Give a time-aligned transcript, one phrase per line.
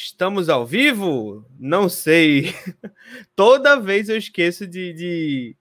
[0.00, 1.44] Estamos ao vivo?
[1.58, 2.54] Não sei.
[3.34, 5.56] Toda vez eu esqueço de, de,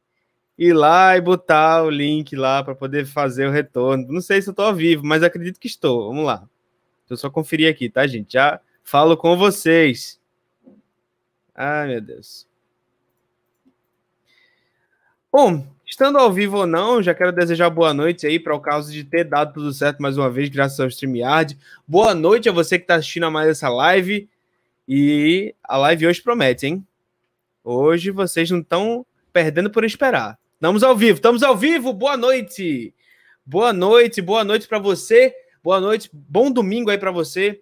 [0.55, 4.07] ir lá e botar o link lá para poder fazer o retorno.
[4.07, 6.09] Não sei se eu estou ao vivo, mas acredito que estou.
[6.09, 6.47] Vamos lá.
[7.09, 8.33] Eu só conferir aqui, tá, gente?
[8.33, 10.21] Já falo com vocês.
[11.55, 12.47] Ai, meu Deus.
[15.31, 18.91] Bom, estando ao vivo ou não, já quero desejar boa noite aí para o caso
[18.91, 21.57] de ter dado tudo certo mais uma vez, graças ao StreamYard.
[21.87, 24.29] Boa noite a você que está assistindo a mais essa live.
[24.87, 26.85] E a live hoje promete, hein?
[27.63, 30.37] Hoje vocês não estão perdendo por esperar.
[30.55, 31.93] Estamos ao vivo, estamos ao vivo.
[31.93, 32.93] Boa noite.
[33.45, 35.33] Boa noite, boa noite para você.
[35.63, 37.61] Boa noite, bom domingo aí para você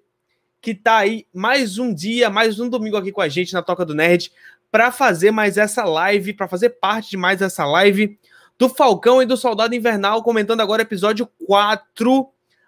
[0.66, 3.86] que tá aí mais um dia, mais um domingo aqui com a gente na Toca
[3.86, 4.32] do Nerd
[4.72, 8.20] para fazer mais essa live, para fazer parte de mais essa live
[8.58, 12.28] do Falcão e do Soldado Invernal, comentando agora episódio 4,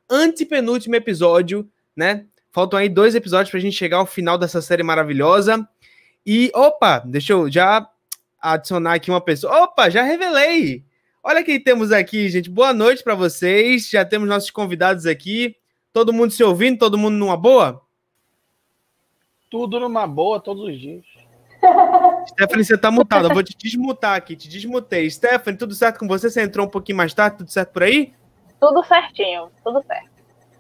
[0.10, 2.26] antepenúltimo episódio, né?
[2.52, 5.68] Faltam aí dois episódios pra gente chegar ao final dessa série maravilhosa.
[6.26, 7.88] E, opa, deixa eu já
[8.42, 9.64] adicionar aqui uma pessoa.
[9.64, 10.84] Opa, já revelei!
[11.24, 12.50] Olha quem temos aqui, gente.
[12.50, 13.90] Boa noite para vocês.
[13.90, 15.56] Já temos nossos convidados aqui.
[15.92, 16.80] Todo mundo se ouvindo?
[16.80, 17.82] Todo mundo numa boa?
[19.50, 21.04] Tudo numa boa, todos os dias.
[22.30, 23.28] Stephanie, você tá mutada.
[23.28, 24.36] Eu vou te desmutar aqui.
[24.36, 25.10] Te desmutei.
[25.10, 26.30] Stephanie, tudo certo com você?
[26.30, 27.38] Você entrou um pouquinho mais tarde?
[27.38, 28.14] Tudo certo por aí?
[28.60, 30.10] Tudo certinho, tudo certo.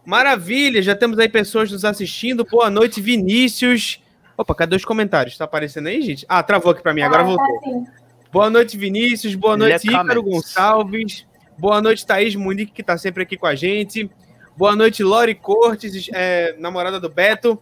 [0.05, 2.45] Maravilha, já temos aí pessoas nos assistindo.
[2.45, 4.01] Boa noite, Vinícius.
[4.37, 5.37] Opa, cadê os comentários?
[5.37, 6.25] Tá aparecendo aí, gente?
[6.29, 7.59] Ah, travou aqui para mim, agora ah, voltou.
[7.61, 7.91] Tá
[8.31, 9.35] Boa noite, Vinícius.
[9.35, 11.25] Boa noite, Ícaro Gonçalves.
[11.57, 14.09] Boa noite, Thaís Munique, que tá sempre aqui com a gente.
[14.55, 17.59] Boa noite, Lori Cortes, é, namorada do Beto.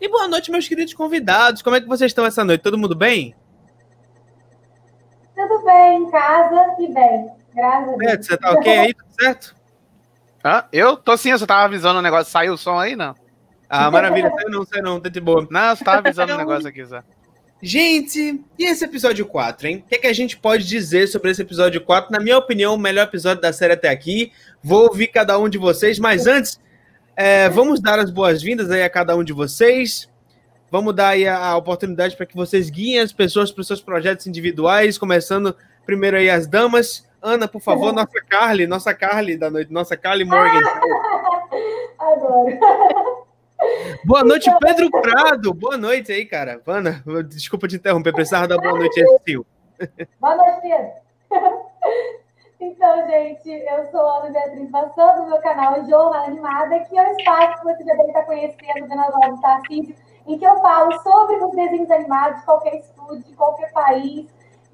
[0.00, 1.62] E boa noite, meus queridos convidados.
[1.62, 2.60] Como é que vocês estão essa noite?
[2.60, 3.34] Todo mundo bem?
[5.34, 7.30] Tudo bem, em casa e bem.
[7.54, 8.26] Graças a Deus.
[8.26, 8.94] Você tá ok aí?
[8.94, 9.56] Tudo certo?
[10.44, 10.64] Hã?
[10.70, 12.30] Eu tô sim, você tava avisando o negócio.
[12.30, 13.14] Saiu o som aí, não?
[13.68, 14.30] Ah, maravilha.
[14.30, 15.46] Saiu não, saiu não, tá de boa.
[15.50, 17.02] Não, você tava avisando o negócio aqui, Zé.
[17.62, 19.82] Gente, e esse episódio 4, hein?
[19.84, 22.12] O que, é que a gente pode dizer sobre esse episódio 4?
[22.12, 24.30] Na minha opinião, o melhor episódio da série até aqui.
[24.62, 26.60] Vou ouvir cada um de vocês, mas antes,
[27.16, 30.08] é, vamos dar as boas-vindas aí a cada um de vocês.
[30.70, 33.80] Vamos dar aí a, a oportunidade para que vocês guiem as pessoas para os seus
[33.80, 35.56] projetos individuais, começando
[35.86, 37.08] primeiro aí as damas.
[37.22, 40.60] Ana, por favor, nossa Carly, nossa Carly da noite, nossa Carly Morgan.
[41.98, 43.26] Adoro.
[44.04, 45.54] Boa noite, Pedro Prado.
[45.54, 46.60] Boa noite aí, cara.
[46.66, 49.42] Ana, desculpa te interromper, precisava dar boa noite aí, Sil.
[50.20, 50.60] Boa noite,
[51.30, 51.66] Pedro.
[52.58, 57.12] Então, gente, eu sou Ana Beatriz Bassão, do meu canal Jornal Animada, que é o
[57.18, 59.60] espaço que você já deve estar conhecendo, as lives da
[60.26, 64.26] em que eu falo sobre os desenhos animados de qualquer estúdio, de qualquer país,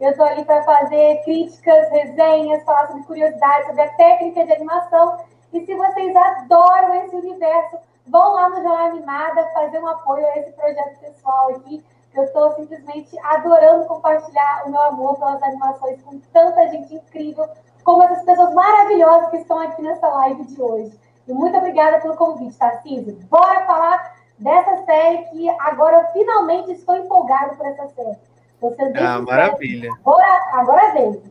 [0.03, 5.19] eu estou ali para fazer críticas, resenhas, falar sobre curiosidades, sobre a técnica de animação.
[5.53, 7.78] E se vocês adoram esse universo,
[8.09, 11.84] vão lá no Jornal Animada fazer um apoio a esse projeto pessoal aqui.
[12.15, 17.48] Eu estou simplesmente adorando compartilhar o meu amor pelas animações com tanta gente incrível,
[17.84, 20.93] como essas pessoas maravilhosas que estão aqui nessa live de hoje.
[21.26, 23.19] E muito obrigada pelo convite, Tarcísio.
[23.31, 28.16] Bora falar dessa série que agora eu finalmente estou empolgado por essa série.
[28.60, 29.91] Você ah, maravilha.
[30.00, 31.22] Agora, agora vem.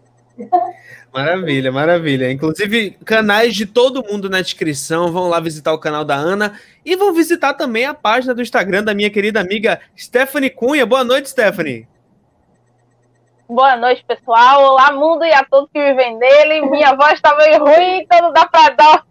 [1.14, 2.32] Maravilha, maravilha.
[2.32, 5.12] Inclusive, canais de todo mundo na descrição.
[5.12, 8.84] Vão lá visitar o canal da Ana e vão visitar também a página do Instagram
[8.84, 10.86] da minha querida amiga Stephanie Cunha.
[10.86, 11.86] Boa noite, Stephanie.
[13.54, 14.64] Boa noite, pessoal.
[14.64, 16.62] Olá, mundo e a todos que vivem nele.
[16.68, 19.04] Minha voz está meio ruim, então não dá para dar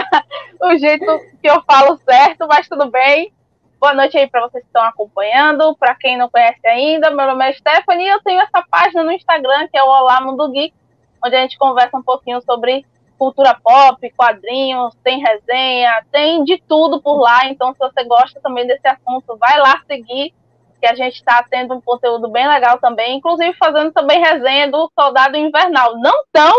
[0.62, 1.04] o jeito
[1.42, 3.30] que eu falo certo, mas tudo bem.
[3.78, 5.76] Boa noite aí para vocês que estão acompanhando.
[5.76, 9.12] Para quem não conhece ainda, meu nome é Stephanie e eu tenho essa página no
[9.12, 10.72] Instagram que é o Olá Mundo Geek,
[11.22, 12.86] onde a gente conversa um pouquinho sobre
[13.18, 17.48] cultura pop, quadrinhos, tem resenha, tem de tudo por lá.
[17.48, 20.32] Então, se você gosta também desse assunto, vai lá seguir,
[20.84, 24.90] que a gente está tendo um conteúdo bem legal também, inclusive fazendo também resenha do
[24.98, 25.98] Soldado Invernal.
[25.98, 26.52] Não tão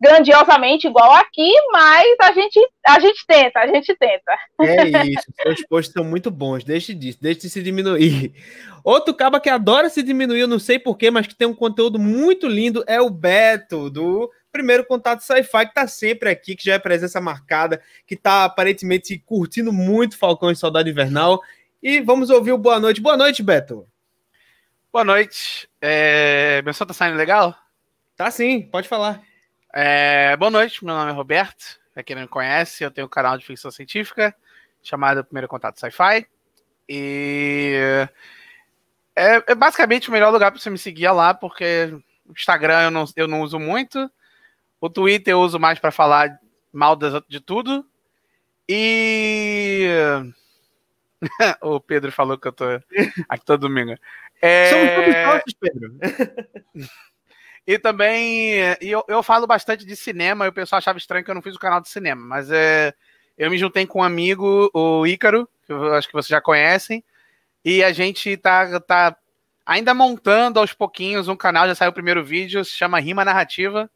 [0.00, 4.32] grandiosamente igual aqui, mas a gente, a gente tenta, a gente tenta.
[4.60, 8.32] É isso, os posts são muito bons, deixe disso, deixe de se diminuir.
[8.84, 11.98] Outro caba que adora se diminuir, eu não sei porquê, mas que tem um conteúdo
[11.98, 16.74] muito lindo, é o Beto, do primeiro contato sci-fi, que tá sempre aqui, que já
[16.74, 21.40] é presença marcada, que tá aparentemente curtindo muito Falcão e Saudade Invernal.
[21.84, 22.98] E vamos ouvir o boa noite.
[22.98, 23.86] Boa noite, Beto.
[24.90, 25.68] Boa noite.
[25.82, 26.62] É...
[26.62, 27.54] Meu som tá saindo legal?
[28.16, 29.22] Tá sim, pode falar.
[29.70, 31.78] É, boa noite, meu nome é Roberto.
[31.92, 34.34] Pra quem não me conhece, eu tenho um canal de ficção científica
[34.82, 36.26] chamado Primeiro Contato Sci-Fi.
[36.88, 38.08] E
[39.14, 41.94] é, é, basicamente o melhor lugar para você me seguir lá, porque
[42.24, 44.10] o Instagram eu não, eu não uso muito.
[44.80, 46.40] O Twitter eu uso mais para falar
[46.72, 46.96] mal
[47.28, 47.86] de tudo.
[48.66, 49.86] E
[51.62, 52.64] o Pedro falou que eu tô
[53.28, 53.94] aqui todo domingo.
[54.40, 54.70] É...
[54.70, 55.98] Somos todos Pedro.
[57.66, 61.30] e também e eu, eu falo bastante de cinema, e o pessoal achava estranho que
[61.30, 62.92] eu não fiz o canal de cinema, mas é,
[63.38, 67.02] eu me juntei com um amigo, o Ícaro, que eu acho que vocês já conhecem,
[67.64, 69.16] e a gente tá, tá
[69.64, 73.90] ainda montando aos pouquinhos um canal, já saiu o primeiro vídeo, se chama Rima Narrativa.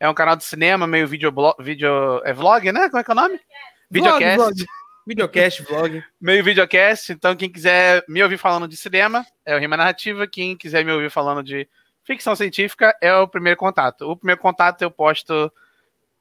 [0.00, 2.88] É um canal de cinema, meio vídeo, vídeo é vlog, né?
[2.88, 3.40] Como é que é o nome?
[3.88, 4.36] Videocast.
[4.36, 4.66] Vlog,
[5.06, 6.02] Videocast, vlog.
[6.20, 7.10] Meio videocast.
[7.10, 10.26] Então, quem quiser me ouvir falando de cinema é o Rima Narrativa.
[10.26, 11.68] Quem quiser me ouvir falando de
[12.04, 14.08] ficção científica é o primeiro contato.
[14.08, 15.52] O primeiro contato eu posto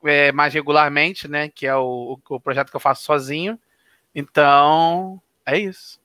[0.04, 1.50] é, mais regularmente, né?
[1.50, 3.60] Que é o, o projeto que eu faço sozinho.
[4.16, 6.01] Então, é isso.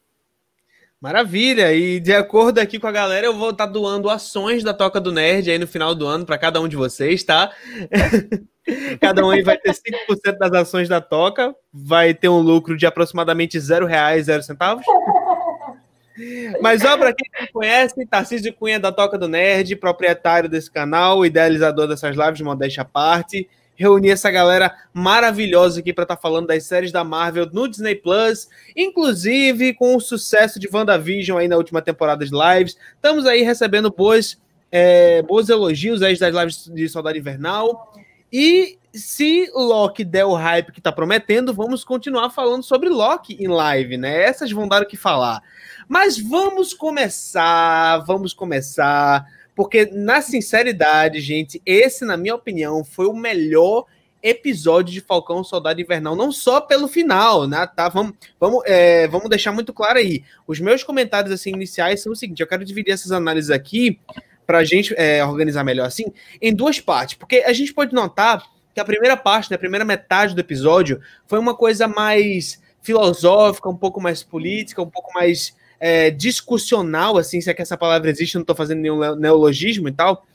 [1.00, 1.75] Maravilha!
[1.75, 4.98] E de acordo aqui com a galera, eu vou estar tá doando ações da Toca
[4.98, 7.52] do Nerd aí no final do ano para cada um de vocês, tá?
[9.00, 12.87] cada um aí vai ter 5% das ações da Toca, vai ter um lucro de
[12.87, 14.84] aproximadamente zero reais, zero centavos.
[16.62, 21.26] Mas ó, para quem não conhece, Tarcísio Cunha da Toca do Nerd, proprietário desse canal,
[21.26, 23.46] idealizador dessas lives modéstia à parte
[23.76, 27.94] reunir essa galera maravilhosa aqui para estar tá falando das séries da Marvel no Disney
[27.94, 32.76] Plus, inclusive com o sucesso de WandaVision aí na última temporada de lives.
[32.94, 34.40] Estamos aí recebendo boas,
[34.73, 37.93] é, bons elogios aí das lives de Saudade Invernal.
[38.32, 43.46] E se Loki der o hype que está prometendo, vamos continuar falando sobre Loki em
[43.46, 44.22] live, né?
[44.22, 45.43] Essas vão dar o que falar.
[45.88, 49.25] Mas vamos começar, vamos começar
[49.56, 53.87] porque, na sinceridade, gente, esse, na minha opinião, foi o melhor
[54.23, 57.67] episódio de Falcão Soldado Invernal, não só pelo final, né?
[57.67, 60.23] Tá, vamos, vamos, é, vamos deixar muito claro aí.
[60.47, 63.99] Os meus comentários assim iniciais são o seguinte: eu quero dividir essas análises aqui
[64.47, 66.05] para a gente é, organizar melhor assim
[66.41, 68.44] em duas partes, porque a gente pode notar
[68.75, 73.70] que a primeira parte, né, a primeira metade do episódio foi uma coisa mais filosófica,
[73.70, 78.11] um pouco mais política, um pouco mais é, discussional, assim, se é que essa palavra
[78.11, 80.26] existe, não estou fazendo nenhum neologismo e tal.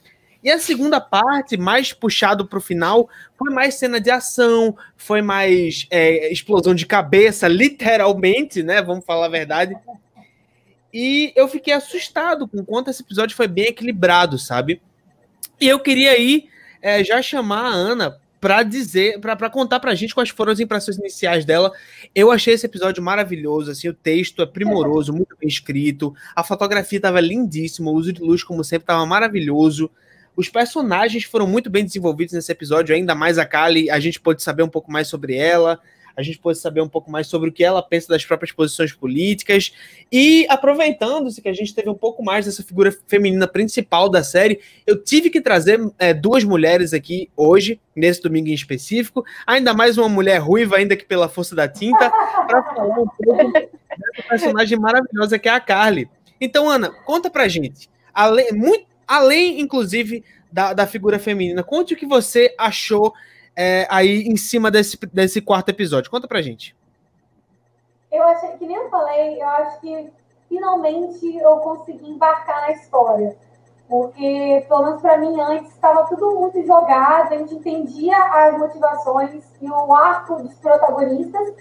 [0.43, 3.07] E a segunda parte, mais puxado para o final,
[3.37, 8.81] foi mais cena de ação, foi mais é, explosão de cabeça, literalmente, né?
[8.81, 9.75] Vamos falar a verdade.
[10.91, 14.81] E eu fiquei assustado com quanto esse episódio foi bem equilibrado, sabe?
[15.59, 16.49] E eu queria aí
[16.81, 20.97] é, já chamar a Ana para dizer, para contar pra gente quais foram as impressões
[20.97, 21.71] iniciais dela.
[22.13, 26.97] Eu achei esse episódio maravilhoso, assim, o texto é primoroso, muito bem escrito, a fotografia
[26.97, 29.91] estava lindíssima, o uso de luz, como sempre, estava maravilhoso.
[30.35, 34.41] Os personagens foram muito bem desenvolvidos nesse episódio, ainda mais a Kali, a gente pôde
[34.41, 35.79] saber um pouco mais sobre ela
[36.15, 38.93] a gente pôde saber um pouco mais sobre o que ela pensa das próprias posições
[38.93, 39.73] políticas.
[40.11, 44.59] E aproveitando-se que a gente teve um pouco mais dessa figura feminina principal da série,
[44.85, 49.97] eu tive que trazer é, duas mulheres aqui hoje, nesse domingo em específico, ainda mais
[49.97, 52.09] uma mulher ruiva, ainda que pela força da tinta,
[52.47, 56.09] para falar um pouco dessa personagem maravilhosa que é a Carly.
[56.39, 57.89] Então, Ana, conta pra gente.
[58.13, 63.13] Além, muito, além inclusive, da, da figura feminina, conte o que você achou
[63.61, 66.09] é, aí em cima desse, desse quarto episódio.
[66.09, 66.75] Conta pra gente.
[68.11, 70.09] Eu achei, que nem eu falei, eu acho que
[70.49, 73.37] finalmente eu consegui embarcar na história.
[73.87, 79.43] Porque, pelo menos para mim, antes estava tudo muito jogado, a gente entendia as motivações
[79.61, 81.53] e o arco dos protagonistas,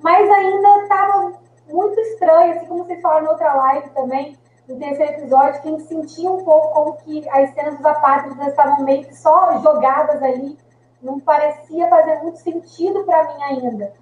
[0.00, 1.32] mas ainda estava
[1.70, 4.36] muito estranho, assim como vocês falaram na outra live também,
[4.68, 8.48] no terceiro episódio, que a gente sentia um pouco como que as cenas dos apátridas
[8.48, 10.58] estavam meio que só jogadas ali
[11.06, 13.92] não parecia fazer muito sentido para mim ainda.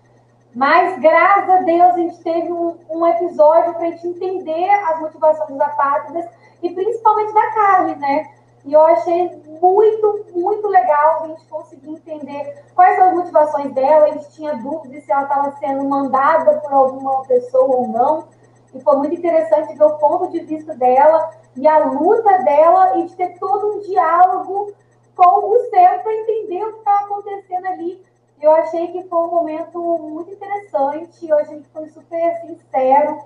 [0.55, 5.01] Mas, graças a Deus, a gente teve um, um episódio para a gente entender as
[5.01, 6.27] motivações dos apátridas
[6.63, 8.31] e principalmente da Carly, né?
[8.65, 14.07] E eu achei muito, muito legal a gente conseguir entender quais são as motivações dela.
[14.07, 18.25] A gente tinha dúvidas se ela estava sendo mandada por alguma pessoa ou não.
[18.73, 23.07] E foi muito interessante ver o ponto de vista dela e a luta dela e
[23.07, 24.73] de ter todo um diálogo
[25.17, 28.03] com o céu para entender o que estava acontecendo ali.
[28.41, 33.19] Eu achei que foi um momento muito interessante, eu achei que foi super sincero,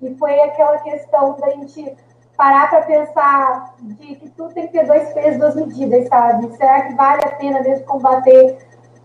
[0.00, 1.96] e foi aquela questão da gente
[2.36, 6.56] parar para pensar de que tudo tem que ter dois pesos, duas medidas, sabe?
[6.56, 8.58] Será que vale a pena mesmo combater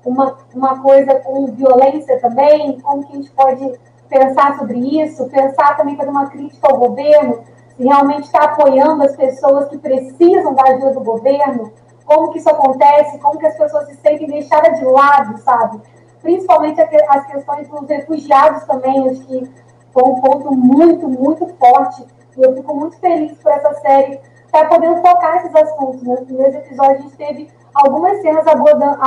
[0.05, 2.79] uma, uma coisa com violência também?
[2.79, 5.27] Como que a gente pode pensar sobre isso?
[5.29, 7.43] Pensar também fazer uma crítica ao governo,
[7.75, 11.73] se realmente está apoiando as pessoas que precisam da ajuda do governo,
[12.05, 15.81] como que isso acontece, como que as pessoas se sentem deixadas de lado, sabe?
[16.21, 19.51] Principalmente as questões dos refugiados também, acho que
[19.91, 22.05] foi um ponto muito, muito forte.
[22.37, 26.03] E eu fico muito feliz por essa série estar podendo focar esses assuntos.
[26.03, 28.97] Nos primeiros episódios a gente teve algumas cenas abordando,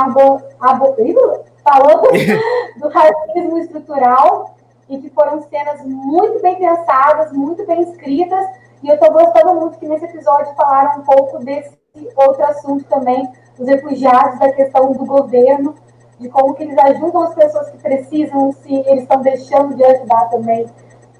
[1.63, 2.07] falando
[2.77, 4.55] do racismo estrutural.
[4.89, 8.43] e que foram cenas muito bem pensadas, muito bem escritas,
[8.81, 11.78] e eu estou gostando muito que nesse episódio falaram um pouco desse
[12.15, 15.75] outro assunto também, os refugiados, da questão do governo,
[16.19, 20.29] de como que eles ajudam as pessoas que precisam, se eles estão deixando de ajudar
[20.29, 20.65] também.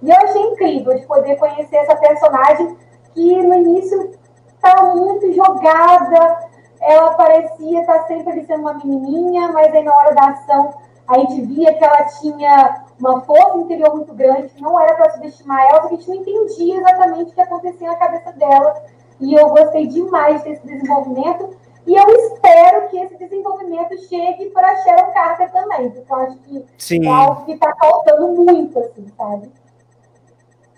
[0.01, 2.77] E eu achei incrível de poder conhecer essa personagem
[3.13, 4.11] que no início
[4.55, 6.49] estava muito jogada,
[6.81, 10.73] ela parecia estar sempre ali sendo uma menininha, mas aí na hora da ação
[11.07, 15.61] a gente via que ela tinha uma força interior muito grande, não era para subestimar
[15.67, 18.83] ela, porque a gente não entendia exatamente o que acontecia na cabeça dela.
[19.19, 21.57] E eu gostei demais desse desenvolvimento.
[21.87, 26.65] E eu espero que esse desenvolvimento chegue para Sharon Carter também, porque eu acho que
[26.77, 27.07] Sim.
[27.07, 29.49] é algo que está faltando muito, assim, sabe?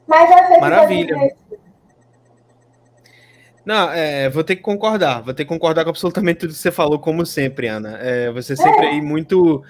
[0.08, 1.16] Mas eu achei Maravilha.
[1.50, 1.52] que
[3.66, 5.22] não, é, vou ter que concordar.
[5.22, 7.98] Vou ter que concordar com absolutamente tudo que você falou, como sempre, Ana.
[8.02, 9.64] É, você sempre aí muito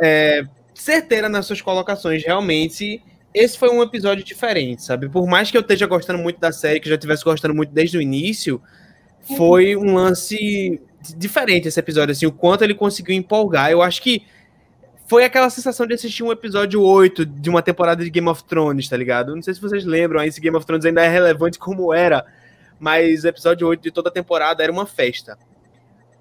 [0.00, 0.42] é,
[0.74, 2.24] certeira nas suas colocações.
[2.24, 5.08] Realmente, esse foi um episódio diferente, sabe?
[5.08, 7.96] Por mais que eu esteja gostando muito da série, que já estivesse gostando muito desde
[7.98, 8.60] o início,
[9.36, 10.80] foi um lance
[11.16, 13.70] diferente esse episódio, assim, o quanto ele conseguiu empolgar.
[13.70, 14.22] Eu acho que
[15.06, 18.88] foi aquela sensação de assistir um episódio 8 de uma temporada de Game of Thrones,
[18.88, 19.34] tá ligado?
[19.34, 22.24] Não sei se vocês lembram aí se Game of Thrones ainda é relevante como era
[22.80, 25.38] mas o episódio 8 de toda a temporada era uma festa.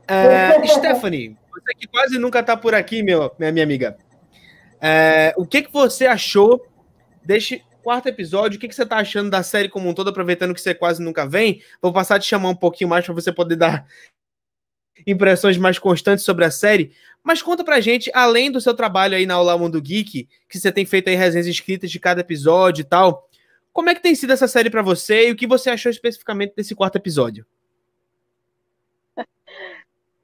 [0.05, 3.97] É, Stephanie, você que quase nunca tá por aqui, meu, minha, minha amiga.
[4.81, 6.61] É, o que, que você achou
[7.29, 8.57] deste quarto episódio?
[8.57, 10.99] O que, que você tá achando da série como um todo, aproveitando que você quase
[10.99, 11.61] nunca vem?
[11.79, 13.85] Vou passar a te chamar um pouquinho mais para você poder dar
[15.05, 16.91] impressões mais constantes sobre a série.
[17.23, 20.71] Mas conta pra gente, além do seu trabalho aí na Olá Mundo Geek, que você
[20.71, 23.29] tem feito aí resenhas escritas de cada episódio e tal,
[23.71, 26.55] como é que tem sido essa série para você e o que você achou especificamente
[26.55, 27.45] desse quarto episódio?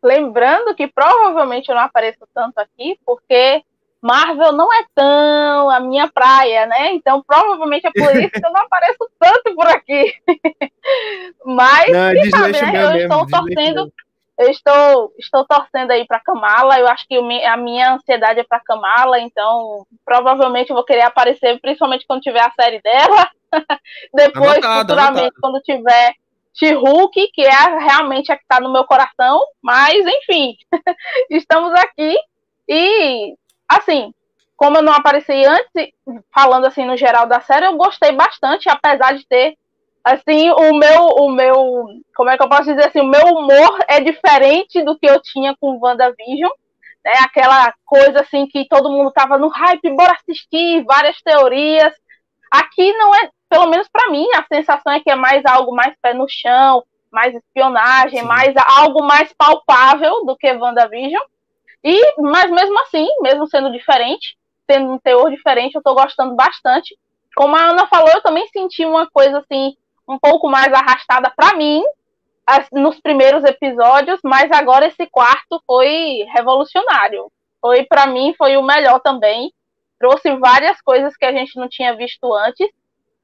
[0.01, 3.63] Lembrando que provavelmente eu não apareço tanto aqui, porque
[4.05, 6.93] Marvel não é tão a minha praia, né?
[6.93, 10.13] Então provavelmente é por isso que eu não apareço tanto por aqui.
[11.43, 12.83] Mas, não, sabe, né?
[12.83, 13.93] eu mesmo, estou torcendo.
[14.37, 16.77] Eu estou, estou torcendo aí para Kamala.
[16.77, 21.59] Eu acho que a minha ansiedade é para Kamala, então provavelmente eu vou querer aparecer,
[21.59, 23.27] principalmente quando tiver a série dela.
[24.13, 25.41] Depois, anotado, futuramente, anotado.
[25.41, 26.13] quando tiver
[26.53, 29.41] She-Hulk, que é realmente a que está no meu coração.
[29.63, 30.55] Mas, enfim,
[31.31, 32.15] estamos aqui.
[32.67, 33.35] E,
[33.67, 34.13] assim,
[34.55, 35.93] como eu não apareci antes,
[36.33, 39.57] falando assim no geral da série, eu gostei bastante, apesar de ter
[40.03, 43.79] assim, o meu, o meu, como é que eu posso dizer assim, o meu humor
[43.87, 46.51] é diferente do que eu tinha com WandaVision,
[47.03, 47.13] né?
[47.23, 51.93] Aquela coisa assim que todo mundo tava no hype, bora assistir, várias teorias.
[52.51, 55.95] Aqui não é, pelo menos para mim, a sensação é que é mais algo mais
[55.99, 58.25] pé no chão, mais espionagem, Sim.
[58.25, 61.21] mais algo mais palpável do que WandaVision.
[61.85, 66.97] E, mas mesmo assim, mesmo sendo diferente, tendo um teor diferente, eu tô gostando bastante.
[67.35, 69.77] Como a Ana falou, eu também senti uma coisa assim,
[70.09, 71.83] um pouco mais arrastada para mim
[72.43, 77.31] as, nos primeiros episódios, mas agora esse quarto foi revolucionário.
[77.61, 79.53] Foi para mim foi o melhor também.
[79.99, 82.67] Trouxe várias coisas que a gente não tinha visto antes.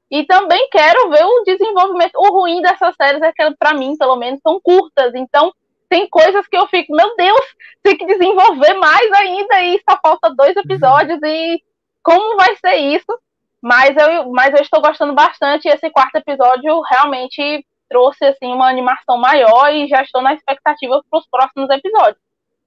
[0.08, 2.14] E também quero ver o desenvolvimento.
[2.16, 5.14] O ruim dessas séries é que, para mim, pelo menos, são curtas.
[5.14, 5.52] Então,
[5.92, 7.40] tem coisas que eu fico, meu Deus,
[7.82, 9.60] tem que desenvolver mais ainda.
[9.60, 11.20] E só falta dois episódios.
[11.22, 11.62] E
[12.02, 13.20] como vai ser isso?
[13.60, 15.68] Mas eu, mas eu estou gostando bastante.
[15.68, 21.18] Esse quarto episódio realmente trouxe assim uma animação maior e já estou na expectativa para
[21.18, 22.22] os próximos episódios.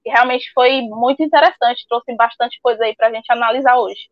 [0.06, 4.08] E realmente foi muito interessante, trouxe bastante coisa aí para a gente analisar hoje.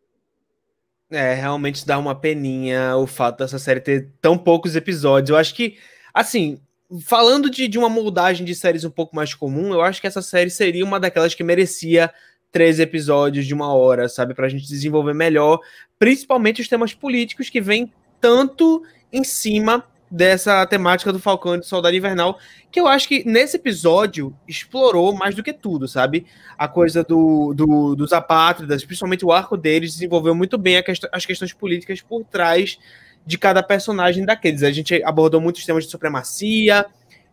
[1.12, 5.30] É, realmente dá uma peninha o fato dessa série ter tão poucos episódios.
[5.30, 5.78] Eu acho que,
[6.12, 6.60] assim,
[7.02, 10.22] falando de, de uma moldagem de séries um pouco mais comum, eu acho que essa
[10.22, 12.12] série seria uma daquelas que merecia
[12.52, 14.34] três episódios de uma hora, sabe?
[14.34, 15.60] Pra gente desenvolver melhor,
[15.98, 21.66] principalmente os temas políticos que vêm tanto em cima dessa temática do Falcão e do
[21.66, 22.38] Soldado Invernal,
[22.72, 26.28] que eu acho que nesse episódio explorou mais do que tudo, sabe?
[26.56, 31.26] A coisa do, do dos apátridas, principalmente o arco deles, desenvolveu muito bem quest as
[31.26, 32.78] questões políticas por trás
[33.26, 34.64] de cada personagem daqueles.
[34.64, 36.86] A gente abordou muitos temas de supremacia,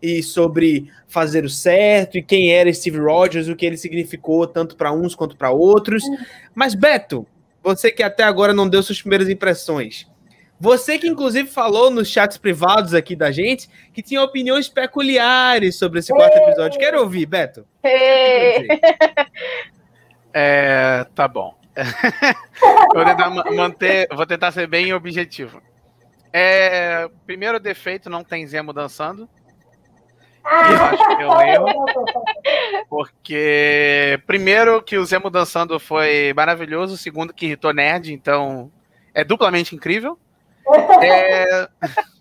[0.02, 4.76] e sobre fazer o certo e quem era Steve Rogers, o que ele significou tanto
[4.76, 6.02] para uns quanto para outros.
[6.54, 7.26] Mas Beto,
[7.62, 10.08] você que até agora não deu suas primeiras impressões,
[10.58, 15.98] você que inclusive falou nos chats privados aqui da gente que tinha opiniões peculiares sobre
[15.98, 16.78] esse quarto episódio.
[16.78, 17.66] Quero ouvir, Beto.
[20.32, 21.58] É, tá bom.
[22.94, 25.60] vou, tentar manter, vou tentar ser bem objetivo.
[26.32, 29.28] É, primeiro defeito, não tem Zemo dançando.
[30.44, 31.84] Eu acho que é um erro.
[32.88, 36.96] Porque, primeiro, que o Zemo dançando foi maravilhoso.
[36.96, 38.12] Segundo, que irritou nerd.
[38.12, 38.70] Então,
[39.14, 40.18] é duplamente incrível.
[41.02, 41.68] É...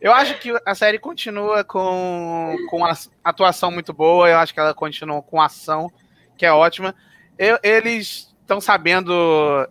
[0.00, 4.58] Eu acho que a série continua com, com a atuação muito boa, eu acho que
[4.58, 5.92] ela continua com ação,
[6.38, 6.94] que é ótima.
[7.36, 9.12] Eu, eles estão sabendo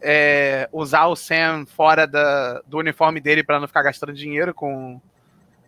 [0.02, 5.02] é, usar o Sam fora da, do uniforme dele para não ficar gastando dinheiro com,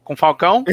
[0.01, 0.63] com Falcão.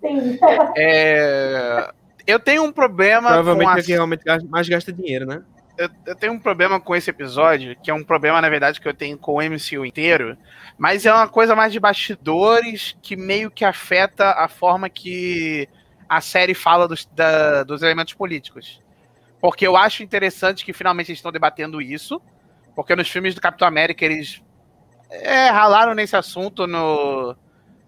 [0.00, 0.38] Sim.
[0.76, 1.90] É,
[2.26, 3.28] eu tenho um problema.
[3.32, 3.78] Provavelmente com a...
[3.78, 5.42] é que realmente mais gasta dinheiro, né?
[5.76, 8.86] eu, eu, tenho um problema com esse episódio, que é um problema, na verdade, que
[8.86, 10.36] eu tenho com o MCU inteiro,
[10.78, 15.68] mas é uma coisa mais de bastidores que meio que afeta a forma que
[16.08, 18.80] a série fala dos, da, dos elementos políticos.
[19.44, 22.18] Porque eu acho interessante que finalmente eles estão debatendo isso,
[22.74, 24.42] porque nos filmes do Capitão América eles
[25.10, 27.36] é, ralaram nesse assunto no,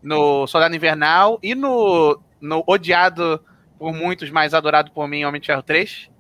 [0.03, 3.43] no Soldado Invernal e no, no odiado
[3.79, 6.11] por muitos, mas adorado por mim, Homem de Ferro 3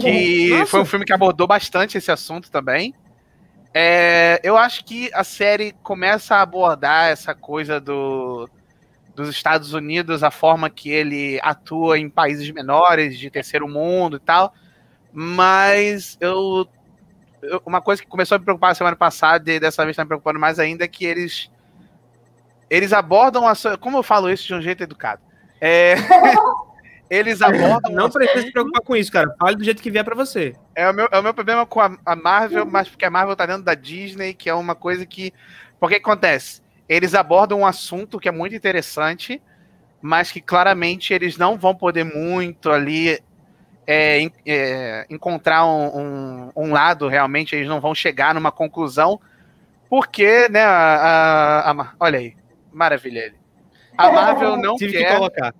[0.00, 0.66] que Nossa.
[0.66, 2.94] foi um filme que abordou bastante esse assunto também.
[3.74, 8.48] É, eu acho que a série começa a abordar essa coisa do,
[9.18, 14.20] dos Estados Unidos, a forma que ele atua em países menores, de terceiro mundo e
[14.20, 14.54] tal.
[15.12, 16.66] Mas eu,
[17.42, 20.08] eu uma coisa que começou a me preocupar semana passada e dessa vez está me
[20.08, 21.50] preocupando mais ainda é que eles
[22.70, 25.20] eles abordam a como eu falo isso de um jeito educado.
[25.60, 25.94] É,
[27.10, 27.92] eles abordam.
[27.92, 29.34] Não precisa se preocupar com isso, cara.
[29.38, 30.54] Fale do jeito que vier para você.
[30.74, 33.34] É o, meu, é o meu problema com a, a, Marvel, mas porque a Marvel
[33.34, 35.32] tá dentro da Disney, que é uma coisa que.
[35.80, 36.60] Porque que acontece?
[36.88, 39.42] Eles abordam um assunto que é muito interessante,
[40.00, 43.20] mas que claramente eles não vão poder muito ali
[43.86, 49.20] é, é, encontrar um, um, um, lado, realmente, eles não vão chegar numa conclusão,
[49.88, 52.36] porque, né, a, a, a olha aí,
[52.72, 53.36] maravilha ele.
[53.96, 55.10] A Marvel não Tive quer.
[55.10, 55.54] Que colocar.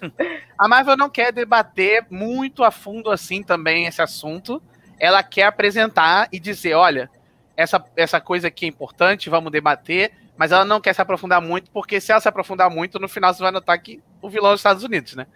[0.58, 4.60] A Marvel não quer debater muito a fundo assim também esse assunto.
[4.98, 7.10] Ela quer apresentar e dizer, olha,
[7.56, 11.70] essa, essa coisa aqui é importante, vamos debater, mas ela não quer se aprofundar muito,
[11.70, 14.54] porque se ela se aprofundar muito, no final você vai notar que o vilão é
[14.54, 15.26] os Estados Unidos, né?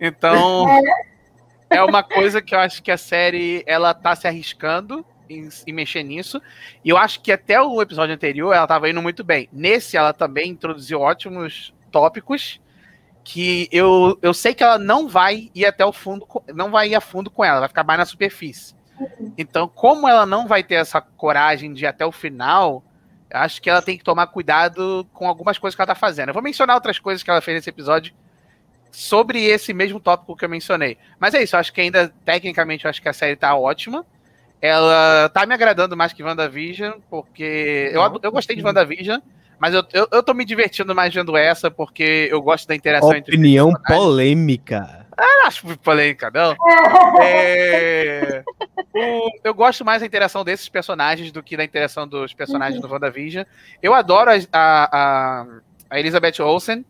[0.00, 0.66] Então,
[1.70, 5.72] é uma coisa que eu acho que a série ela tá se arriscando em, em,
[5.72, 6.40] mexer nisso.
[6.84, 9.48] E eu acho que até o episódio anterior ela estava indo muito bem.
[9.52, 12.60] Nesse, ela também introduziu ótimos tópicos
[13.24, 16.94] que eu, eu sei que ela não vai ir até o fundo, não vai ir
[16.94, 18.74] a fundo com ela, vai ficar mais na superfície.
[19.38, 22.84] Então, como ela não vai ter essa coragem de ir até o final,
[23.32, 26.28] acho que ela tem que tomar cuidado com algumas coisas que ela tá fazendo.
[26.28, 28.12] Eu vou mencionar outras coisas que ela fez nesse episódio
[28.90, 30.98] sobre esse mesmo tópico que eu mencionei.
[31.18, 34.04] Mas é isso, acho que ainda, tecnicamente, eu acho que a série tá ótima.
[34.60, 39.20] Ela tá me agradando mais que WandaVision, porque eu, eu gostei de WandaVision.
[39.58, 43.10] Mas eu, eu, eu tô me divertindo mais vendo essa, porque eu gosto da interação
[43.10, 45.01] Opinião entre Opinião polêmica.
[45.16, 46.56] Ah, acho polêmica, não.
[47.22, 48.42] É,
[48.94, 52.88] o, eu gosto mais da interação desses personagens do que da interação dos personagens uhum.
[52.88, 53.44] do WandaVision.
[53.82, 55.46] Eu adoro a, a,
[55.90, 56.84] a Elizabeth Olsen.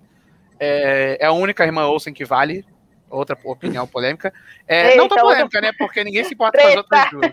[0.58, 2.64] É, é, a única irmã Olsen que vale.
[3.11, 4.32] Outra opinião polêmica.
[4.66, 5.61] É, Eita, não tão polêmica, outra...
[5.61, 5.72] né?
[5.76, 7.32] Porque ninguém se importa com as outras duas.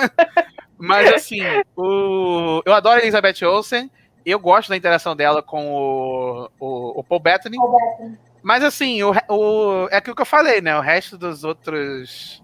[0.76, 1.40] Mas assim,
[1.76, 3.90] o, eu adoro a Elizabeth Olsen.
[4.26, 7.56] Eu gosto da interação dela com o, o, o Paul Bettany.
[7.56, 8.18] Paul Bettany.
[8.44, 10.76] Mas assim, o, o, é aquilo que eu falei, né?
[10.76, 12.42] O resto dos outros.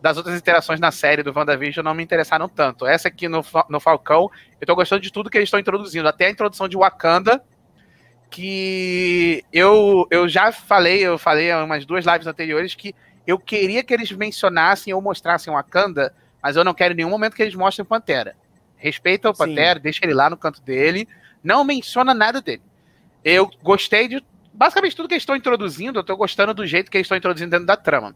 [0.00, 2.86] Das outras interações na série do WandaVision não me interessaram tanto.
[2.86, 6.06] Essa aqui no, no Falcão, eu tô gostando de tudo que eles estão introduzindo.
[6.06, 7.42] Até a introdução de Wakanda,
[8.30, 12.94] que eu, eu já falei, eu falei em umas duas lives anteriores que
[13.26, 17.34] eu queria que eles mencionassem ou mostrassem Wakanda, mas eu não quero em nenhum momento
[17.34, 18.36] que eles mostrem Pantera.
[18.76, 19.82] Respeita o Pantera, Sim.
[19.82, 21.08] deixa ele lá no canto dele.
[21.42, 22.62] Não menciona nada dele.
[23.24, 24.22] Eu gostei de
[24.54, 27.50] basicamente tudo que eles estão introduzindo, eu estou gostando do jeito que eles estão introduzindo
[27.50, 28.14] dentro da trama.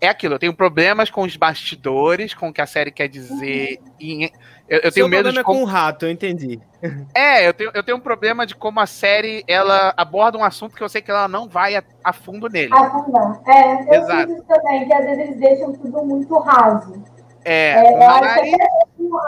[0.00, 3.80] É aquilo, eu tenho problemas com os bastidores, com o que a série quer dizer.
[4.00, 4.28] Uhum.
[4.68, 5.42] eu, eu tenho medo de.
[5.42, 5.58] Como...
[5.58, 6.60] é com o rato, eu entendi.
[7.12, 10.76] É, eu tenho, eu tenho um problema de como a série ela aborda um assunto
[10.76, 12.72] que eu sei que ela não vai a, a fundo nele.
[12.72, 13.40] Afundar.
[13.48, 14.32] É, eu Exato.
[14.32, 17.02] sinto também, que às vezes eles deixam tudo muito raso.
[17.44, 18.52] É, é mas...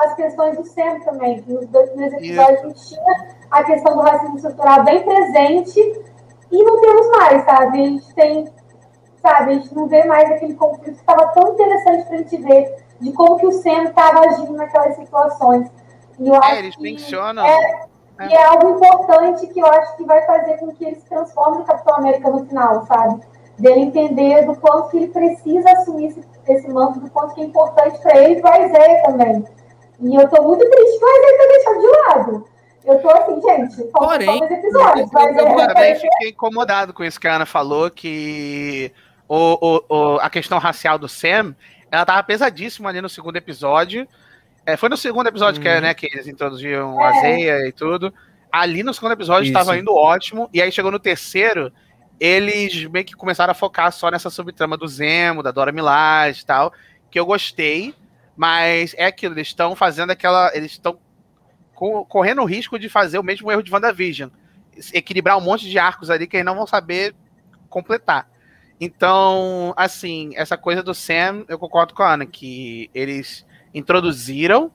[0.05, 3.96] as questões do centro também, que nos dois primeiros episódios a gente tinha a questão
[3.96, 6.00] do racismo estrutural bem presente
[6.50, 7.82] e não temos mais, sabe?
[7.82, 8.48] A gente tem,
[9.22, 12.36] sabe, a gente não vê mais aquele conflito que estava tão interessante para a gente
[12.38, 15.70] ver de como que o Sam estava agindo naquelas situações.
[16.18, 17.44] E eu é, acho eles que mencionam.
[17.44, 17.86] É,
[18.18, 18.26] é.
[18.26, 21.58] E é algo importante que eu acho que vai fazer com que ele se transforme
[21.58, 23.20] no Capitão América no final, sabe?
[23.58, 27.44] Dele entender do quanto que ele precisa assumir esse esse manto do quanto que é
[27.44, 29.44] importante para ele e para a também.
[30.00, 31.86] E eu tô muito triste que o Isaiah tá deixado de.
[32.90, 37.29] Eu tô assim, gente, Porém, episódios, mas eu, eu também fiquei incomodado com isso que
[37.29, 38.92] a Ana falou, que
[39.29, 41.55] o, o, o, a questão racial do Sam,
[41.90, 44.07] ela tava pesadíssima ali no segundo episódio,
[44.66, 45.81] É, foi no segundo episódio que, é, Uhum.
[45.81, 47.07] né, que eles introduziam É.
[47.09, 48.12] a Zeia e tudo.
[48.53, 49.57] Ali no segundo episódio Isso.
[49.59, 50.50] estava indo ótimo.
[50.53, 51.72] E aí chegou no terceiro,
[52.20, 56.44] eles meio que começaram a focar só nessa subtrama do Zemo, da Dora Milaje e
[56.44, 56.72] tal.
[57.11, 57.94] Que eu gostei.
[58.37, 60.50] Mas é aquilo, eles estão fazendo aquela.
[60.55, 60.98] Eles estão
[61.80, 64.28] co- correndo o risco de fazer o mesmo erro de WandaVision.
[64.92, 67.14] Equilibrar um monte de arcos ali que eles não vão saber
[67.70, 68.28] completar.
[68.78, 74.70] Então, assim, essa coisa do Sam, eu concordo com a Ana, que eles introduziram,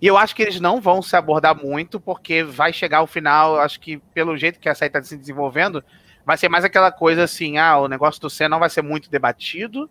[0.00, 3.58] e eu acho que eles não vão se abordar muito, porque vai chegar ao final,
[3.58, 5.82] acho que pelo jeito que a série está se desenvolvendo,
[6.24, 9.10] vai ser mais aquela coisa assim, ah, o negócio do Sam não vai ser muito
[9.10, 9.88] debatido,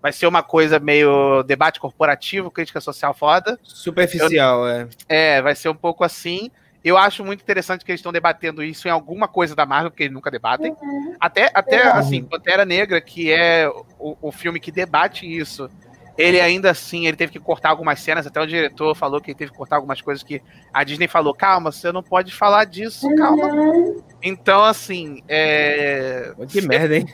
[0.00, 4.88] vai ser uma coisa meio debate corporativo, crítica social foda, Superficial, é.
[5.08, 6.50] é, vai ser um pouco assim.
[6.84, 10.04] Eu acho muito interessante que eles estão debatendo isso em alguma coisa da Marvel, porque
[10.04, 10.76] eles nunca debatem.
[11.18, 11.98] Até, até Verdade.
[11.98, 15.68] assim, Pantera Negra, que é o, o filme que debate isso,
[16.16, 19.38] ele ainda assim, ele teve que cortar algumas cenas, até o diretor falou que ele
[19.38, 20.40] teve que cortar algumas coisas que
[20.72, 23.46] a Disney falou, calma, você não pode falar disso, calma.
[23.48, 24.02] Uhum.
[24.22, 26.32] Então, assim, é...
[26.48, 27.06] Que merda, hein?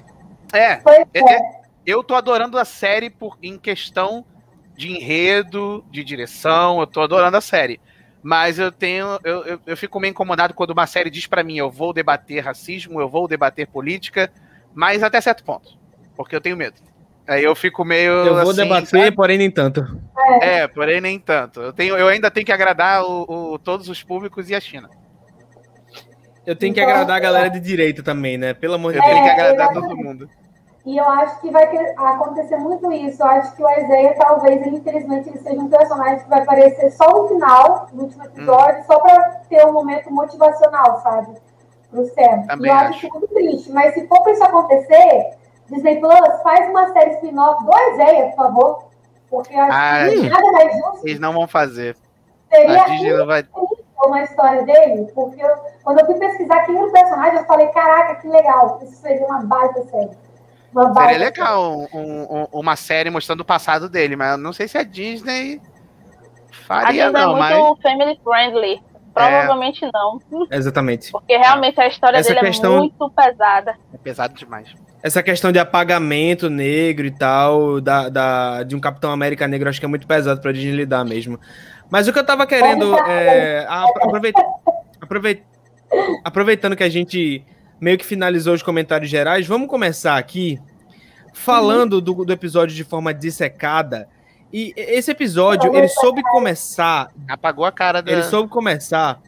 [0.52, 1.61] É, Pois é, é.
[1.86, 4.24] Eu tô adorando a série por, em questão
[4.76, 7.80] de enredo, de direção, eu tô adorando a série.
[8.22, 9.18] Mas eu tenho.
[9.24, 12.44] Eu, eu, eu fico meio incomodado quando uma série diz pra mim eu vou debater
[12.44, 14.32] racismo, eu vou debater política,
[14.72, 15.76] mas até certo ponto.
[16.16, 16.76] Porque eu tenho medo.
[17.26, 18.12] Aí eu fico meio.
[18.12, 19.12] Eu vou assim, debater, sabe?
[19.16, 20.00] porém nem tanto.
[20.40, 21.60] É, porém nem tanto.
[21.60, 24.88] Eu, tenho, eu ainda tenho que agradar o, o- todos os públicos e a China.
[26.46, 28.52] Eu tenho que agradar a galera de direita também, né?
[28.54, 29.14] Pelo amor de Eu Deus.
[29.14, 30.28] tenho que agradar todo mundo.
[30.84, 31.64] E eu acho que vai
[31.96, 33.22] acontecer muito isso.
[33.22, 36.90] Eu acho que o Isaiah, talvez, ele, infelizmente, ele seja um personagem que vai aparecer
[36.90, 41.34] só no final, no último episódio, só pra ter um momento motivacional, sabe?
[41.88, 42.42] Pro Sam.
[42.48, 43.06] Também e eu acho acho.
[43.06, 43.70] isso muito triste.
[43.72, 45.34] Mas se for pra isso acontecer,
[45.70, 48.84] Disney Plus, faz uma série spin-off do Isaiah, por favor.
[49.30, 50.28] Porque eu acho Ah, que hum.
[50.28, 51.96] nada mais justo Eles não vão fazer.
[52.52, 53.46] seria A Disney não vai.
[54.04, 57.68] uma história dele, porque eu- quando eu fui pesquisar quem era o personagem, eu falei,
[57.68, 60.10] caraca, que legal, isso seria uma baita série.
[60.72, 64.78] Seria legal um- um- uma série mostrando o passado dele, mas eu não sei se
[64.78, 65.60] a Disney
[66.50, 67.58] A faria, Disney não, é mas.
[67.58, 68.82] muito family friendly.
[69.12, 70.18] Provavelmente não.
[70.50, 71.12] Exatamente.
[71.12, 73.74] Porque realmente a história Essa dele questão- é muito pesada.
[73.92, 74.74] É pesado demais.
[75.02, 79.78] Essa questão de apagamento negro e tal, da, da- de um Capitão América negro, acho
[79.78, 81.38] que é muito pesado pra Disney lidar mesmo.
[81.90, 82.96] Mas o que eu tava querendo.
[83.00, 84.42] É, a- aproveita-
[84.98, 85.42] aproveita-
[86.24, 87.44] aproveitando que a gente
[87.80, 90.60] meio que finalizou os comentários gerais, vamos começar aqui
[91.32, 94.08] falando do, do episódio de forma dissecada.
[94.52, 98.12] E esse episódio, ele soube começar Apagou a cara da.
[98.12, 99.20] Ele soube começar.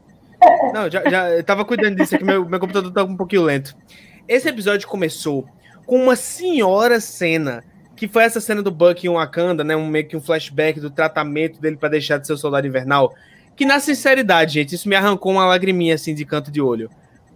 [0.73, 3.75] Não, já, já eu tava cuidando disso aqui, meu, meu computador tá um pouquinho lento.
[4.29, 5.47] Esse episódio começou
[5.87, 7.65] com uma senhora cena,
[7.97, 9.75] que foi essa cena do Buck em Wakanda, né?
[9.75, 13.15] Um, meio que um flashback do tratamento dele pra deixar de ser o soldado invernal.
[13.57, 16.91] Que na sinceridade, gente, isso me arrancou uma lagriminha assim de canto de olho.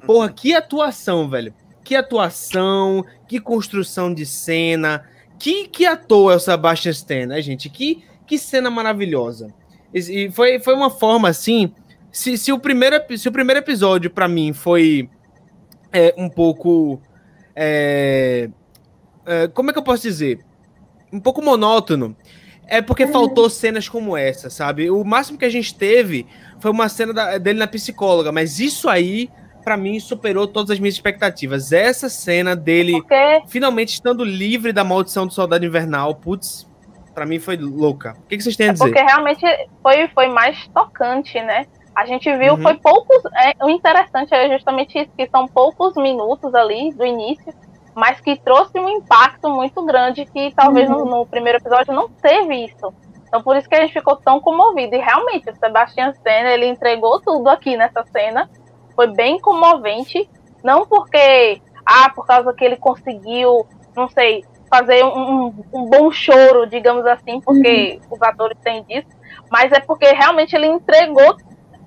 [0.06, 1.54] Porra, que atuação, velho.
[1.84, 5.04] Que atuação, que construção de cena.
[5.38, 7.68] Que, que ator é o Sebastian Stan, né, gente?
[7.68, 9.52] Que, que cena maravilhosa.
[9.94, 11.72] E foi, foi uma forma assim.
[12.10, 15.08] Se, se, o, primeiro, se o primeiro episódio, pra mim, foi
[15.92, 17.00] é, um pouco.
[17.54, 18.50] é,
[19.26, 20.40] é, como é que eu posso dizer?
[21.12, 22.16] Um pouco monótono.
[22.66, 24.90] É porque faltou cenas como essa, sabe?
[24.90, 26.26] O máximo que a gente teve
[26.60, 29.30] foi uma cena da- dele na psicóloga, mas isso aí,
[29.64, 31.72] pra mim, superou todas as minhas expectativas.
[31.72, 36.68] Essa cena dele Porque finalmente estando livre da maldição do soldado invernal, putz,
[37.14, 38.14] pra mim foi louca.
[38.24, 38.84] O que, vocês têm a É dizer?
[38.84, 39.44] porque realmente
[39.82, 41.66] foi, foi mais tocante, né?
[41.94, 42.62] A gente viu, Uhum.
[42.62, 43.22] foi poucos.
[43.36, 47.52] É, o interessante é justamente isso, que são poucos minutos ali do início,
[47.94, 52.66] mas que trouxe um impacto muito grande que talvez no, no primeiro episódio não teve
[52.66, 52.94] isso.
[53.26, 54.94] Então por isso que a gente ficou tão comovido.
[54.94, 58.48] E realmente, o Sebastian Stan, ele entregou tudo aqui nessa cena.
[58.98, 60.28] Foi bem comovente.
[60.64, 65.08] Não porque, ah, por causa que ele conseguiu, não sei, fazer um,
[65.46, 69.06] um- um bom choro, digamos assim, porque os atores têm disso,
[69.48, 71.36] mas é porque realmente ele entregou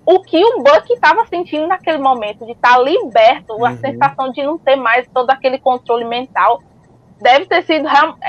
[0.06, 3.78] o que o Buck estava sentindo naquele momento, de estar liberto, a Uhum.
[3.78, 6.62] sensação de não ter mais todo aquele controle mental.
[7.21, 7.88] Deve ter sido.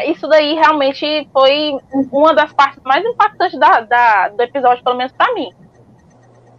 [0.09, 1.79] Isso daí realmente foi
[2.11, 5.51] uma das partes mais impactantes da, da- do episódio, pelo menos pra mim.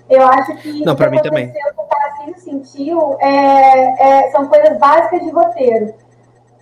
[0.10, 1.48] Eu acho que Não, que mim também.
[1.78, 1.83] o
[2.24, 5.94] Tarcísio sentiu é, é- são coisas básicas de roteiro.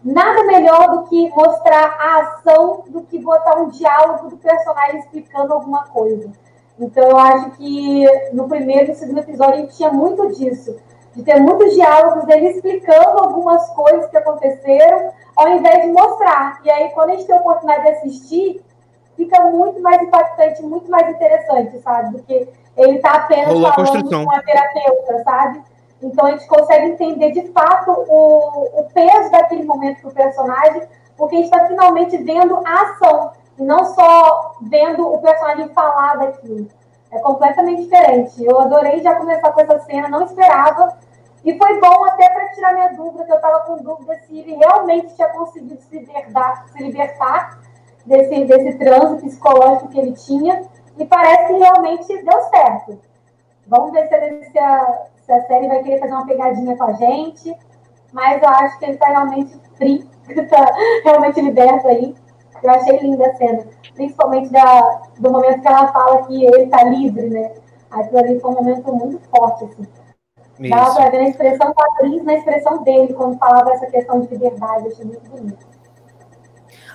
[0.04, 5.54] Nada melhor do que mostrar a ação do que botar um diálogo do personagem explicando
[5.54, 6.32] alguma coisa.
[6.80, 10.76] Então eu acho que no primeiro e segundo episódio a gente tinha muito disso.
[11.13, 16.62] De ter muitos diálogos dele explicando algumas coisas que aconteceram, ao invés de mostrar.
[16.63, 18.63] E aí, quando a gente tem a oportunidade de assistir,
[19.17, 22.17] fica muito mais impactante, muito mais interessante, sabe?
[22.17, 24.25] Do que ele tá apenas Rolou falando construção.
[24.25, 25.62] com a terapeuta, sabe?
[26.01, 30.84] Então a gente consegue entender de fato o, o peso daquele momento do personagem,
[31.15, 36.15] porque a gente está finalmente vendo a ação, e não só vendo o personagem falar
[36.17, 36.67] daquilo.
[37.12, 38.43] É completamente diferente.
[38.43, 40.97] Eu adorei já começar com essa cena, não esperava.
[41.43, 44.55] E foi bom até para tirar minha dúvida, que eu estava com dúvida se ele
[44.55, 47.60] realmente tinha conseguido se libertar, se libertar
[48.05, 50.63] desse, desse transe psicológico que ele tinha.
[50.97, 52.99] E parece que realmente deu certo.
[53.67, 57.56] Vamos ver se, a, se a série vai querer fazer uma pegadinha com a gente.
[58.12, 60.65] Mas eu acho que ele está realmente free, está
[61.06, 62.13] realmente liberto aí.
[62.62, 63.65] Eu achei linda a cena.
[63.95, 67.54] Principalmente da, do momento que ela fala que ele está livre, né?
[67.89, 69.88] Aquilo ali foi um momento muito forte, assim.
[70.69, 70.95] Dava Isso.
[70.95, 74.86] pra ver na expressão atriz, na expressão dele, quando falava essa questão de liberdade.
[74.86, 75.70] Eu achei muito bonito.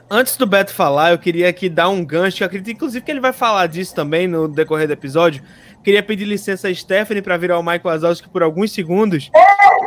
[0.08, 2.42] Antes do Beto falar, eu queria aqui dar um gancho.
[2.42, 5.42] Eu acredito, inclusive, que ele vai falar disso também no decorrer do episódio.
[5.82, 9.30] Queria pedir licença a Stephanie para virar o Michael Wazowski por alguns segundos.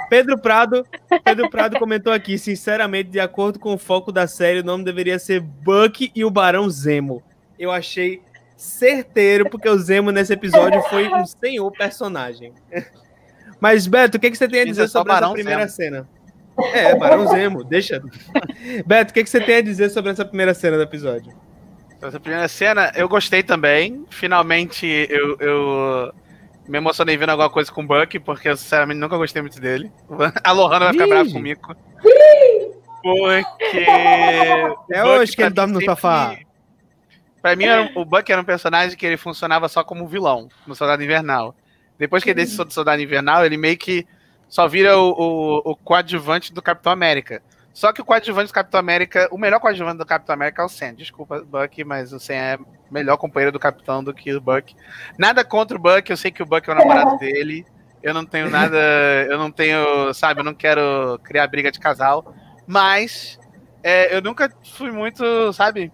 [0.10, 0.86] Pedro Prado,
[1.24, 5.20] Pedro Prado comentou aqui, sinceramente, de acordo com o foco da série, o nome deveria
[5.20, 7.24] ser Buck e o Barão Zemo.
[7.58, 8.22] Eu achei
[8.58, 12.54] certeiro, porque o Zemo nesse episódio foi um senhor personagem.
[13.60, 15.70] Mas, Beto, o que, que você tem a dizer é sobre essa primeira Zemo.
[15.70, 16.10] cena?
[16.74, 18.02] É, Barão Zemo, deixa.
[18.86, 21.34] Beto, o que, que você tem a dizer sobre essa primeira cena do episódio?
[22.02, 24.06] Essa primeira cena, eu gostei também.
[24.10, 26.14] Finalmente, eu, eu
[26.68, 29.92] me emocionei vendo alguma coisa com o Buck, porque eu, sinceramente, nunca gostei muito dele.
[30.44, 31.10] A Lohana vai ficar Ih.
[31.10, 31.76] brava comigo.
[33.04, 33.86] Porque.
[34.92, 36.36] É hoje que ele dorme no sofá.
[37.42, 41.04] Pra mim, o Buck era um personagem que ele funcionava só como vilão no Soldado
[41.04, 41.56] Invernal.
[41.98, 44.06] Depois que ele decidiu do Soldado Invernal, ele meio que
[44.50, 47.42] só vira o, o, o coadjuvante do Capitão América.
[47.72, 50.70] Só que o coadjuvante do Capitão América, o melhor coadjuvante do Capitão América é o
[50.70, 50.96] Sam.
[50.96, 52.60] Desculpa, Buck, mas o Sam é
[52.92, 54.76] melhor companheiro do Capitão do que o Buck.
[55.18, 57.66] Nada contra o Buck, eu sei que o Buck é o namorado dele.
[58.02, 58.78] Eu não tenho nada,
[59.30, 62.34] eu não tenho, sabe, eu não quero criar briga de casal.
[62.66, 63.40] Mas
[63.84, 65.92] é, eu nunca fui muito, sabe,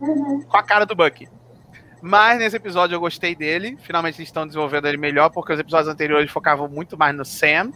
[0.00, 0.42] Uhum.
[0.42, 1.28] com a cara do Buck.
[2.00, 3.76] Mas nesse episódio eu gostei dele.
[3.80, 7.72] Finalmente eles estão desenvolvendo ele melhor, porque os episódios anteriores focavam muito mais no Sam.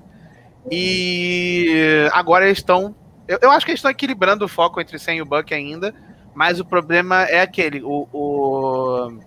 [0.70, 2.94] E agora eles estão.
[3.26, 5.94] Eu, eu acho que eles estão equilibrando o foco entre Sam e o Buck ainda.
[6.34, 7.82] Mas o problema é aquele.
[7.82, 8.08] O.
[8.12, 9.18] o...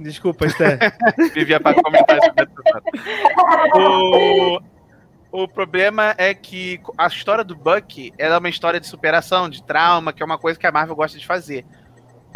[0.00, 0.78] Desculpa, Esther.
[1.34, 2.52] Vivia para comentar episódio.
[3.74, 4.60] o,
[5.30, 10.12] o problema é que a história do Buck é uma história de superação, de trauma,
[10.12, 11.66] que é uma coisa que a Marvel gosta de fazer.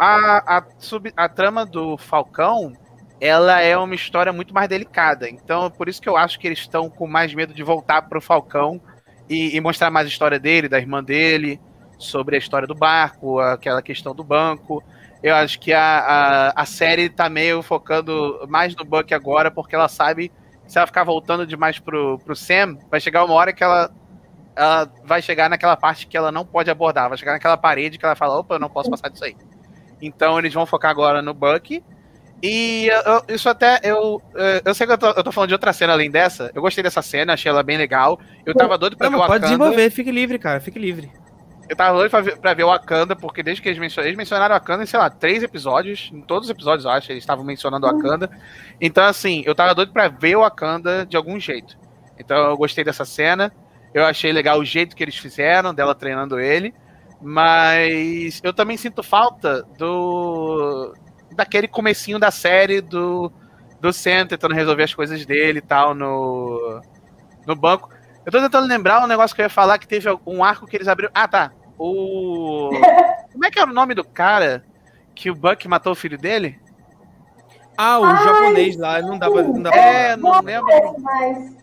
[0.05, 2.73] A, a, sub- a trama do Falcão,
[3.21, 5.29] ela é uma história muito mais delicada.
[5.29, 8.19] Então, por isso que eu acho que eles estão com mais medo de voltar pro
[8.19, 8.81] Falcão
[9.29, 11.57] e, e mostrar mais a história dele, da irmã dele,
[11.97, 14.83] sobre a história do barco, aquela questão do banco.
[15.21, 19.73] Eu acho que a, a, a série tá meio focando mais no Buck agora, porque
[19.73, 20.27] ela sabe
[20.65, 23.89] que se ela ficar voltando demais pro, pro Sam, vai chegar uma hora que ela,
[24.55, 28.05] ela vai chegar naquela parte que ela não pode abordar, vai chegar naquela parede que
[28.05, 29.37] ela fala, opa, eu não posso passar disso aí.
[30.05, 31.83] Então eles vão focar agora no Buck.
[32.41, 35.47] E eu- eu- isso até, eu, eh, eu sei que eu tô, eu tô falando
[35.47, 36.51] de outra cena além dessa.
[36.53, 38.19] Eu gostei dessa cena, achei ela bem legal.
[38.45, 39.57] Eu tava doido pra Não, ver o mas pode Wakanda.
[39.63, 41.09] desenvolver, fique livre, cara, fique livre.
[41.69, 44.17] Eu tava doido pra ver, pra ver o Wakanda, porque desde que eles mencionaram, eles
[44.17, 47.23] mencionaram o Wakanda em, sei lá, três episódios, em todos os episódios, eu acho, eles
[47.23, 48.29] estavam mencionando o Wakanda.
[48.81, 51.77] Então, assim, eu tava doido pra ver o Wakanda de algum jeito.
[52.19, 53.53] Então, eu gostei dessa cena,
[53.93, 56.73] eu achei legal o jeito que eles fizeram, dela treinando ele,
[57.23, 60.93] mas eu também sinto falta do
[61.31, 63.31] daquele comecinho da série do,
[63.81, 66.79] do Sam tentando resolver as coisas dele e tal no,
[67.47, 67.89] no banco.
[68.25, 70.77] Eu tô tentando lembrar um negócio que eu ia falar que teve um arco que
[70.77, 71.11] eles abriram.
[71.13, 71.51] Ah, tá.
[71.77, 72.69] O.
[73.33, 74.63] Como é que era o nome do cara
[75.15, 76.59] que o Buck matou o filho dele?
[77.75, 79.41] Ah, o Ai, japonês lá, não dá pra.
[79.43, 80.99] Não pra É, não Não lembro.
[81.01, 81.55] mais.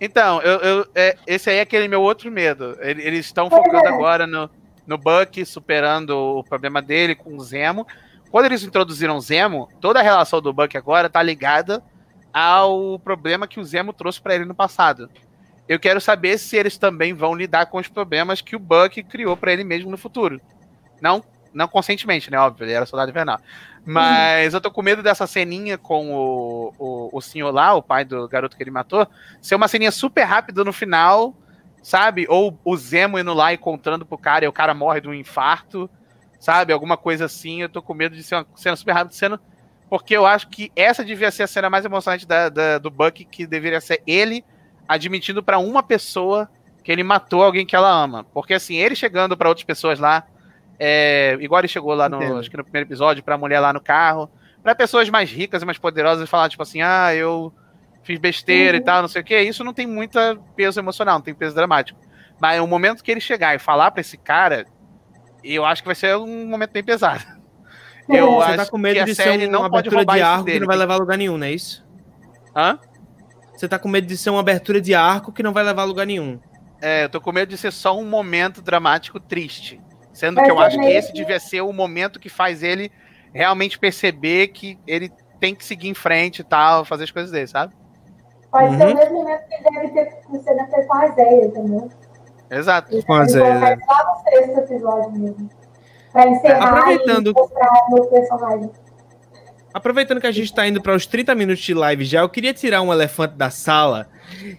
[0.00, 2.76] Então, eu, eu- é, esse aí é aquele meu outro medo.
[2.80, 4.50] Ele- Eles estão focando agora no,
[4.86, 7.86] no Buck, superando o problema dele com o Zemo.
[8.30, 11.82] Quando eles introduziram o Zemo, toda a relação do Buck agora tá ligada
[12.32, 15.10] ao problema que o Zemo trouxe pra ele no passado.
[15.68, 19.36] Eu quero saber se eles também vão lidar com os problemas que o Buck criou
[19.36, 20.40] pra ele mesmo no futuro.
[21.00, 22.38] Não, não conscientemente, né?
[22.38, 23.38] Óbvio, ele era soldado invernal.
[23.84, 28.04] Mas eu tô com medo dessa ceninha com o, o, o senhor lá, o pai
[28.04, 29.06] do garoto que ele matou,
[29.40, 31.34] ser uma ceninha super rápida no final,
[31.82, 32.26] sabe?
[32.28, 35.14] Ou o Zemo indo lá e contando pro cara e o cara morre de um
[35.14, 35.90] infarto,
[36.40, 36.72] sabe?
[36.72, 37.60] Alguma coisa assim.
[37.62, 39.40] Eu tô com medo de ser uma cena super rápida, sendo.
[39.90, 43.24] Porque eu acho que essa devia ser a cena mais emocionante da, da- do Buck,
[43.26, 44.42] que deveria ser ele
[44.88, 46.48] admitindo pra uma pessoa
[46.82, 48.24] que ele matou alguém que ela ama.
[48.32, 50.24] Porque assim, ele chegando pra outras pessoas lá
[50.78, 53.80] É, igual ele chegou lá no, acho que no primeiro episódio, pra mulher lá no
[53.80, 54.28] carro.
[54.62, 57.52] Pra pessoas mais ricas e mais poderosas falar, tipo assim, ah, eu
[58.02, 58.82] fiz besteira uhum.
[58.82, 59.40] e tal, não sei o que.
[59.40, 60.18] Isso não tem muito
[60.56, 61.98] peso emocional, não tem peso dramático.
[62.40, 64.66] Mas o momento que ele chegar e falar pra esse cara,
[65.44, 67.24] eu acho que vai ser um momento bem pesado.
[68.08, 70.94] Eu Você tá com medo de ser uma abertura de arco que não vai levar
[70.94, 71.86] a lugar nenhum, não é isso?
[72.54, 72.78] Hã?
[73.54, 75.84] Você tá com medo de ser uma abertura de arco que não vai levar a
[75.84, 76.40] lugar nenhum.
[76.80, 79.80] É, eu tô com medo de ser só um momento dramático triste.
[80.12, 82.90] Sendo que eu acho que esse devia ser o momento que faz ele
[83.32, 85.10] realmente perceber que ele
[85.40, 87.72] tem que seguir em frente e tal, fazer as coisas dele, sabe?
[88.52, 88.78] Pode uhum.
[88.78, 91.88] ser o mesmo momento que deve ter cena com a Zéia também.
[92.50, 93.02] Exato.
[93.06, 93.78] Com a Zéia.
[93.86, 95.50] Só no sexto episódio mesmo.
[96.12, 97.30] Pra encerrar Aproveitando...
[97.30, 98.70] e mostrar meu personagem.
[99.72, 102.52] Aproveitando que a gente está indo para os 30 minutos de live já, eu queria
[102.52, 104.06] tirar um elefante da sala,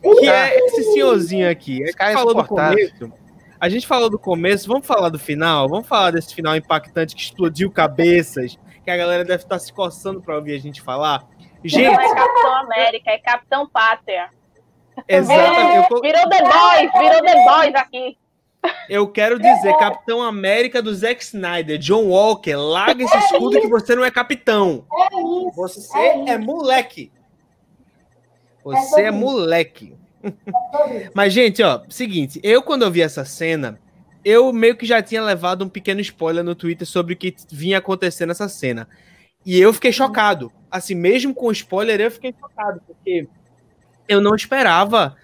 [0.01, 1.83] que é esse senhorzinho aqui.
[1.83, 3.13] A gente falou do começo.
[3.59, 5.69] A gente falou do começo, vamos falar do final?
[5.69, 9.71] Vamos falar desse final impactante que explodiu cabeças, que a galera deve estar tá se
[9.71, 11.27] coçando para ouvir a gente falar.
[11.63, 14.29] Gente, não é Capitão América, é Capitão Pátria.
[15.07, 15.93] Exatamente.
[15.93, 18.17] É, virou The Boys, virou The Boys aqui.
[18.87, 23.95] Eu quero dizer, Capitão América do Zack Snyder, John Walker, larga esse escudo que você
[23.95, 24.85] não é capitão.
[24.91, 25.51] É isso.
[25.55, 27.11] Você é, é moleque.
[28.63, 29.97] Você é, é moleque.
[31.13, 33.79] Mas, gente, ó, seguinte, eu quando eu vi essa cena,
[34.23, 37.79] eu meio que já tinha levado um pequeno spoiler no Twitter sobre o que vinha
[37.79, 38.87] acontecer nessa cena.
[39.45, 40.51] E eu fiquei chocado.
[40.69, 43.27] Assim, mesmo com spoiler, eu fiquei chocado, porque
[44.07, 45.15] eu não esperava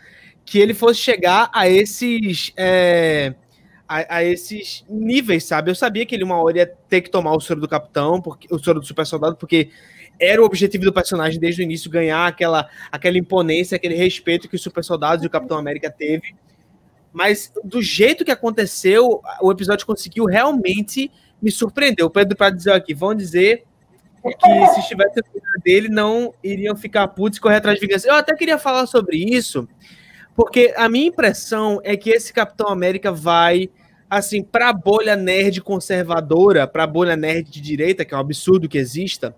[0.46, 2.52] que ele fosse chegar a esses.
[2.58, 3.34] É,
[3.88, 5.72] a, a, esses níveis, sabe?
[5.72, 8.48] Eu sabia que ele uma hora ia ter que tomar o soro do capitão, porque,
[8.54, 9.72] o soro do super soldado, porque
[10.20, 14.56] era o objetivo do personagem desde o início ganhar aquela, aquela imponência, aquele respeito que
[14.56, 16.36] os super soldados e o Capitão América teve.
[17.12, 21.10] Mas do jeito que aconteceu, o episódio conseguiu realmente
[21.42, 22.06] me surpreender.
[22.06, 23.64] O Pedro para dizer aqui, vão dizer
[24.22, 25.22] que se estivesse
[25.64, 28.08] dele não iriam ficar putos e correr atrás de vingança.
[28.08, 29.68] Eu até queria falar sobre isso,
[30.36, 33.70] porque a minha impressão é que esse Capitão América vai,
[34.10, 38.22] assim, para a bolha nerd conservadora, para a bolha nerd de direita, que é um
[38.22, 39.36] absurdo que exista.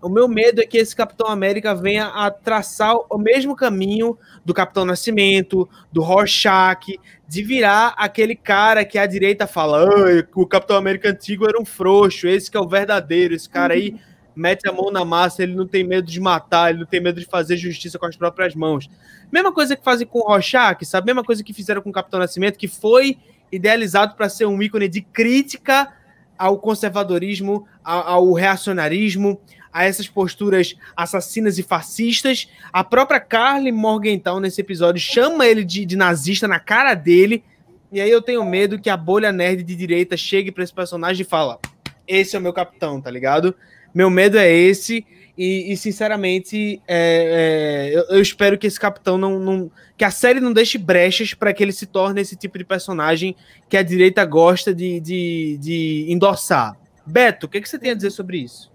[0.00, 4.52] O meu medo é que esse Capitão América venha a traçar o mesmo caminho do
[4.52, 9.88] Capitão Nascimento, do Rorschach, de virar aquele cara que a direita fala:
[10.34, 13.96] o Capitão América antigo era um frouxo, esse que é o verdadeiro, esse cara aí
[14.36, 17.18] mete a mão na massa, ele não tem medo de matar, ele não tem medo
[17.18, 18.88] de fazer justiça com as próprias mãos.
[19.32, 21.06] Mesma coisa que fazem com o Rorschach, sabe?
[21.06, 23.18] Mesma coisa que fizeram com o Capitão Nascimento, que foi
[23.50, 25.92] idealizado para ser um ícone de crítica
[26.38, 29.40] ao conservadorismo, ao, reacionarismo,
[29.72, 32.48] a essas posturas assassinas e fascistas.
[32.70, 37.42] A própria Carly Morgenthau, nesse episódio, chama ele de, de nazista na cara dele.
[37.90, 41.22] E aí eu tenho medo que a bolha nerd de direita chegue para esse personagem
[41.22, 41.58] e fala:
[42.06, 43.54] esse é o meu capitão, tá ligado?
[43.96, 45.06] Meu medo é esse.
[45.38, 50.10] E, e sinceramente, é, é, eu, eu, espero que esse capitão não, não, que a
[50.10, 53.34] série não deixe brechas para que ele se torne esse tipo de personagem
[53.70, 56.76] que a direita gosta de, de, de endossar.
[57.06, 58.70] Beto, o que, que você tem a dizer sobre isso?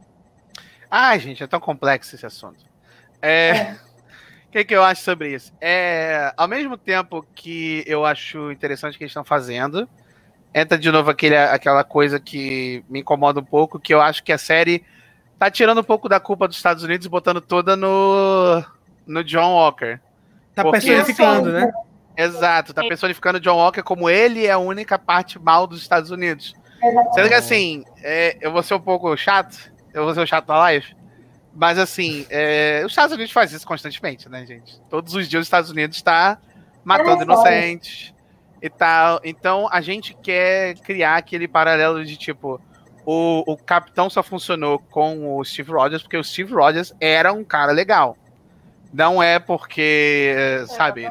[0.90, 2.66] Ah, gente, é tão complexo esse assunto.
[3.22, 3.76] É,
[4.48, 5.54] o que, que eu acho sobre isso?
[5.62, 9.88] É, ao mesmo tempo que eu acho interessante o que eles estão fazendo,
[10.52, 14.32] entra de novo aquele, aquela coisa que me incomoda um pouco, que eu acho que
[14.32, 14.84] a série
[15.42, 18.64] tá tirando um pouco da culpa dos Estados Unidos e botando toda no,
[19.08, 20.00] no John Walker.
[20.54, 21.72] Tá Porque, personificando, né?
[22.16, 26.12] Exato, tá personificando o John Walker como ele é a única parte mal dos Estados
[26.12, 26.54] Unidos.
[27.16, 29.58] Sendo que assim, é, eu vou ser um pouco chato,
[29.92, 30.96] eu vou ser o chato da live,
[31.56, 34.80] mas assim, é, os Estados Unidos faz isso constantemente, né, gente?
[34.92, 36.38] Todos os dias os Estados Unidos está
[36.84, 38.14] matando inocentes
[38.62, 39.20] e tal.
[39.24, 42.62] Então a gente quer criar aquele paralelo de tipo,
[43.06, 47.44] o, o Capitão só funcionou com o Steve Rogers porque o Steve Rogers era um
[47.44, 48.18] cara legal.
[48.94, 50.36] Não é porque,
[50.68, 51.08] sabe?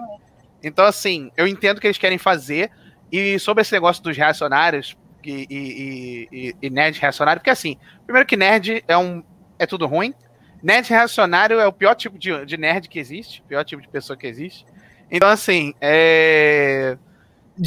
[0.62, 2.70] Então, assim, eu entendo o que eles querem fazer.
[3.11, 7.76] E sobre esse negócio dos reacionários e, e, e, e, nerd reacionário, porque assim,
[8.07, 9.22] primeiro que nerd é um
[9.59, 10.14] é tudo ruim.
[10.62, 14.16] Nerd reacionário é o pior tipo de, de nerd que existe, pior tipo de pessoa
[14.16, 14.64] que existe.
[15.11, 16.97] Então, assim, é.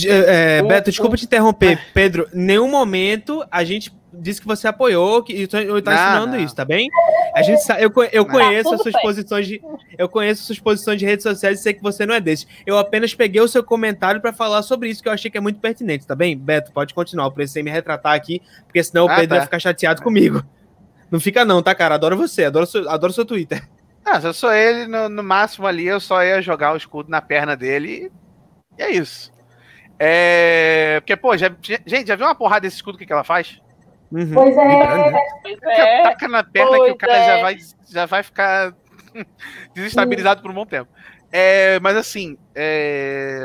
[0.06, 2.28] é, é Beto, desculpa te interromper, Pedro.
[2.34, 6.90] Nenhum momento a gente disse que você apoiou que está ensinando isso, tá bem?
[7.36, 9.02] A gente eu, eu conheço tá, as suas bem.
[9.02, 9.62] posições de
[9.98, 12.48] eu conheço suas posições de redes sociais e sei que você não é desse.
[12.66, 15.42] Eu apenas peguei o seu comentário para falar sobre isso que eu achei que é
[15.42, 16.38] muito pertinente, tá bem?
[16.38, 17.26] Beto, pode continuar.
[17.26, 19.36] Eu precisei me retratar aqui, porque senão ah, o Pedro tá.
[19.36, 20.44] ia ficar chateado comigo.
[21.10, 21.96] Não fica não, tá, cara?
[21.96, 23.68] Adoro você, adoro seu, adoro seu Twitter.
[24.06, 27.10] Ah, se eu sou ele, no, no máximo ali, eu só ia jogar o escudo
[27.10, 28.12] na perna dele
[28.78, 29.32] e é isso.
[29.98, 31.50] É, porque, pô, já,
[31.86, 33.62] gente, já viu uma porrada desse escudo, o que, que ela faz?
[34.14, 34.32] Uhum.
[34.32, 35.12] Pois é.
[35.42, 36.04] Pois é.
[36.04, 37.26] Taca na perna pois que o cara é.
[37.26, 37.58] já, vai,
[37.90, 38.74] já vai ficar
[39.74, 40.90] desestabilizado por um bom tempo.
[41.32, 43.42] É, mas assim, é...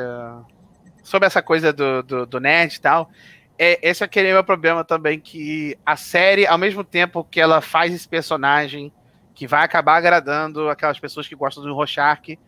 [1.02, 3.10] sobre essa coisa do, do, do nerd e tal,
[3.58, 7.62] é, esse é aquele meu problema também, que a série, ao mesmo tempo que ela
[7.62, 8.92] faz esse personagem
[9.34, 12.38] que vai acabar agradando aquelas pessoas que gostam do Rorschach,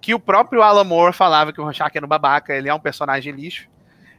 [0.00, 2.80] que o próprio Alan Moore falava que o Rorschach era um babaca, ele é um
[2.80, 3.68] personagem lixo.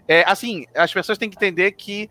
[0.07, 2.09] É, assim, as pessoas têm que entender que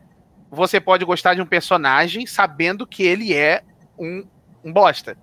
[0.51, 3.63] você pode gostar de um personagem sabendo que ele é
[3.99, 4.27] um,
[4.65, 5.17] um bosta.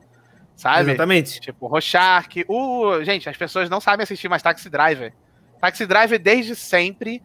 [0.55, 0.91] Sabe?
[0.91, 1.39] Exatamente.
[1.39, 2.45] Tipo, Rorschach.
[2.47, 3.03] O...
[3.03, 5.13] Gente, as pessoas não sabem assistir mais Taxi Driver.
[5.59, 7.21] Taxi Driver desde sempre.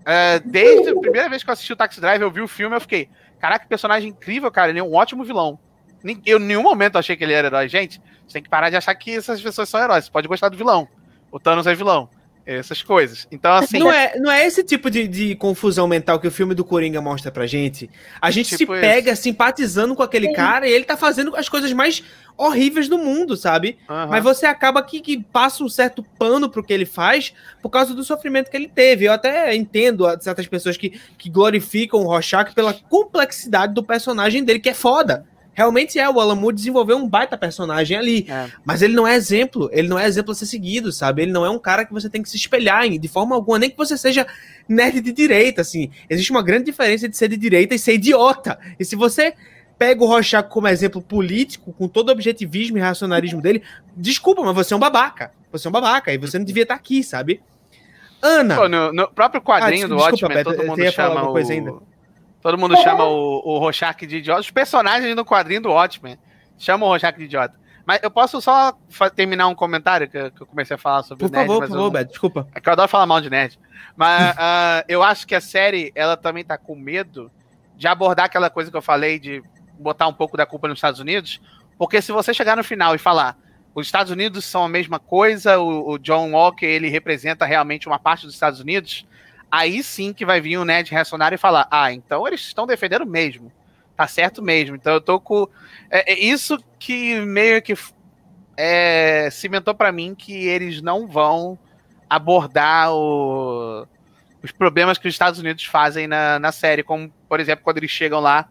[0.00, 2.74] Uh, desde a primeira vez que eu assisti o Taxi Driver, eu vi o filme,
[2.74, 3.08] eu fiquei.
[3.38, 4.70] Caraca, que personagem incrível, cara.
[4.70, 5.58] Ele é um ótimo vilão.
[6.24, 7.68] Eu em nenhum momento achei que ele era herói.
[7.68, 10.06] Gente, você tem que parar de achar que essas pessoas são heróis.
[10.06, 10.88] Você pode gostar do vilão.
[11.30, 12.08] O Thanos é vilão
[12.46, 13.26] essas coisas.
[13.30, 13.78] Então, assim.
[13.78, 17.00] Não é, não é esse tipo de, de confusão mental que o filme do Coringa
[17.00, 17.90] mostra pra gente.
[18.20, 19.22] A gente tipo se pega esse.
[19.22, 20.32] simpatizando com aquele Sim.
[20.34, 22.02] cara e ele tá fazendo as coisas mais
[22.36, 23.78] horríveis do mundo, sabe?
[23.88, 24.06] Uhum.
[24.08, 27.94] Mas você acaba que, que passa um certo pano pro que ele faz por causa
[27.94, 29.04] do sofrimento que ele teve.
[29.04, 34.58] Eu até entendo certas pessoas que, que glorificam o Rorschach pela complexidade do personagem dele,
[34.58, 35.26] que é foda.
[35.52, 38.26] Realmente é, o Alan Moore desenvolveu um baita personagem ali.
[38.28, 38.48] É.
[38.64, 41.22] Mas ele não é exemplo, ele não é exemplo a ser seguido, sabe?
[41.22, 43.58] Ele não é um cara que você tem que se espelhar em, de forma alguma,
[43.58, 44.26] nem que você seja
[44.68, 45.90] nerd de direita, assim.
[46.08, 48.58] Existe uma grande diferença de ser de direita e ser idiota.
[48.78, 49.34] E se você
[49.78, 53.62] pega o Rorschach como exemplo político, com todo o objetivismo e racionalismo dele,
[53.96, 55.32] desculpa, mas você é um babaca.
[55.50, 57.40] Você é um babaca, e você não devia estar aqui, sabe?
[58.22, 58.56] Ana.
[58.56, 61.82] Pô, no, no, próprio quadrinho ah, do desculpa, Watchmen, todo mundo chama o...
[62.42, 64.40] Todo mundo chama o, o Rorschach de idiota.
[64.40, 66.18] Os personagens no quadrinho do Watchmen
[66.58, 67.58] chamam o Rorschach de idiota.
[67.86, 68.72] Mas eu posso só
[69.14, 72.10] terminar um comentário que, eu comecei a falar sobre por nerd, favor, por favor, Beto,
[72.10, 72.48] desculpa.
[72.54, 73.58] É que eu adoro falar mal de nerd.
[73.96, 77.30] Mas uh, eu acho que a série, ela também tá com medo
[77.76, 79.42] de abordar aquela coisa que eu falei de
[79.78, 81.40] botar um pouco da culpa nos Estados Unidos,
[81.78, 83.36] porque se você chegar no final e falar
[83.74, 87.98] os Estados Unidos são a mesma coisa, o, o John Walker, ele representa realmente uma
[87.98, 89.06] parte dos Estados Unidos,
[89.50, 93.06] aí sim que vai vir o Ned reacionário e falar: ah, então eles estão defendendo
[93.06, 93.52] mesmo.
[93.96, 94.76] Tá certo mesmo.
[94.76, 95.48] Então eu tô com.
[95.90, 97.74] É, é isso que meio que
[98.56, 101.58] é, cimentou para mim que eles não vão
[102.08, 103.86] abordar o,
[104.42, 107.90] os problemas que os Estados Unidos fazem na, na série, como, por exemplo, quando eles
[107.90, 108.48] chegam lá.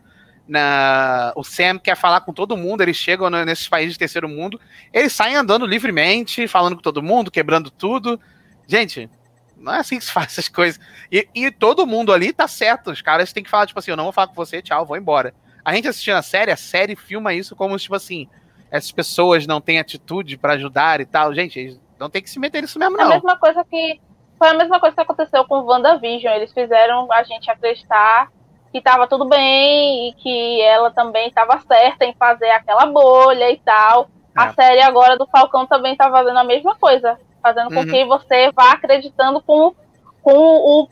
[0.48, 4.60] Na, o Sam quer falar com todo mundo, eles chegam nesses países de terceiro mundo,
[4.92, 8.20] eles saem andando livremente, falando com todo mundo, quebrando tudo.
[8.68, 9.08] Gente,
[9.60, 10.80] não é assim que se faz essas coisas.
[11.12, 12.92] E, e, todo mundo ali tá certo.
[12.92, 14.98] Os caras têm que falar, tipo assim, eu não vou falar com você, tchau, vou
[14.98, 15.34] embora.
[15.64, 18.28] A gente assistindo a série, a série filma isso como, tipo assim,
[18.72, 21.34] essas pessoas não têm atitude para ajudar e tal.
[21.34, 23.04] Gente, eles não tem que se meter nisso mesmo, não.
[23.04, 24.00] É a mesma coisa que.
[24.38, 26.34] Foi a mesma coisa que aconteceu com WandaVision.
[26.34, 28.32] Eles fizeram a gente acreditar
[28.72, 33.58] que tava tudo bem e que ela também estava certa em fazer aquela bolha e
[33.58, 34.10] tal.
[34.38, 34.42] É.
[34.42, 37.86] A série agora do Falcão também tá fazendo a mesma coisa fazendo com uhum.
[37.88, 39.74] que você vá acreditando com,
[40.22, 40.88] com, o,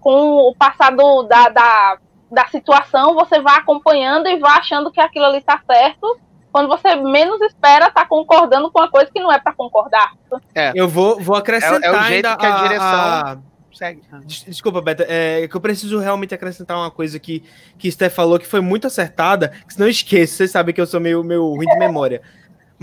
[0.00, 1.98] com o passado da, da,
[2.30, 6.18] da situação, você vá acompanhando e vá achando que aquilo ali está certo,
[6.52, 10.12] quando você menos espera tá concordando com uma coisa que não é para concordar.
[10.54, 10.72] É.
[10.74, 13.38] Eu vou, vou acrescentar é, é o jeito que a direção a...
[13.72, 14.02] segue.
[14.46, 17.42] Desculpa, Beto, é que eu preciso realmente acrescentar uma coisa que
[17.76, 21.00] que Steph falou que foi muito acertada, que não esqueça, vocês sabem que eu sou
[21.00, 22.22] meio, meio ruim de memória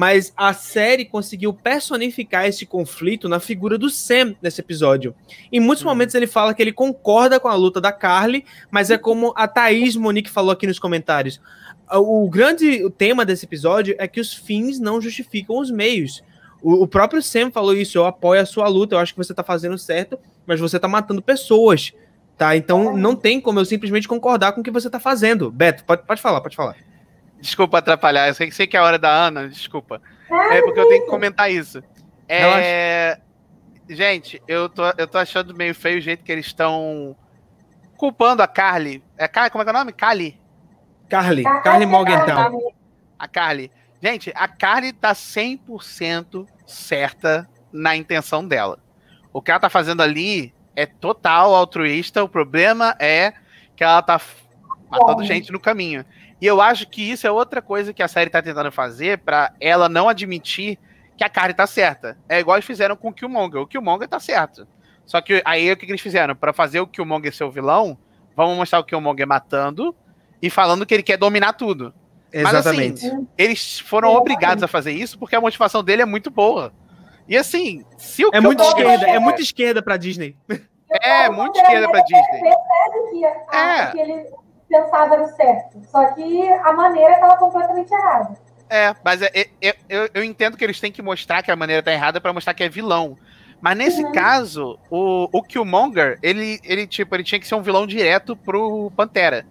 [0.02, 5.14] mas a série conseguiu personificar esse conflito na figura do Sam nesse episódio.
[5.52, 5.92] Em muitos uhum.
[5.92, 9.48] momentos ele fala que ele concorda com a luta da Carly, mas é como a
[9.48, 11.40] Thaís Monique falou aqui nos comentários.
[11.88, 16.24] O grande tema desse episódio é que os fins não justificam os meios.
[16.64, 19.36] O, o próprio Sam falou isso, eu apoio a sua luta, eu acho que você
[19.36, 21.94] tá fazendo certo, mas você tá matando pessoas,
[22.36, 22.58] tá?
[22.58, 25.52] Então não tem como eu simplesmente concordar com o que você tá fazendo.
[25.52, 26.76] Beto, pode, pode falar, pode falar.
[27.42, 30.02] Desculpa atrapalhar, eu sei, sei que é a hora da Ana, desculpa.
[30.30, 31.84] É porque eu tenho que comentar isso.
[32.30, 33.20] É...
[33.90, 37.16] Gente, eu tô, eu tô achando meio feio o jeito que eles estão
[37.98, 39.04] culpando a Carly.
[39.18, 39.92] É Carly, como é que é o nome?
[39.92, 40.40] Carly.
[41.10, 42.74] Carly, Carly Morgenthau.
[43.20, 43.70] A Carly.
[44.02, 48.80] Gente, a Carly tá 100% certa na intenção dela.
[49.34, 52.24] O que ela tá fazendo ali é total altruísta.
[52.24, 53.34] O problema é
[53.76, 54.20] que ela tá
[54.90, 56.06] matando gente no caminho.
[56.42, 59.54] E eu acho que isso é outra coisa que a série tá tentando fazer para
[59.62, 60.80] ela não admitir
[61.16, 62.18] que a Carly tá certa.
[62.28, 63.62] É igual eles fizeram com o Killmonger.
[63.62, 64.68] O Killmonger tá certo.
[65.06, 66.36] Só que aí o que eles fizeram?
[66.36, 67.98] para fazer o Killmonger ser o vilão,
[68.36, 69.96] vamos mostrar o Killmonger matando
[70.42, 71.94] e falando que ele quer dominar tudo.
[72.34, 73.04] Exatamente.
[73.04, 76.74] Mas, assim, eles foram obrigados a fazer isso porque a motivação dele é muito boa.
[77.28, 80.36] E assim, se o É muito esquerda, é muito esquerda pra Disney.
[80.90, 82.42] É, muito esquerda pra Disney.
[82.42, 83.92] Percebe que, a, É.
[83.92, 84.26] que ele
[84.72, 85.80] pensava era o certo.
[85.92, 88.36] Só que a maneira estava completamente errada.
[88.70, 91.56] É, mas é- é- é- eu, eu entendo que eles têm que mostrar que a
[91.56, 93.18] maneira tá errada pra mostrar que é vilão.
[93.60, 94.12] Mas nesse Uhum.
[94.12, 98.92] caso, o, o Killmonger, ele, ele, tipo, ele tinha que ser um vilão direto pro
[98.96, 99.46] Pantera.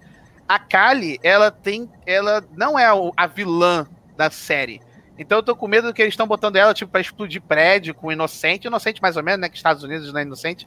[0.48, 1.88] A Kali, ela tem.
[2.04, 4.80] Ela não é a vilã da série.
[5.22, 8.10] Então eu tô com medo que eles estão botando ela, tipo, pra explodir prédio com
[8.10, 9.48] inocente, inocente mais ou menos, né?
[9.50, 10.66] Que Estados Unidos não é inocente.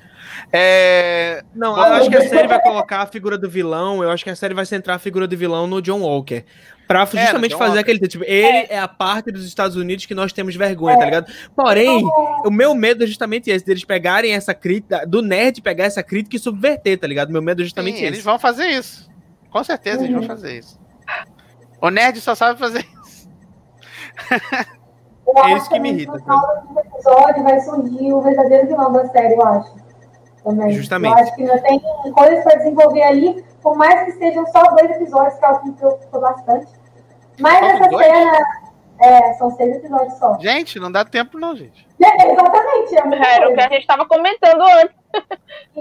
[0.52, 1.44] É.
[1.56, 4.04] Não, eu acho que a série vai colocar a figura do vilão.
[4.04, 6.46] Eu acho que a série vai centrar a figura do vilão no John Walker.
[6.88, 7.92] Pra justamente John fazer Walker.
[7.92, 8.08] aquele.
[8.08, 11.34] Tipo, ele é a parte dos Estados Unidos que nós temos vergonha, tá ligado?
[11.56, 12.04] Porém,
[12.46, 16.36] o meu medo é justamente esse, deles pegarem essa crítica, do nerd pegar essa crítica
[16.36, 17.32] e subverter, tá ligado?
[17.32, 18.14] Meu medo é justamente Sim, esse.
[18.14, 19.10] eles vão fazer isso.
[19.50, 20.28] Com certeza eles vão Uhum.
[20.28, 20.80] fazer isso.
[21.82, 23.03] O nerd só sabe fazer isso.
[25.26, 29.08] Eu É isso que me irrita, No do episódio vai surgir o verdadeiro vilão da
[29.08, 29.74] série, eu acho.
[30.44, 30.72] Também.
[30.72, 31.12] Justamente.
[31.14, 31.82] Eu acho que ainda tem
[32.14, 35.66] coisas para desenvolver ali, por mais que sejam só dois episódios, que é o que
[35.68, 36.68] me preocupa bastante.
[37.40, 38.06] Mas Só essa dois?
[38.06, 38.64] cena.
[39.00, 40.38] É, são seis episódios só.
[40.40, 41.88] Gente, não dá tempo, não, gente.
[42.04, 44.96] É, exatamente, é Era o que a gente estava comentando antes.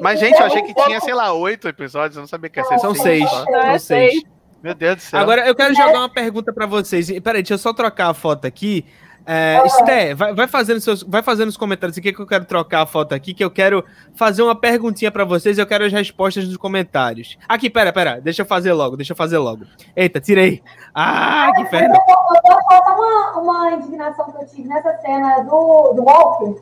[0.01, 2.17] Mas, gente, eu achei que tinha, sei lá, oito episódios.
[2.17, 3.31] Eu não sabia que ia ser São seis.
[3.49, 4.23] Não, é São seis.
[4.63, 5.21] Meu Deus do céu.
[5.21, 7.09] Agora eu quero jogar uma pergunta pra vocês.
[7.21, 8.85] Peraí, deixa eu só trocar a foto aqui.
[9.25, 12.83] É, Sté, vai, vai, fazendo seus, vai fazendo os comentários aqui que eu quero trocar
[12.83, 13.85] a foto aqui, que eu quero
[14.17, 17.39] fazer uma perguntinha pra vocês eu quero as respostas nos comentários.
[17.49, 19.65] Aqui, pera, pera, deixa eu fazer logo, deixa eu fazer logo.
[19.95, 20.61] Eita, tirei.
[20.93, 21.95] Ah, que inferno.
[21.95, 26.03] Eu vou- eu vou falar uma, uma indignação que eu tive nessa cena do, do
[26.03, 26.61] Walker,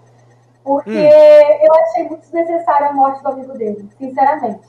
[0.62, 1.62] porque Hum.
[1.62, 4.60] eu achei muito desnecessária a morte do amigo dele, sinceramente.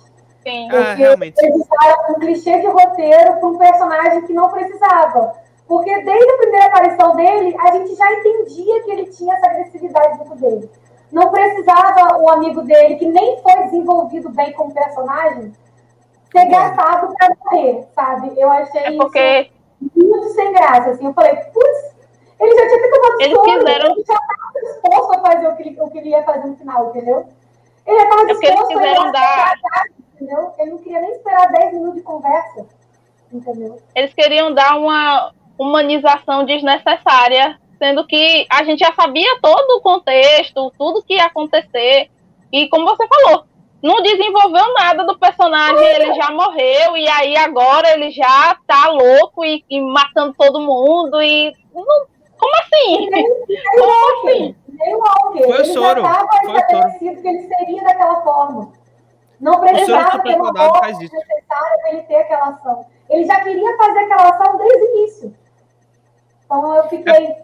[0.43, 0.69] Sim.
[0.71, 1.45] Ah, Porque realmente.
[1.45, 5.33] eles usaram um clichê de roteiro para um personagem que não precisava.
[5.67, 10.17] Porque desde a primeira aparição dele, a gente já entendia que ele tinha essa agressividade
[10.17, 10.69] dentro dele.
[11.11, 15.53] Não precisava o amigo dele, que nem foi desenvolvido bem como personagem,
[16.31, 18.33] ser gastado para morrer, sabe?
[18.37, 20.89] Eu achei É porque isso muito sem graça.
[20.91, 21.05] Assim.
[21.05, 21.95] Eu falei, putz,
[22.39, 25.61] ele já tinha que tomado Eles quiseram- ele já estava disposto a fazer o que,
[25.63, 27.25] ele, o que ele ia fazer no final, entendeu?
[27.85, 29.55] Ele já estava É disposto a quiseram lá dar-
[30.21, 30.53] entendeu?
[30.59, 32.67] Ele não queria nem esperar 10 minutos de conversa,
[33.33, 33.81] entendeu?
[33.95, 40.71] eles queriam dar uma humanização desnecessária, sendo que a gente já sabia todo o contexto,
[40.77, 42.09] tudo que ia acontecer.
[42.51, 43.45] E como você falou,
[43.81, 49.43] não desenvolveu nada do personagem, ele já morreu, e aí agora ele já tá louco
[49.43, 51.21] e, e matando todo mundo.
[51.21, 51.53] E.
[51.73, 53.07] não- como assim?
[53.77, 54.55] Como assim?
[54.67, 55.43] Nem o Walker.
[55.43, 58.80] Foi o ele Soro, já estava estabelecido que ele seria daquela forma.
[59.41, 60.51] Não Soro precisava ter uma
[60.89, 60.99] isso.
[60.99, 62.85] necessária para ele ter aquela ação.
[63.09, 65.35] Ele já queria fazer aquela ação desde o início.
[66.45, 67.35] Então eu fiquei.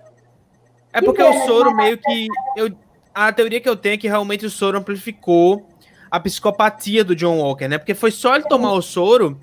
[0.94, 2.28] É porque Que o pena, soro meio que.
[2.56, 2.72] Eu,
[3.14, 5.68] a teoria que eu tenho é que realmente o soro amplificou
[6.10, 7.80] a psicopatia do John Walker, né?
[7.80, 9.40] Porque foi só ele tomar o soro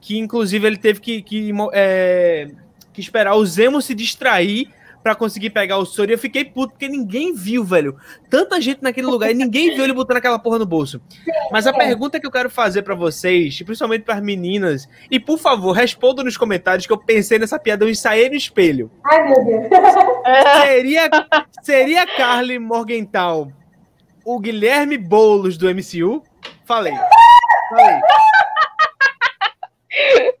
[0.00, 2.50] que, inclusive, ele teve que, que, é,
[2.92, 4.68] que esperar o Zemo se distrair
[5.04, 6.10] pra conseguir pegar o soro.
[6.10, 7.94] E eu fiquei puto, porque ninguém viu, velho.
[8.30, 10.98] Tanta gente naquele lugar e ninguém viu ele botando aquela porra no bolso.
[11.52, 11.74] Mas a é.
[11.74, 16.38] pergunta que eu quero fazer pra vocês, principalmente pras meninas, e por favor, respondam nos
[16.38, 18.90] comentários que eu pensei nessa piada, eu ensaiei no espelho.
[19.04, 19.66] Ai, meu Deus.
[20.64, 21.10] Seria,
[21.62, 23.52] seria Carly Morgenthau
[24.24, 26.22] o Guilherme Boulos do MCU?
[26.64, 26.94] Falei.
[27.68, 28.00] Falei.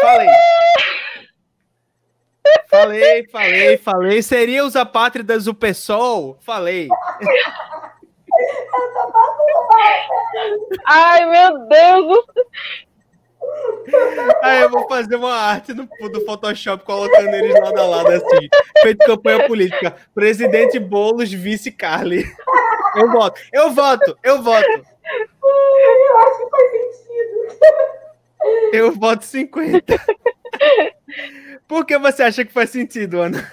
[0.00, 0.28] Falei.
[2.68, 4.22] Falei, falei, falei.
[4.22, 6.38] Seria os apátridas do PSOL?
[6.40, 6.88] Falei.
[10.86, 12.24] Ai, meu Deus.
[14.42, 18.48] Aí eu vou fazer uma arte no, do Photoshop colocando eles lado a lado assim.
[18.80, 19.96] Feito campanha política.
[20.14, 22.24] Presidente Boulos, vice Carly.
[22.96, 24.66] Eu voto, eu voto, eu voto.
[24.68, 28.01] Eu acho que faz sentido.
[28.72, 29.94] Eu voto 50.
[31.68, 33.50] Por que você acha que faz sentido, Ana?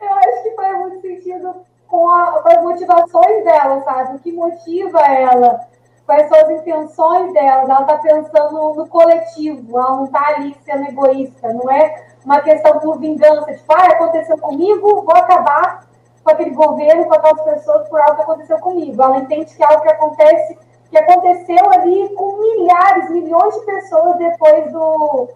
[0.00, 1.54] Eu acho que faz muito sentido
[1.88, 4.16] com, a- com as motivações dela, sabe?
[4.16, 5.60] O que motiva ela,
[6.06, 7.62] quais são as intenções dela.
[7.62, 12.78] Ela tá pensando no coletivo, ela não tá ali sendo egoísta, não é uma questão
[12.78, 15.86] por vingança, tipo, ah, aconteceu comigo, vou acabar
[16.22, 19.02] com aquele governo, com aquelas pessoas por algo que aconteceu comigo.
[19.02, 20.58] Ela entende que é algo que acontece,
[20.90, 25.28] que aconteceu ali com milhares, milhões de pessoas depois do,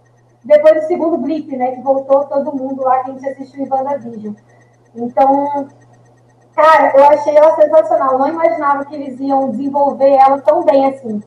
[0.45, 1.73] depois do segundo blip, né?
[1.73, 4.35] Que voltou todo mundo lá que a gente assistiu em WandaVision.
[4.95, 5.69] Então,
[6.55, 8.19] cara, eu achei ela sensacional.
[8.19, 11.23] Não imaginava que eles iam desenvolver ela tão bem assim.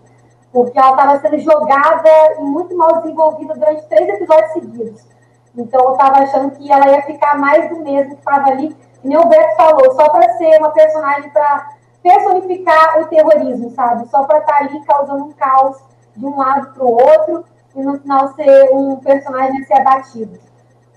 [0.51, 2.09] Porque ela estava sendo jogada
[2.39, 5.05] e muito mal desenvolvida durante três episódios seguidos.
[5.57, 9.17] Então eu estava achando que ela ia ficar mais do mesmo que estava ali, nem
[9.17, 11.74] o Beto falou, só para ser uma personagem para
[12.05, 14.07] personificar o terrorismo, sabe?
[14.09, 15.77] Só para estar tá ali causando um caos
[16.15, 17.45] de um lado para o outro
[17.75, 20.39] e no final ser um personagem a ser abatido.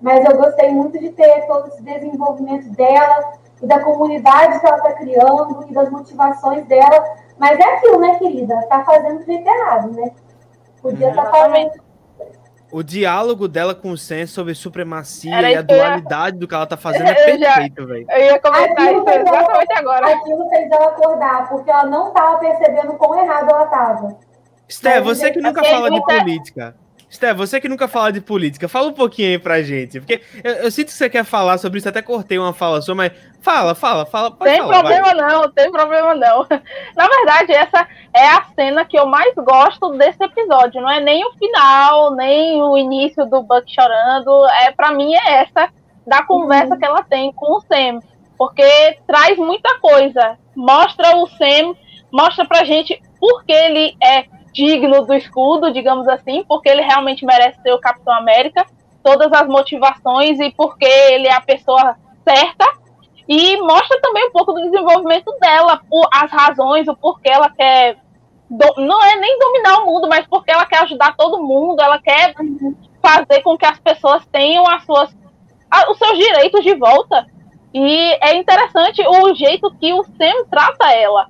[0.03, 3.33] Mas eu gostei muito de ter todo esse desenvolvimento dela
[3.63, 7.17] e da comunidade que ela está criando e das motivações dela.
[7.39, 8.63] Mas é aquilo, né, querida?
[8.69, 10.13] Tá fazendo do jeito errado, né?
[10.83, 11.73] Podia estar tá fazendo
[12.71, 16.41] o diálogo dela com o Sam sobre supremacia Era e a dualidade ia...
[16.41, 18.07] do que ela tá fazendo é perfeito, velho.
[18.11, 20.07] Eu ia comentar isso exatamente agora.
[20.15, 24.19] Aquilo fez ela acordar, porque ela não tava percebendo quão errado ela tava.
[24.69, 26.77] Sté, você que nunca fala de política.
[27.11, 29.99] Sté, você que nunca fala de política, fala um pouquinho aí pra gente.
[29.99, 32.95] Porque eu, eu, sinto que você quer falar sobre isso, até cortei uma fala sua,
[32.95, 34.31] mas fala, fala, fala.
[34.31, 35.15] Tem falar, problema vai.
[35.15, 36.47] não, tem problema não.
[36.95, 40.83] Na verdade, essa é a cena que eu mais gosto desse episódio.
[40.83, 44.47] Não é nem o final, nem o início do Buck chorando.
[44.63, 45.71] É, pra mim é essa
[46.07, 46.79] da conversa uhum.
[46.79, 48.01] que ela tem com o Sam.
[48.37, 50.37] Porque traz muita coisa.
[50.55, 51.75] Mostra o Sam,
[52.13, 57.25] mostra pra gente por que ele é digno do escudo, digamos assim, porque ele realmente
[57.25, 58.67] merece ser o Capitão América,
[59.03, 61.97] todas as motivações e porque ele é a pessoa
[62.27, 62.67] certa.
[63.27, 65.81] E mostra também um pouco do desenvolvimento dela,
[66.13, 67.99] as razões, o porquê ela quer.
[68.79, 72.35] Não é nem dominar o mundo, mas porque ela quer ajudar todo mundo, ela quer
[73.03, 75.15] fazer com que as pessoas tenham as suas,
[75.91, 77.27] os seus direitos de volta.
[77.75, 81.29] E é interessante o jeito que o Sam trata ela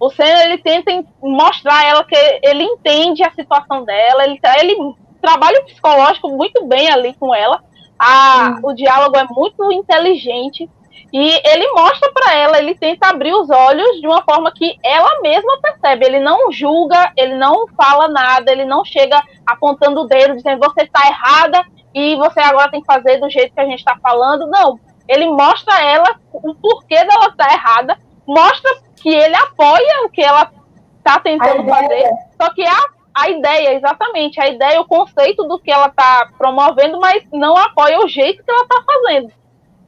[0.00, 0.90] o Senna ele tenta
[1.22, 6.66] mostrar a ela que ele entende a situação dela, ele, ele trabalha o psicológico muito
[6.66, 7.62] bem ali com ela.
[7.98, 10.68] A, o diálogo é muito inteligente
[11.12, 15.20] e ele mostra para ela, ele tenta abrir os olhos de uma forma que ela
[15.20, 16.06] mesma percebe.
[16.06, 20.82] Ele não julga, ele não fala nada, ele não chega apontando o dedo dizendo você
[20.82, 21.62] está errada
[21.94, 24.46] e você agora tem que fazer do jeito que a gente está falando.
[24.46, 28.70] Não, ele mostra a ela o porquê dela estar tá errada, mostra
[29.00, 30.50] que ele apoia o que ela
[30.98, 32.84] está tentando fazer, só que a,
[33.14, 37.98] a ideia, exatamente, a ideia, o conceito do que ela está promovendo, mas não apoia
[38.00, 39.32] o jeito que ela está fazendo.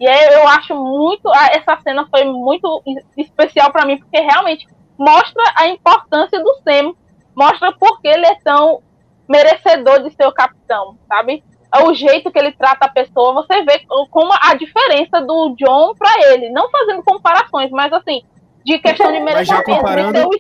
[0.01, 2.83] E aí eu acho muito, essa cena foi muito
[3.17, 4.67] especial para mim, porque realmente
[4.99, 6.95] mostra a importância do Sam,
[7.37, 8.83] mostra por que ele é tão
[9.29, 11.45] merecedor de ser o capitão, sabe?
[11.75, 15.95] É o jeito que ele trata a pessoa, você vê como a diferença do John
[15.95, 18.23] para ele, não fazendo comparações, mas assim,
[18.65, 19.37] de questão de merecimento.
[19.37, 20.31] Mas já comparando.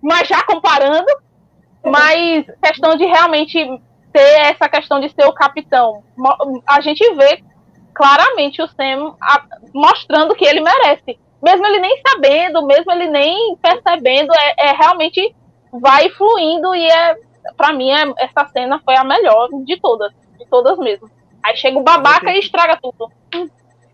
[0.00, 1.06] Mas já comparando,
[1.84, 3.58] mas questão de realmente
[4.12, 6.02] ter essa questão de ser o capitão.
[6.66, 7.42] A gente vê
[7.94, 9.16] claramente o Sam
[9.74, 11.18] mostrando que ele merece.
[11.42, 15.34] Mesmo ele nem sabendo, mesmo ele nem percebendo, é, é realmente
[15.72, 17.16] vai fluindo e é
[17.56, 21.10] para mim é, essa cena foi a melhor de todas, de todas mesmo.
[21.42, 23.10] Aí chega o babaca e estraga tudo.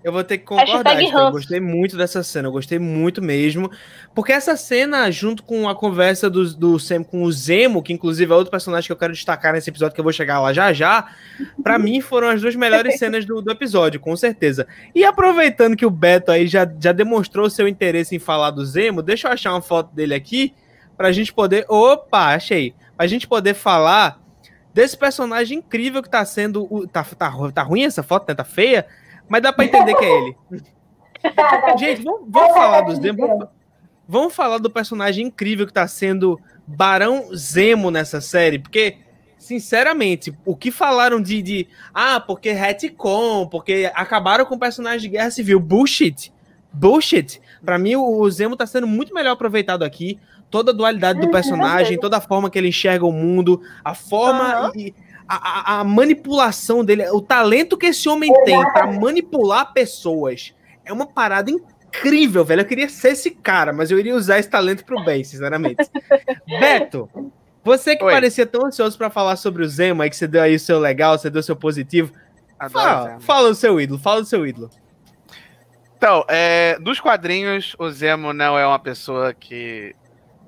[0.05, 1.03] Eu vou ter que concordar.
[1.03, 3.71] Eu gostei muito dessa cena, eu gostei muito mesmo.
[4.15, 8.31] Porque essa cena, junto com a conversa do, do Sam com o Zemo, que inclusive
[8.31, 10.75] é outro personagem que eu quero destacar nesse episódio, que eu vou chegar lá já
[10.75, 11.09] já,
[11.63, 14.67] para mim foram as duas melhores cenas do, do episódio, com certeza.
[14.95, 19.01] E aproveitando que o Beto aí já, já demonstrou seu interesse em falar do Zemo,
[19.01, 20.53] deixa eu achar uma foto dele aqui,
[20.99, 21.65] pra gente poder.
[21.67, 22.75] Opa, achei!
[22.95, 24.21] Pra gente poder falar
[24.75, 26.87] desse personagem incrível que tá sendo.
[26.93, 28.35] Tá, tá, tá ruim essa foto, né?
[28.35, 28.87] Tá feia?
[29.29, 30.37] Mas dá para entender que é ele.
[31.79, 33.27] Gente, vamos, vamos falar dos demos.
[33.27, 33.49] Vamos,
[34.07, 38.99] vamos, falar do personagem incrível que tá sendo Barão Zemo nessa série, porque,
[39.39, 41.43] sinceramente, o que falaram de.
[41.43, 45.59] de ah, porque retcon, porque acabaram com o personagem de guerra civil.
[45.59, 46.33] Bullshit.
[46.73, 47.41] Bullshit.
[47.65, 50.19] Pra mim, o Zemo tá sendo muito melhor aproveitado aqui.
[50.51, 53.95] Toda a dualidade do uhum, personagem, toda a forma que ele enxerga o mundo, a
[53.95, 54.69] forma.
[54.69, 54.77] Uhum.
[54.77, 54.95] E,
[55.29, 60.55] a, a, manipulação dele, o talento que esse homem tem para manipular pessoas
[60.85, 62.61] é uma parada incrível, velho.
[62.61, 65.89] Eu queria ser esse cara, mas eu iria usar esse talento pro bem, sinceramente.
[66.47, 67.09] Beto,
[67.65, 68.13] você que Oi.
[68.13, 70.79] parecia tão ansioso para falar sobre o Zema, aí que você deu aí o seu
[70.79, 72.13] legal, você deu o seu positivo.
[72.71, 74.71] Fala, fala o seu ídolo, fala do seu ídolo.
[75.97, 79.95] Então, é, dos quadrinhos, o Zemo não é uma pessoa que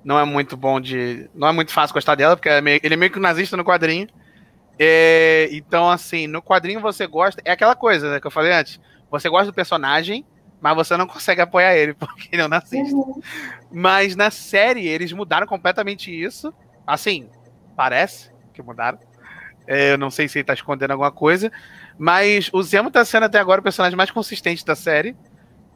[0.04, 1.28] não é muito bom de.
[1.34, 4.06] Não é muito fácil gostar dela, porque é ele é meio que nazista no quadrinho.
[4.78, 7.40] É, então, assim, no quadrinho você gosta.
[7.44, 8.80] É aquela coisa né, que eu falei antes.
[9.10, 10.24] Você gosta do personagem,
[10.60, 12.94] mas você não consegue apoiar ele, porque ele é um nazista.
[12.94, 13.20] Uhum.
[13.72, 16.52] Mas na série eles mudaram completamente isso.
[16.86, 17.28] Assim,
[17.76, 18.98] parece que mudaram.
[19.66, 21.50] É, eu não sei se ele tá escondendo alguma coisa.
[21.98, 25.16] Mas o Zemo tá sendo até agora o personagem mais consistente da série.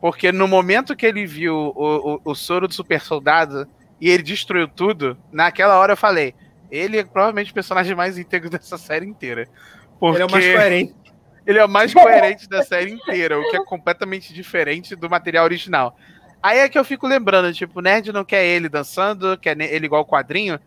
[0.00, 3.68] Porque no momento que ele viu o, o, o soro do super soldado
[4.00, 6.34] e ele destruiu tudo, naquela hora eu falei:
[6.70, 9.46] ele é provavelmente o personagem mais íntegro dessa série inteira.
[9.98, 10.16] Porque...
[10.16, 10.94] Ele é o mais coerente.
[11.46, 15.44] ele é o mais coerente da série inteira, o que é completamente diferente do material
[15.44, 15.96] original.
[16.42, 19.84] Aí é que eu fico lembrando, tipo, o nerd não quer ele dançando, quer ele
[19.84, 20.58] igual o quadrinho.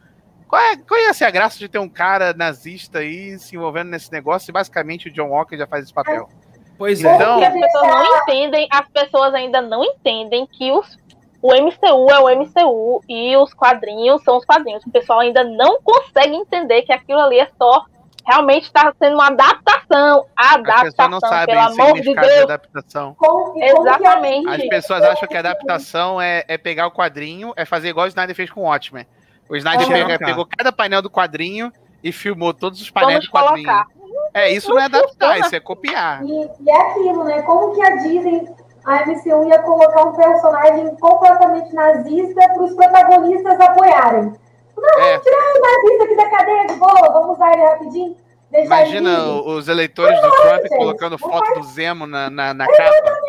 [0.48, 3.90] Qual, é, qual ia ser a graça de ter um cara nazista aí se envolvendo
[3.90, 6.30] nesse negócio e basicamente o John Walker já faz esse papel?
[6.78, 7.16] Pois é.
[7.16, 11.00] Então- Porque as pessoas não entendem, as pessoas ainda não entendem que os,
[11.44, 14.84] o MCU é o MCU e os quadrinhos são os quadrinhos.
[14.86, 17.84] O pessoal ainda não consegue entender que aquilo ali é só
[18.26, 20.26] realmente está sendo uma adaptação.
[20.36, 22.44] As pessoas Adaptação, não sabem pelo o amor de significado de Deus.
[22.46, 23.16] adaptação.
[23.20, 24.48] Como, como que Exatamente.
[24.50, 28.10] As pessoas acham que a adaptação é, é pegar o quadrinho, é fazer igual o
[28.10, 29.06] Snyder fez com o Watchmen.
[29.50, 31.70] O Snyder pega- pegou cada painel do quadrinho
[32.02, 33.68] e filmou todos os painéis Vamos do quadrinho.
[33.68, 33.88] colocar.
[34.34, 35.40] É, isso Não não é adaptar, funciona.
[35.40, 36.24] isso é copiar.
[36.24, 36.32] E,
[36.62, 37.42] e é aquilo, né?
[37.42, 38.48] Como que a Disney,
[38.86, 44.34] a MCU ia colocar um personagem completamente nazista para os protagonistas apoiarem?
[44.78, 45.20] Não, É.
[45.20, 48.16] tirar o nazista aqui da cadeia de boa, vamos usar ele rapidinho.
[48.56, 53.20] Imagina os eleitores do Trump gente, colocando não foto do Zemo na, na, na capa.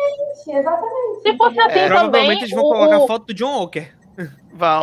[0.47, 1.21] Exatamente.
[1.23, 1.87] Se fosse assim É.
[1.87, 3.91] também, Provavelmente eles vão o- colocar foto do John Walker.
[4.53, 4.81] Vão.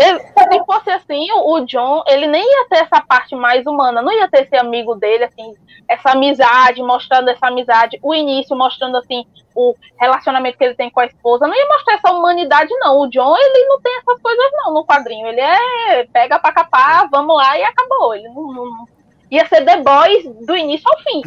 [0.52, 4.28] Se fosse assim, o John, ele nem ia ter essa parte mais humana, não ia
[4.28, 5.54] ter esse amigo dele, assim,
[5.88, 9.24] essa amizade, mostrando essa amizade, o início mostrando, assim,
[9.54, 13.00] o relacionamento que ele tem com a esposa, não ia mostrar essa humanidade, não.
[13.00, 15.26] O John, ele não tem essas coisas, não, no quadrinho.
[15.26, 18.14] Ele é pega pra capar, vamos lá e acabou.
[18.14, 18.86] Ele não, não-
[19.30, 21.22] ia ser The Boys do início ao fim.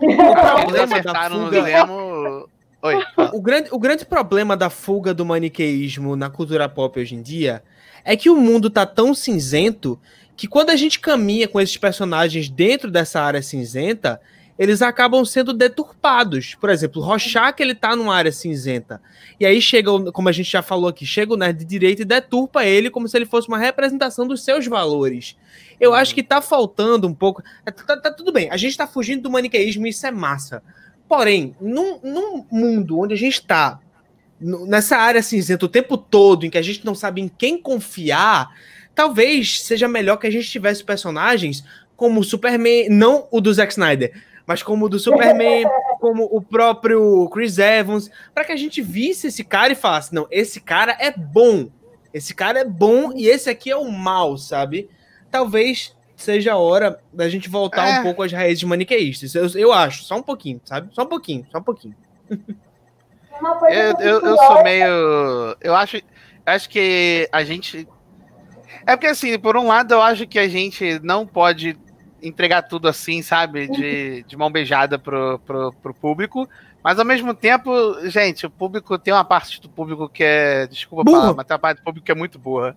[0.00, 1.50] Eles da acertaram
[1.86, 2.48] no.
[2.84, 3.00] Oi.
[3.32, 7.62] O grande, o grande problema da fuga do maniqueísmo na cultura pop hoje em dia
[8.04, 9.98] é que o mundo tá tão cinzento
[10.36, 14.20] que quando a gente caminha com esses personagens dentro dessa área cinzenta,
[14.58, 16.54] eles acabam sendo deturpados.
[16.54, 19.00] Por exemplo, o Rorschach, ele tá numa área cinzenta.
[19.38, 22.04] E aí chega, como a gente já falou aqui, chega o nerd de direita e
[22.04, 25.36] deturpa ele como se ele fosse uma representação dos seus valores.
[25.80, 27.42] Eu acho que tá faltando um pouco.
[27.64, 30.62] Tá, tá tudo bem, a gente tá fugindo do maniqueísmo e isso é massa.
[31.08, 33.80] Porém, num, num mundo onde a gente tá
[34.42, 38.50] nessa área cinzenta o tempo todo, em que a gente não sabe em quem confiar,
[38.94, 41.64] talvez seja melhor que a gente tivesse personagens
[41.96, 44.12] como o Superman, não o do Zack Snyder,
[44.46, 45.64] mas como o do Superman,
[46.00, 50.26] como o próprio Chris Evans, para que a gente visse esse cara e falasse: não,
[50.30, 51.68] esse cara é bom,
[52.12, 54.90] esse cara é bom e esse aqui é o mal, sabe?
[55.30, 58.00] Talvez seja a hora da gente voltar É.
[58.00, 59.34] um pouco às raízes maniqueístas.
[59.34, 60.88] Eu, eu acho, só um pouquinho, sabe?
[60.92, 61.94] Só um pouquinho, só um pouquinho.
[63.42, 65.56] Uma coisa Eu, eu, eu sou meio.
[65.60, 66.00] Eu acho,
[66.46, 67.88] acho que a gente.
[68.86, 71.76] É porque, assim, por um lado, eu acho que a gente não pode
[72.22, 73.66] entregar tudo assim, sabe?
[73.66, 76.48] De, de mão beijada pro, pro, pro público.
[76.84, 77.72] Mas, ao mesmo tempo,
[78.08, 80.68] gente, o público tem uma parte do público que é.
[80.68, 81.20] Desculpa Burra.
[81.22, 82.76] falar, mas tem uma parte do público que é muito burra.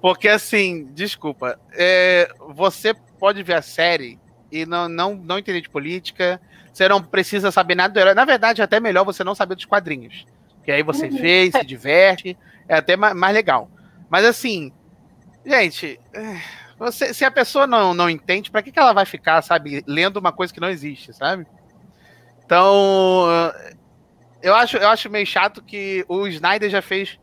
[0.00, 1.58] Porque, assim, desculpa.
[1.72, 4.16] é, você pode ver a série
[4.50, 6.40] e não, não, não entender de política.
[6.78, 8.14] Você não precisa saber nada do herói.
[8.14, 10.24] Na verdade, é até melhor você não saber dos quadrinhos.
[10.62, 12.38] Que aí você vê, e se diverte.
[12.68, 13.68] É até ma- mais legal.
[14.08, 14.70] Mas assim,
[15.44, 16.36] gente, é,
[16.78, 20.18] você, se a pessoa não, não entende, pra que, que ela vai ficar, sabe, lendo
[20.18, 21.48] uma coisa que não existe, sabe?
[22.44, 23.26] Então,
[24.40, 27.18] eu acho, eu acho meio chato que o Snyder já fez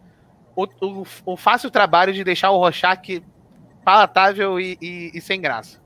[0.53, 3.23] o, o, o fácil trabalho de deixar o Rorschach
[3.85, 5.79] palatável e, e- e sem graça.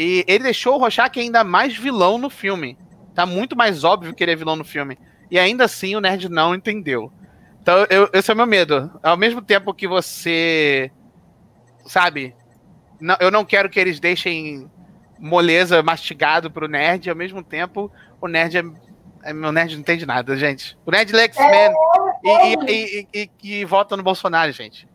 [0.00, 2.78] E ele deixou o Rorschach ainda mais vilão no filme.
[3.16, 4.96] Tá muito mais óbvio que ele é vilão no filme.
[5.28, 7.12] E ainda assim o nerd não entendeu.
[7.60, 8.88] Então, eu, esse é o meu medo.
[9.02, 10.88] Ao mesmo tempo que você.
[11.84, 12.32] Sabe?
[13.00, 14.70] não- eu não quero que eles deixem
[15.18, 17.10] moleza mastigado pro nerd.
[17.10, 17.90] Ao mesmo tempo,
[18.20, 18.62] o nerd é.
[19.24, 20.78] é- Meu nerd não entende nada, gente.
[20.86, 21.72] O nerd lê X-Men
[22.22, 24.88] e, e, e, e, e vota no Bolsonaro, gente.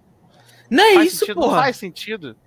[0.70, 1.56] Não é Faz isso, sentido, porra.
[1.58, 2.38] Não faz sentido.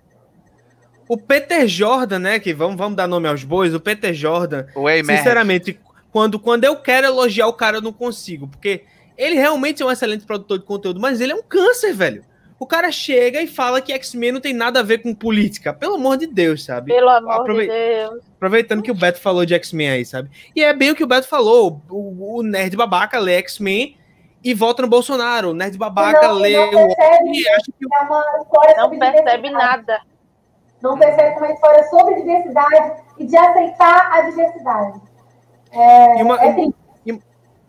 [1.07, 2.39] O Peter Jordan, né?
[2.39, 3.73] Que vamos, vamos dar nome aos bois.
[3.73, 5.79] O Peter Jordan, O sinceramente,
[6.11, 8.47] quando, quando eu quero elogiar o cara, eu não consigo.
[8.47, 8.83] Porque
[9.17, 12.23] ele realmente é um excelente produtor de conteúdo, mas ele é um câncer, velho.
[12.59, 15.71] O cara chega e fala que X-Men não tem nada a ver com política.
[15.71, 16.91] Pelo amor de Deus, sabe?
[16.91, 18.23] Pelo amor Aprove- de Deus.
[18.35, 20.29] Aproveitando que o Beto falou de X-Men aí, sabe?
[20.55, 21.81] E é bem o que o Beto falou.
[21.89, 23.95] O, o nerd babaca lê X-Men
[24.43, 25.51] e vota no Bolsonaro.
[25.51, 30.01] O nerd babaca não, lê não o percebe e acha que é Não percebe nada.
[30.81, 35.01] Não percebe é uma história sobre diversidade e de aceitar a diversidade.
[35.71, 36.75] É, E uma- é triste.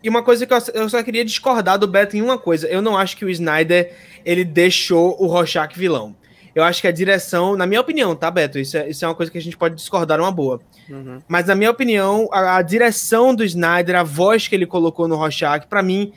[0.01, 2.65] E uma coisa que eu, eu só queria discordar do Beto em uma coisa.
[2.67, 3.93] Eu não acho que o Snyder
[4.23, 6.15] ele deixou o Rorschach vilão.
[6.55, 8.57] Eu acho que a direção, na minha opinião, tá, Beto?
[8.57, 10.61] Isso é, isso é uma coisa que a gente pode discordar uma boa.
[10.89, 11.19] Uhum.
[11.27, 15.17] Mas na minha opinião, a, a direção do Snyder, a voz que ele colocou no
[15.17, 16.13] Rorschach, pra mim,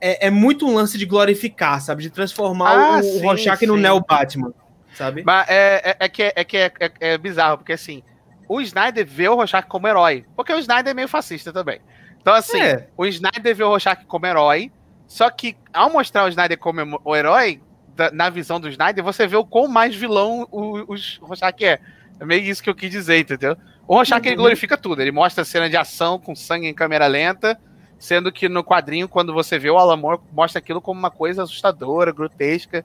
[0.00, 2.02] é, é muito um lance de glorificar, sabe?
[2.04, 3.80] De transformar Ah, o, o sim, Rorschach no sim.
[3.82, 4.52] Neo Batman,
[4.94, 5.22] sabe?
[5.24, 8.02] Mas é, é, é que, é, que é, é- é bizarro, porque assim,
[8.48, 10.24] o Snyder vê o Rorschach como herói.
[10.36, 11.80] Porque o Snyder é meio fascista também.
[12.20, 12.88] Então, assim, É.
[12.96, 14.70] o Snyder vê o Rorschach como herói.
[15.06, 17.60] Só que, ao mostrar o Snyder como o herói,
[17.94, 21.78] da- na visão do Snyder, você vê o quão mais vilão o, o Rorschach é.
[22.18, 23.56] É meio isso que eu quis dizer, entendeu?
[23.86, 25.02] O Rorschach, ele glorifica tudo.
[25.02, 27.58] Ele mostra cena de ação com sangue em câmera lenta,
[27.98, 31.42] sendo que no quadrinho, quando você vê o Alan Moore, mostra aquilo como uma coisa
[31.42, 32.84] assustadora, grotesca.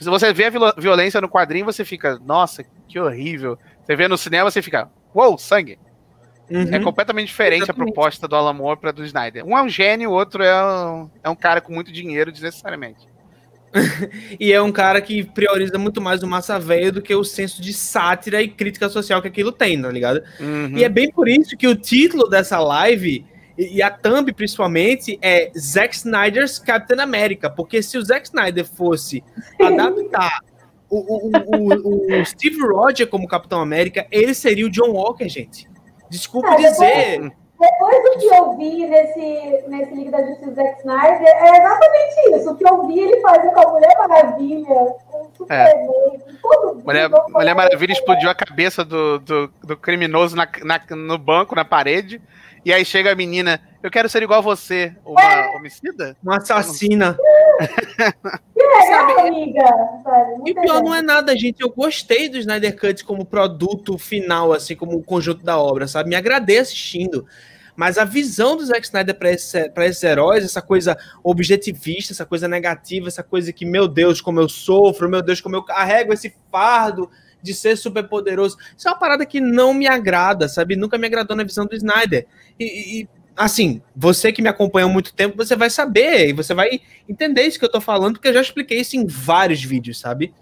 [0.00, 3.58] Se você vê a viol- violência no quadrinho, você fica, nossa, que horrível.
[3.84, 5.78] Você vê no cinema, você fica, uou, sangue.
[6.50, 6.82] É Uhum.
[6.84, 7.90] completamente diferente Exatamente.
[7.90, 9.46] a proposta do Alan Moore para do Snyder.
[9.46, 13.08] Um é um gênio, o outro é um, é um cara com muito dinheiro, desnecessariamente.
[14.38, 17.60] E é um cara que prioriza muito mais o massa velho do que o senso
[17.62, 20.22] de sátira e crítica social que aquilo tem, tá ligado?
[20.38, 20.76] Uhum.
[20.76, 23.24] E é bem por isso que o título dessa live,
[23.58, 27.48] e e a thumb principalmente, é Zack Snyder's Captain America.
[27.50, 29.22] Porque se o Zack Snyder fosse
[29.60, 30.40] adaptar
[30.90, 35.68] o, o, o, o Steve Rogers como Capitão América, ele seria o John Walker, gente.
[36.10, 37.32] Desculpe Ah, depois- dizer.
[37.56, 42.50] Depois do que eu vi nesse, nesse Liga da Justiça Zack Snyder, é exatamente isso.
[42.50, 44.66] O que eu vi ele fazer com a Mulher Maravilha,
[45.06, 46.84] com o Superman, com todo mundo.
[46.84, 51.64] Mulher, Mulher Maravilha explodiu a cabeça do, do, do criminoso na, na- no banco, na
[51.64, 52.20] parede.
[52.64, 56.16] E aí chega a menina, eu quero ser igual a você, uma homicida?
[56.22, 57.16] Uma assassina.
[58.56, 59.64] Legal, amiga.
[60.02, 60.30] Sabe?
[60.30, 60.82] E o Muito pior legal.
[60.82, 61.60] não é nada, gente.
[61.60, 66.08] Eu gostei do Snyder Cut como produto final, assim, como o conjunto da obra, sabe?
[66.08, 67.26] Me agradei assistindo.
[67.76, 72.48] Mas a visão do Zack Snyder para esse, esses heróis, essa coisa objetivista, essa coisa
[72.48, 76.34] negativa, essa coisa que, meu Deus, como eu sofro, meu Deus, como eu carrego esse
[76.50, 77.10] fardo
[77.44, 78.56] de ser super poderoso.
[78.76, 80.74] Isso é uma parada que não me agrada, sabe?
[80.74, 82.26] Nunca me agradou na visão do Snyder.
[82.58, 86.54] E, e, assim, você que me acompanha há muito tempo, você vai saber e você
[86.54, 90.00] vai entender isso que eu tô falando, porque eu já expliquei isso em vários vídeos,
[90.00, 90.32] sabe?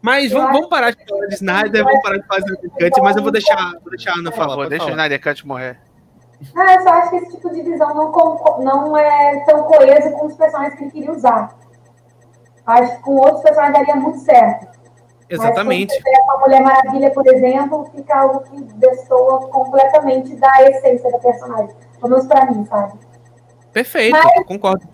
[0.00, 3.16] Mas vamos, vamos parar de falar de Snyder, vamos parar de fazer o cut, mas
[3.16, 4.54] eu vou deixar, vou deixar a Ana Por falar.
[4.54, 4.90] pode deixa o.
[4.90, 5.80] Snyder Cut morrer.
[6.54, 8.12] Ah, eu só acho que esse tipo de visão não,
[8.62, 11.58] não é tão coeso com os personagens que ele queria usar.
[12.66, 14.76] Acho que com outros personagens daria muito certo.
[15.28, 15.92] Exatamente.
[15.92, 21.18] Mas pega a Mulher Maravilha, por exemplo, fica algo que destoa completamente da essência da
[21.18, 21.74] personagem.
[22.00, 22.98] Pelo menos pra mim, sabe?
[23.72, 24.16] Perfeito,
[24.46, 24.86] concordo.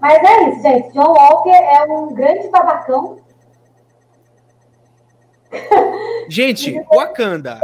[0.00, 0.92] Mas é isso, gente.
[0.92, 3.18] John Walker é um grande babacão.
[6.28, 7.60] Gente, Wakanda.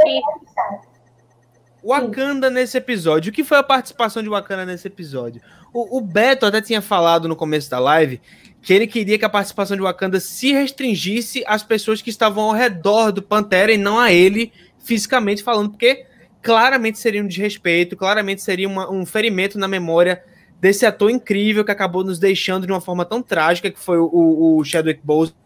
[1.83, 3.29] Wakanda nesse episódio.
[3.29, 5.41] O que foi a participação de Wakanda nesse episódio?
[5.73, 8.21] O, o Beto até tinha falado no começo da live
[8.61, 12.51] que ele queria que a participação de Wakanda se restringisse às pessoas que estavam ao
[12.51, 16.05] redor do Pantera e não a ele fisicamente falando, porque
[16.41, 20.23] claramente seria um desrespeito, claramente seria uma- um ferimento na memória
[20.59, 24.05] desse ator incrível que acabou nos deixando de uma forma tão trágica que foi o,
[24.11, 25.37] o, o Chadwick Boseman.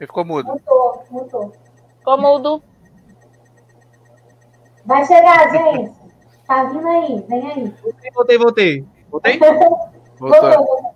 [0.00, 0.48] Ele ficou mudo.
[0.48, 1.52] Mutou, mutou.
[2.04, 2.62] Como o do.
[4.84, 5.92] Vai chegar, gente.
[6.46, 7.74] Tá vindo aí, vem aí.
[8.12, 8.84] Voltei, voltei.
[9.08, 9.38] Voltei?
[10.18, 10.40] Voltou.
[10.40, 10.94] Voltou.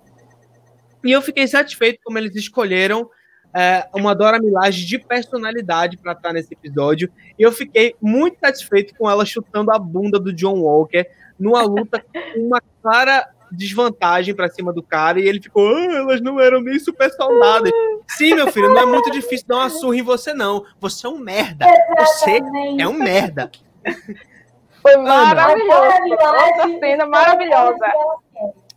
[1.07, 3.09] E eu fiquei satisfeito como eles escolheram
[3.55, 7.09] é, uma Dora Milaje de personalidade para estar nesse episódio.
[7.39, 11.07] E eu fiquei muito satisfeito com ela chutando a bunda do John Walker
[11.39, 15.17] numa luta com uma clara desvantagem para cima do cara.
[15.17, 17.71] E ele ficou, ah, elas não eram nem super soldadas.
[18.09, 20.65] Sim, meu filho, não é muito difícil dar uma surra em você, não.
[20.81, 21.65] Você é um merda.
[21.99, 22.41] Você
[22.79, 23.49] é um merda.
[24.81, 26.03] Foi maravilhoso.
[26.03, 27.85] Milaje Outra cena maravilhosa.
[27.85, 28.67] aquelas que elas querem.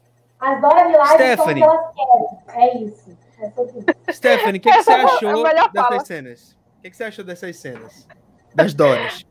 [0.40, 1.62] As Dora Milaje são o Stephanie.
[1.62, 2.64] que elas querem.
[2.64, 3.18] É isso.
[3.40, 3.86] É sobre isso.
[4.10, 6.00] Stephanie, o que, que você é a achou dessas fala.
[6.04, 6.58] cenas?
[6.78, 8.08] O que, que você achou dessas cenas?
[8.54, 9.24] Das Doras.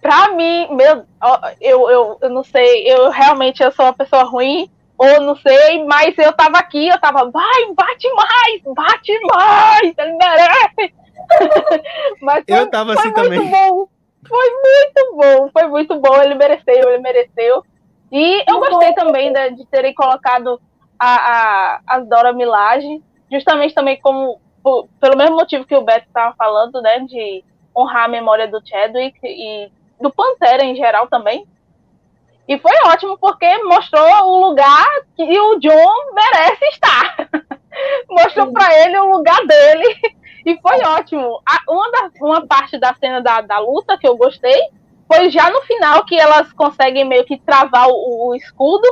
[0.00, 1.04] Pra mim, meu,
[1.60, 4.68] eu, eu, eu não sei, eu realmente eu sou uma pessoa ruim,
[4.98, 10.16] ou não sei, mas eu tava aqui, eu tava, vai, bate mais, bate mais, ele
[10.16, 10.94] merece.
[12.20, 13.50] mas foi, Eu tava foi assim muito também.
[13.50, 13.88] bom,
[14.28, 17.64] foi muito bom, foi muito bom, ele mereceu, ele mereceu.
[18.12, 20.60] E eu gostei também né, de terem colocado
[20.98, 21.14] a,
[21.76, 26.34] a, as Dora Milaje, justamente também como, por- pelo mesmo motivo que o Beto estava
[26.36, 27.42] falando, né, de
[27.74, 31.46] honrar a memória do Chadwick e do Pantera em geral também.
[32.46, 34.84] E foi ótimo porque mostrou o lugar
[35.16, 37.16] que o John merece estar.
[38.10, 39.96] mostrou para ele o lugar dele
[40.44, 41.40] e foi ótimo.
[41.48, 44.60] A- uma, da- uma parte da cena da, da luta que eu gostei
[45.12, 48.86] foi já no final que elas conseguem meio que travar o, o escudo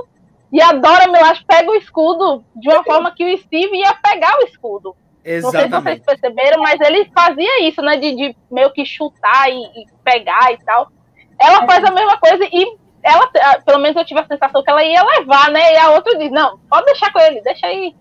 [0.52, 4.36] e a Dora Milaje pega o escudo de uma forma que o Steve ia pegar
[4.38, 4.96] o escudo.
[5.24, 6.04] Não sei se vocês Exatamente.
[6.04, 7.96] perceberam, mas ele fazia isso, né?
[7.96, 10.90] De, de meio que chutar e, e pegar e tal.
[11.38, 14.70] Ela faz a mesma coisa e ela, ah, pelo menos eu tive a sensação que
[14.70, 15.74] ela ia levar, né?
[15.74, 17.94] E a outra diz, não, pode deixar com ele, deixa aí.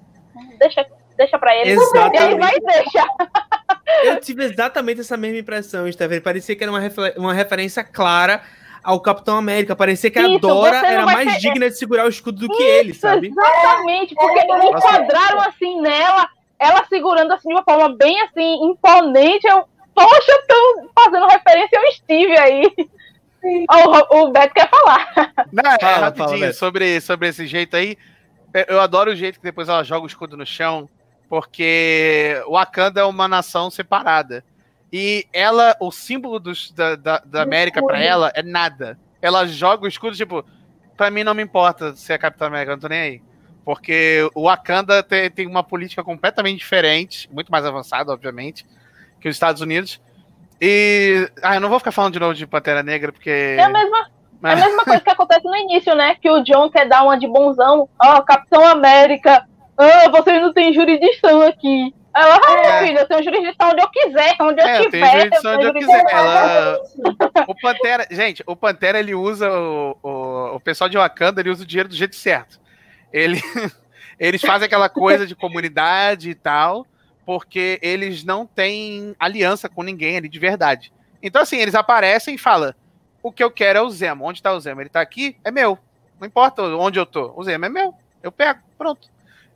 [0.58, 0.86] Deixa.
[1.20, 1.72] Deixa pra ele.
[1.72, 2.16] Exatamente.
[2.16, 3.06] E aí vai e deixa.
[4.04, 6.22] Eu tive exatamente essa mesma impressão, Stephanie.
[6.22, 8.42] Parecia que era uma, refer- uma referência clara
[8.84, 9.76] ao Capitão América.
[9.76, 12.48] Parecia que a Isso, Dora você não era mais ter- digna de segurar o escudo
[12.48, 13.28] do que ele, sabe?
[13.28, 19.46] Exatamente, porque é, enquadraram assim nela, ela segurando assim de uma forma bem assim, imponente.
[19.48, 22.64] Eu, poxa, estão fazendo referência ao Steve aí.
[23.42, 25.14] O, o Beto quer falar.
[25.52, 27.98] Não, é, Fala, rapidinho, fala, sobre, sobre esse jeito aí.
[28.68, 30.90] Eu adoro o jeito que depois ela joga o escudo no chão,
[31.30, 34.44] porque o Wakanda é uma nação separada.
[34.92, 38.12] E ela, o símbolo dos, da, da, da América pra escudo.
[38.12, 39.00] ela é nada.
[39.22, 40.44] Ela joga o escudo, tipo,
[40.98, 43.22] pra mim não me importa se é Capitão América, não tô nem aí.
[43.64, 48.66] Porque o Wakanda tem, tem uma política completamente diferente, muito mais avançada, obviamente,
[49.22, 50.02] que os Estados Unidos.
[50.60, 51.30] E.
[51.44, 53.30] Ah, eu não vou ficar falando de novo de Pantera Negra, porque.
[53.30, 54.08] É a mesma, é a
[54.42, 56.16] Mas- mesma coisa que acontece no início, né?
[56.16, 57.88] Que o John quer dar uma de bonzão.
[58.02, 59.46] Ó, Capitão América.
[59.80, 61.94] Ah, vocês não têm jurisdição aqui.
[62.14, 62.86] Ela, ah, É.
[62.88, 65.12] filho, eu tenho jurisdição onde eu quiser, onde eu É, eu tenho tiver.
[65.20, 66.04] jurisdição onde eu quiser.
[66.12, 66.80] Ela-.
[67.48, 71.64] O Pantera, gente, o Pantera ele usa o, o, o pessoal de Wakanda, ele usa
[71.64, 72.60] o dinheiro do jeito certo.
[73.14, 73.40] Ele,
[74.20, 76.86] eles fazem aquela coisa de comunidade e tal,
[77.26, 80.92] porque eles não têm aliança com ninguém ali de verdade.
[81.24, 82.74] Então, assim, eles aparecem e falam:
[83.24, 84.26] o que eu quero é o Zemo.
[84.26, 84.82] Onde tá o Zemo?
[84.82, 85.36] Ele tá aqui?
[85.44, 85.78] É meu.
[86.20, 87.34] Não importa onde eu tô.
[87.36, 87.94] O Zemo é meu.
[88.22, 88.60] Eu pego.
[88.78, 89.08] Pronto.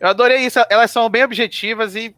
[0.04, 0.60] Eu adorei isso.
[0.70, 2.14] Elas são bem objetivas e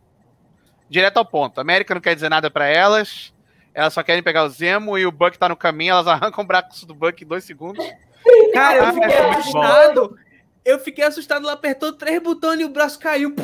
[0.89, 1.59] direto ao ponto.
[1.59, 3.31] A América não quer dizer nada pra elas.
[3.75, 6.47] Elas só querem pegar o Zemo e o Buck tá no caminho, elas arrancam o
[6.47, 7.85] braço do Buck em dois segundos.
[8.53, 10.19] Cara, eu Ah, fiquei é assustado.
[10.65, 13.35] Eu fiquei assustado, ela apertou três botões e o braço caiu.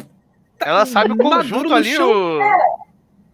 [0.59, 2.09] Ela sabe o conjunto ali, chão.
[2.09, 2.39] o.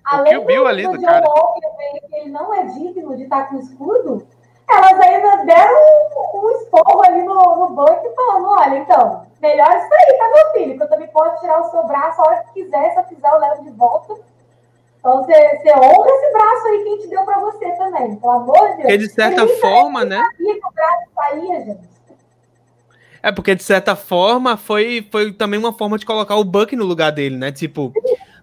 [0.03, 1.25] Além Kill Bill ali do do cara.
[1.25, 4.27] Que ele não é digno de estar com escudo,
[4.70, 9.93] elas ainda deram um, um esporro ali no, no Buck falando, olha, então, melhor isso
[9.93, 10.78] aí, tá, meu filho?
[10.78, 13.32] Que eu também posso tirar o seu braço a hora que quiser, se eu quiser
[13.32, 14.15] eu levo de volta.
[14.99, 18.32] Então você, você honra esse braço aí que a gente deu pra você também, pelo
[18.32, 18.78] amor de Deus.
[18.78, 20.22] Porque de certa forma, né?
[21.15, 21.80] saía.
[23.24, 26.86] É porque de certa forma foi, foi também uma forma de colocar o Buck no
[26.86, 27.51] lugar dele, né?
[27.51, 27.93] Tipo,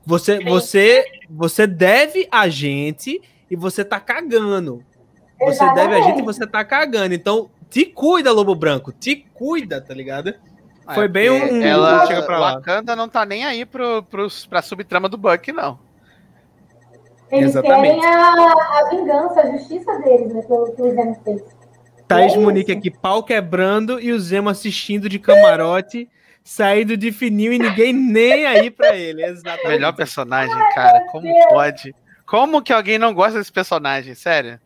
[0.05, 3.21] você você você deve a gente
[3.51, 4.83] e você tá cagando.
[5.45, 6.25] Você deve a gente e Exatamente.
[6.25, 7.15] você tá cagando.
[7.15, 8.93] Então, te cuida, Lobo Branco.
[8.93, 10.35] Te cuida, tá ligado?
[10.95, 12.55] Foi É, bem porque um- Ela, chega pra lá.
[12.55, 15.79] Wakanda não tá nem aí pro, pros, pra subtrama do Buck, não.
[17.31, 18.01] Eles Exatamente.
[18.01, 21.43] querem a, a vingança, a justiça deles, né, pelo que o Zemo fez.
[22.07, 22.79] Thaís É Monique isso.
[22.79, 26.09] aqui, pau quebrando e o Zemo assistindo de camarote,
[26.45, 29.25] saindo de fininho e ninguém nem aí pra ele.
[29.25, 29.67] Exatamente.
[29.69, 31.01] Melhor personagem, cara.
[31.11, 31.95] Como pode?
[32.27, 34.15] Como que alguém não gosta desse personagem?
[34.15, 34.61] Sério?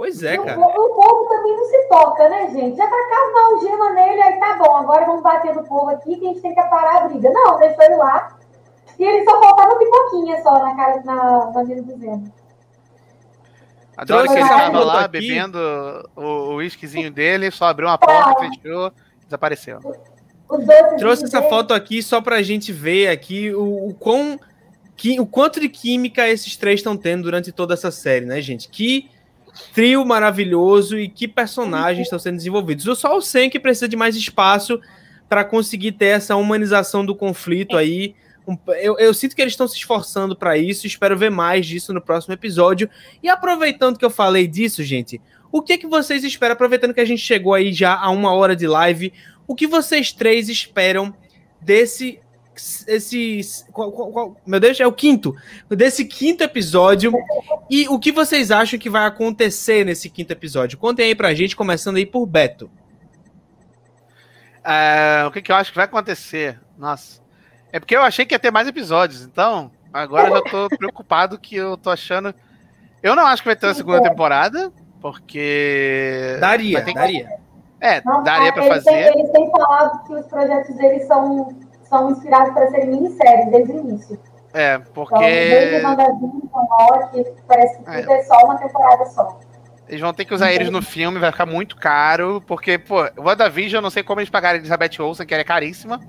[0.00, 0.58] Pois é, o, cara.
[0.58, 2.74] o povo também não se toca, né, gente?
[2.74, 6.24] Já tacaram uma algema nele, aí tá bom, agora vamos bater no povo aqui que
[6.24, 7.30] a gente tem que parar a briga.
[7.30, 8.34] Não, deixou ele lá.
[8.98, 12.32] E ele só faltava pipoquinha só na cara, na, na vida do Zemo.
[13.94, 15.10] Adoro Trouxe que ele essa tava foto lá aqui.
[15.10, 15.58] bebendo
[16.16, 18.90] o o uísquezinho dele, só abriu uma porta, fechou,
[19.26, 19.80] desapareceu.
[20.98, 24.40] Trouxe essa foto aqui só pra gente ver aqui o, o quão.
[24.96, 28.66] Que, o quanto de química esses três estão tendo durante toda essa série, né, gente?
[28.66, 29.10] Que
[29.74, 32.86] trio maravilhoso e que personagens estão sendo desenvolvidos.
[32.86, 34.80] O Só o Sen que precisa de mais espaço
[35.28, 38.14] para conseguir ter essa humanização do conflito aí.
[38.48, 41.92] Um- Eu, eu sinto que eles estão se esforçando para isso, espero ver mais disso
[41.92, 42.88] no próximo episódio.
[43.22, 45.20] E aproveitando que eu falei disso, gente,
[45.52, 46.54] o que que vocês esperam?
[46.54, 49.12] Aproveitando que a gente chegou aí já a uma hora de live,
[49.46, 51.14] o que vocês três esperam
[51.60, 52.18] desse.
[52.86, 53.40] Esse,
[53.72, 55.34] qual- qual- qual- meu Deus, é o quinto.
[55.68, 57.12] Desse quinto episódio.
[57.70, 60.76] E o que vocês acham que vai acontecer nesse quinto episódio?
[60.78, 62.70] Contem aí pra gente, começando aí por Beto.
[64.64, 66.58] É, o que, que eu acho que vai acontecer?
[66.76, 67.20] Nossa.
[67.72, 71.38] É porque eu achei que ia ter mais episódios, então agora eu já tô preocupado
[71.38, 72.34] que eu tô achando.
[73.02, 74.70] Eu não acho que vai ter uma segunda temporada,
[75.00, 76.36] porque.
[76.40, 77.28] Daria, que- daria.
[77.80, 79.16] É, Não, daria pra eles têm- fazer.
[79.18, 81.48] eles têm falado que os projetos deles são,
[81.90, 84.18] são inspirados para serem minisséries desde o início.
[84.54, 89.38] É, Então, porque desde WandaVision, Loki, parece que tudo é só uma temporada só.
[89.88, 93.78] eles vão ter que usar eles no filme, vai ficar muito caro, porque, pô, WandaVision,
[93.78, 96.00] eu não sei como eles pagaram a Elizabeth Olsen, que ela é caríssima.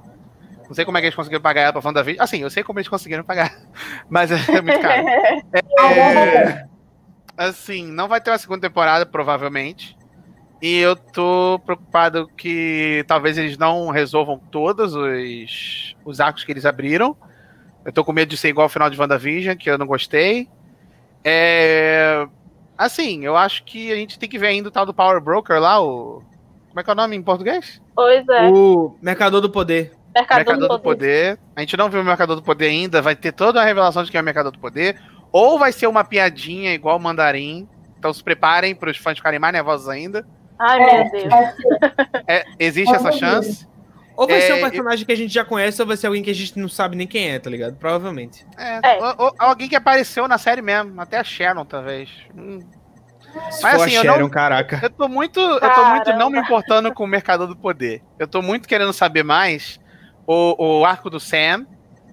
[0.67, 2.23] Não sei como é que eles conseguiram pagar ela pra WandaVision.
[2.23, 3.53] Assim, eu sei como eles conseguiram pagar,
[4.09, 5.05] mas é muito caro.
[5.07, 6.65] É,
[7.37, 9.97] assim, não vai ter uma segunda temporada, provavelmente.
[10.61, 16.65] E eu tô preocupado que talvez eles não resolvam todos os, os arcos que eles
[16.65, 17.17] abriram.
[17.83, 20.47] Eu tô com medo de ser igual ao final de WandaVision, que eu não gostei.
[21.23, 22.27] É,
[22.77, 25.59] assim, eu acho que a gente tem que ver ainda o tal do Power Broker
[25.59, 26.21] lá, o.
[26.69, 27.81] Como é que é o nome em português?
[27.95, 28.47] Pois é.
[28.49, 29.91] O Mercador do Poder.
[30.15, 31.39] Mercador, Mercador do Poder.
[31.55, 33.01] A gente não viu o Mercador do Poder ainda.
[33.01, 35.01] Vai ter toda a revelação de quem é o Mercador do Poder.
[35.31, 37.67] Ou vai ser uma piadinha igual o Mandarim.
[37.97, 40.25] Então se preparem para os fãs ficarem mais nervosos ainda.
[40.61, 41.33] Ai, É, meu Deus.
[42.27, 43.67] É, existe essa chance.
[44.15, 46.07] Ou vai É, ser um eu- personagem que a gente já conhece, ou vai ser
[46.07, 47.75] alguém que a gente não sabe nem quem é, tá ligado?
[47.77, 48.45] Provavelmente.
[48.57, 48.97] É, É.
[49.03, 50.99] ou- ou alguém que apareceu na série mesmo.
[51.01, 52.09] Até a Sharon, talvez.
[52.37, 52.59] Hum.
[53.49, 54.79] Se Mas for assim, a eu Sharon, não- caraca.
[54.83, 56.13] Eu tô muito, eu tô muito Caramba.
[56.19, 58.03] não me importando com o Mercador do Poder.
[58.19, 59.79] Eu tô muito querendo saber mais
[60.27, 61.65] o, o arco do Sam,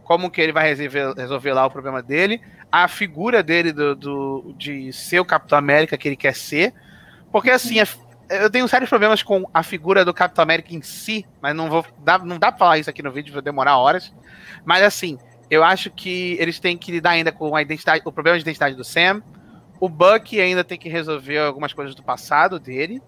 [0.04, 2.40] como que ele vai resolver, resolver lá o problema dele,
[2.70, 6.72] a figura dele do, do- de ser o Capitão América que ele quer ser.
[7.32, 7.86] Porque assim, a-
[8.28, 11.84] eu tenho sérios problemas com a figura do Capitão América em si, mas não vou
[11.98, 14.12] dar, não dá pra falar isso aqui no vídeo, vai demorar horas.
[14.64, 15.18] Mas assim,
[15.50, 18.74] eu acho que eles têm que lidar ainda com a identidade, o problema de identidade
[18.74, 19.22] do Sam.
[19.80, 23.00] O Buck ainda tem que resolver algumas coisas do passado dele.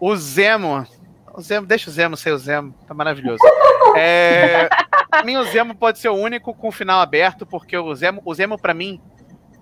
[0.00, 0.86] O Zemo.
[1.34, 3.42] O Zemo, deixa o Zemo ser o Zemo, tá maravilhoso.
[3.96, 4.68] É,
[5.10, 8.22] pra mim, o Zemo pode ser o único com o final aberto, porque o Zemo,
[8.24, 9.00] o Zemo pra mim,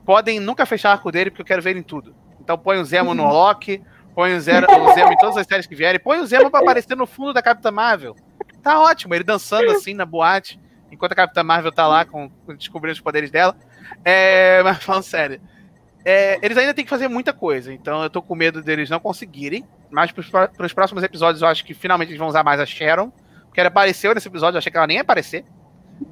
[0.05, 2.15] podem nunca fechar o arco dele, porque eu quero ver ele em tudo.
[2.39, 3.83] Então põe o Zemo no Loki,
[4.19, 6.59] põe o Zero, o Zemo em todas as séries que vierem, põe o Zemo pra
[6.59, 8.17] aparecer no fundo da Capitã Marvel.
[8.61, 10.59] Tá ótimo, ele dançando assim na boate,
[10.91, 13.55] enquanto a Capitã Marvel tá lá com, descobrindo os poderes dela.
[14.05, 15.41] É, mas falando sério.
[16.05, 18.99] É, eles ainda têm que fazer muita coisa, então eu tô com medo deles não
[18.99, 19.65] conseguirem.
[19.89, 23.13] Mas pros, pros próximos episódios eu acho que finalmente eles vão usar mais a Sharon.
[23.45, 25.45] Porque ela apareceu nesse episódio, eu achei que ela nem ia aparecer.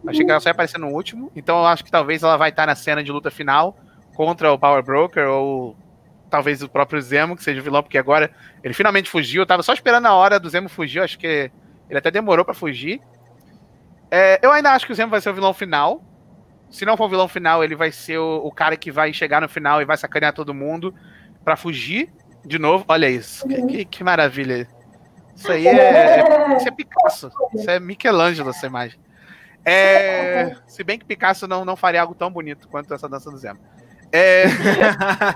[0.05, 1.33] Eu achei que ela só ia aparecer no último.
[1.35, 3.77] Então eu acho que talvez ela vai estar na cena de luta final
[4.15, 5.77] contra o Power Broker ou
[6.31, 8.31] talvez o próprio Zemo, que seja o vilão, porque agora
[8.63, 9.43] ele finalmente fugiu.
[9.43, 11.51] Eu tava só esperando a hora do Zemo fugir, acho que
[11.89, 13.01] ele até demorou pra fugir.
[14.11, 16.03] É, eu ainda acho que o Zemo vai ser o vilão final.
[16.71, 19.41] Se não for o vilão final, ele vai ser o, o cara que vai chegar
[19.41, 20.95] no final e vai sacanear todo mundo
[21.45, 22.13] pra fugir
[22.45, 22.85] de novo.
[22.89, 24.69] Olha isso, que, que- que maravilha.
[25.35, 27.31] Isso aí é, isso é Picasso.
[27.55, 28.99] Isso é Michelangelo, essa imagem.
[29.65, 33.37] É, se bem que Picasso não, não faria algo tão bonito quanto essa dança do
[33.37, 33.59] Zemo.
[34.13, 34.45] É,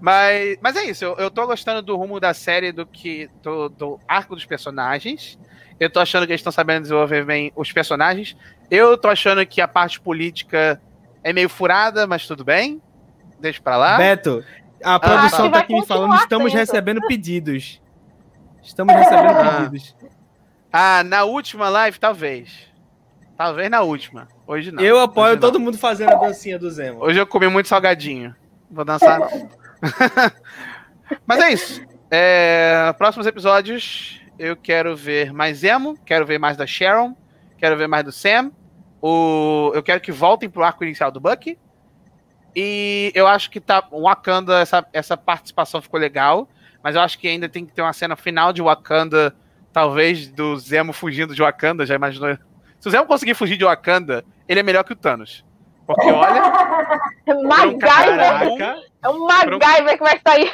[0.00, 3.68] mas, mas é isso, eu, eu tô gostando do rumo da série, do que do,
[3.68, 5.38] do arco dos personagens.
[5.78, 8.36] Eu tô achando que eles estão sabendo desenvolver bem os personagens.
[8.70, 10.80] Eu tô achando que a parte política
[11.22, 12.80] é meio furada, mas tudo bem.
[13.38, 13.98] Deixa pra lá.
[13.98, 14.42] Beto,
[14.82, 16.60] a produção que tá aqui me falando, estamos sendo.
[16.60, 17.80] recebendo pedidos.
[18.62, 19.56] Estamos recebendo Ah.
[19.60, 19.94] pedidos.
[20.72, 22.66] Ah, na última live, talvez.
[23.36, 24.28] Talvez na última.
[24.46, 24.82] Hoje não.
[24.82, 25.40] Eu apoio Hoje não.
[25.40, 27.04] todo mundo fazendo a dancinha do Zemo.
[27.04, 28.34] Hoje eu comi muito salgadinho.
[28.70, 29.28] Vou dançar, não.
[31.26, 31.82] Mas é isso.
[32.10, 37.14] É, próximos episódios, eu quero ver mais Zemo, quero ver mais da Sharon,
[37.58, 38.50] quero ver mais do Sam.
[39.02, 41.58] O, eu quero que voltem pro arco inicial do Bucky.
[42.54, 43.86] E eu acho que tá.
[43.92, 46.48] Wakanda, essa, essa participação ficou legal.
[46.82, 49.34] Mas eu acho que ainda tem que ter uma cena final de Wakanda,
[49.72, 51.84] talvez do Zemo fugindo de Wakanda.
[51.84, 52.38] Já imaginou?
[52.86, 55.44] Se o Zemo conseguir fugir de Wakanda, ele é melhor que o Thanos.
[55.84, 56.40] Porque olha.
[57.42, 58.86] MacGyver.
[59.04, 60.50] É um MacGyver que vai sair.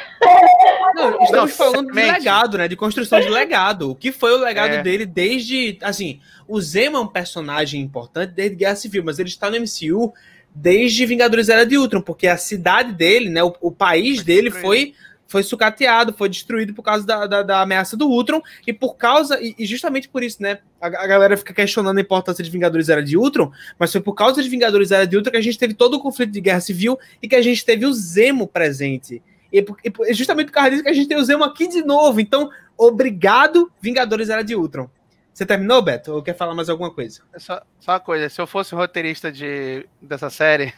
[0.95, 2.67] Não, estamos Não, falando de legado, né?
[2.67, 3.91] De construção de legado.
[3.91, 4.81] O que foi o legado É.
[4.81, 5.77] dele desde.
[5.81, 10.11] Assim, o Zemo é um personagem importante desde Guerra Civil, mas ele está no MCU
[10.53, 13.43] desde Vingadores Era de Ultron, porque a cidade dele, né?
[13.43, 14.93] O, o país dele foi.
[15.33, 19.41] Foi sucateado, foi destruído por causa da, da, da ameaça do Ultron, e por causa,
[19.41, 20.59] e, e justamente por isso, né?
[20.79, 24.13] A, a galera fica questionando a importância de Vingadores Era de Ultron, mas foi por
[24.13, 26.59] causa de Vingadores Era de Ultron que a gente teve todo o conflito de guerra
[26.59, 29.23] civil e que a gente teve o Zemo presente.
[29.51, 29.65] E,
[30.07, 32.19] e justamente por causa disso que a gente tem o Zemo aqui de novo.
[32.19, 34.87] Então, obrigado, Vingadores Era de Ultron.
[35.33, 36.11] Você terminou, Beto?
[36.13, 37.23] Ou quer falar mais alguma coisa?
[37.39, 40.71] Só, só uma coisa, se eu fosse roteirista de, dessa série,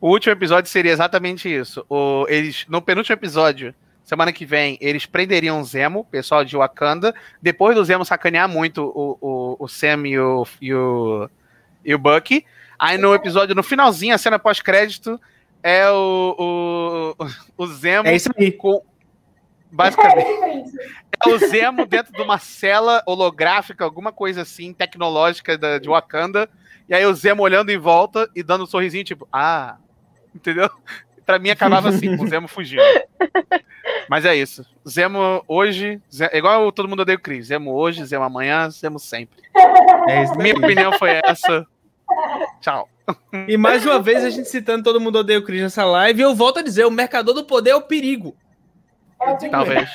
[0.00, 1.84] o último episódio seria exatamente isso.
[1.88, 6.56] O, eles, no penúltimo episódio, semana que vem, eles prenderiam o Zemo, o pessoal de
[6.56, 11.30] Wakanda, depois do Zemo sacanear muito o, o, o Sam e o, e o,
[11.84, 12.44] e o Bucky.
[12.78, 15.18] Aí no episódio, no finalzinho, a cena pós-crédito,
[15.62, 17.26] é o, o,
[17.56, 18.52] o Zemo É isso aí.
[18.52, 18.82] com.
[19.70, 20.70] Basicamente.
[21.24, 26.48] É o Zemo dentro de uma cela holográfica, alguma coisa assim, tecnológica da, de Wakanda.
[26.88, 29.78] E aí o Zemo olhando em volta e dando um sorrisinho, tipo, ah,
[30.34, 30.70] entendeu?
[31.24, 32.82] Pra mim acabava assim, com o Zemo fugindo.
[34.08, 34.64] Mas é isso.
[34.86, 37.46] Zemo hoje, Ze- é igual todo mundo odeia o Chris.
[37.46, 39.42] Zemo hoje, Zemo amanhã, Zemo sempre.
[40.08, 41.66] É isso Minha opinião foi essa.
[42.60, 42.88] Tchau.
[43.48, 46.20] E mais uma vez, a gente citando todo mundo odeia o Chris nessa live.
[46.20, 48.36] Eu volto a dizer: o mercador do poder é o perigo.
[49.22, 49.48] É.
[49.48, 49.90] Talvez.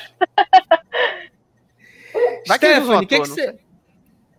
[2.48, 3.56] Vai Stephanie, o que, você.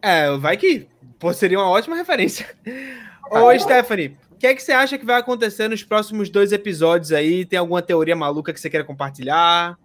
[0.03, 0.89] É, vai que.
[1.19, 2.49] Pô, seria uma ótima referência.
[3.31, 7.45] Ô, Stephanie, que é que você acha que vai acontecer nos próximos dois episódios aí?
[7.45, 9.79] Tem alguma teoria maluca que você queira compartilhar?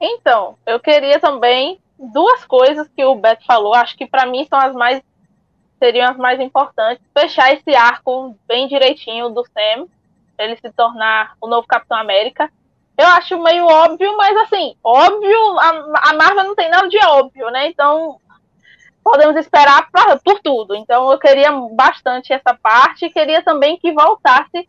[0.00, 4.58] Então, eu queria também duas coisas que o Beto falou, acho que para mim são
[4.58, 5.00] as mais
[5.78, 7.04] seriam as mais importantes.
[7.16, 9.86] Fechar esse arco bem direitinho do Sam,
[10.36, 12.50] ele se tornar o novo Capitão América.
[12.98, 17.50] Eu acho meio óbvio, mas assim, óbvio, a, a Marvel não tem nada de óbvio,
[17.50, 17.68] né?
[17.68, 18.20] Então,
[19.02, 20.74] podemos esperar pra, por tudo.
[20.74, 23.10] Então, eu queria bastante essa parte.
[23.10, 24.68] Queria também que voltasse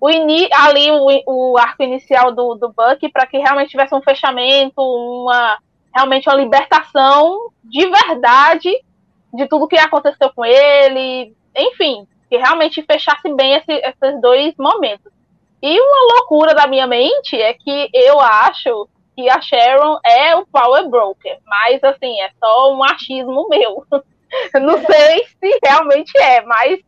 [0.00, 4.02] o ini, ali o, o arco inicial do, do Buck para que realmente tivesse um
[4.02, 5.58] fechamento, uma
[5.94, 8.70] realmente uma libertação de verdade
[9.32, 15.12] de tudo que aconteceu com ele, enfim, que realmente fechasse bem esse, esses dois momentos.
[15.62, 20.46] E uma loucura da minha mente é que eu acho que a Sharon é o
[20.46, 23.86] Power Broker, mas assim, é só um achismo meu.
[24.60, 26.80] Não sei se realmente é, mas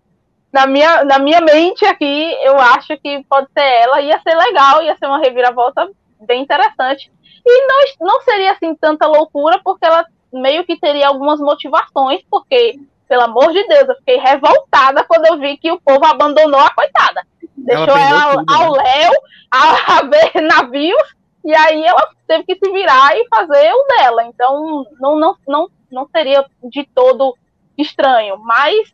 [0.53, 4.83] na minha, na minha mente aqui, eu acho que pode ser ela, ia ser legal,
[4.83, 5.89] ia ser uma reviravolta
[6.21, 7.13] bem interessante.
[7.45, 12.79] E não, não seria assim tanta loucura, porque ela meio que teria algumas motivações, porque,
[13.09, 16.71] pelo amor de Deus, eu fiquei revoltada quando eu vi que o povo abandonou a
[16.71, 17.23] coitada.
[17.57, 18.83] Deixou ela, ela ao né?
[18.83, 19.13] léu,
[19.53, 21.17] a, a ver navios,
[21.47, 24.25] e aí ela teve que se virar e fazer o dela.
[24.25, 27.37] Então, não, não, não, não seria de todo
[27.79, 28.93] estranho, mas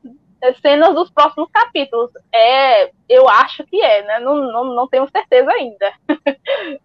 [0.61, 2.11] cenas dos próximos capítulos.
[2.31, 4.20] É, eu acho que é, né?
[4.20, 5.93] Não, não, não tenho certeza ainda.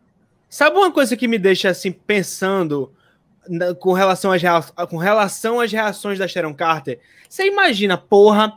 [0.47, 2.93] Sabe uma coisa que me deixa assim pensando
[3.81, 7.01] com, relação às, com relação às reações da Sharon Carter?
[7.27, 8.53] Você imagina, porra,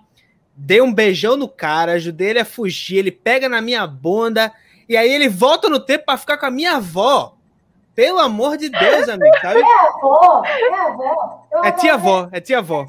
[0.54, 4.52] dei um beijão no cara, ajudei ele a fugir, ele pega na minha bunda
[4.90, 7.34] e aí ele volta no tempo para ficar com a minha avó.
[7.94, 9.60] Pelo amor de Deus, amigo, sabe?
[9.60, 11.44] É avó, é avó.
[11.62, 12.86] É tia-avó, é tia-avó.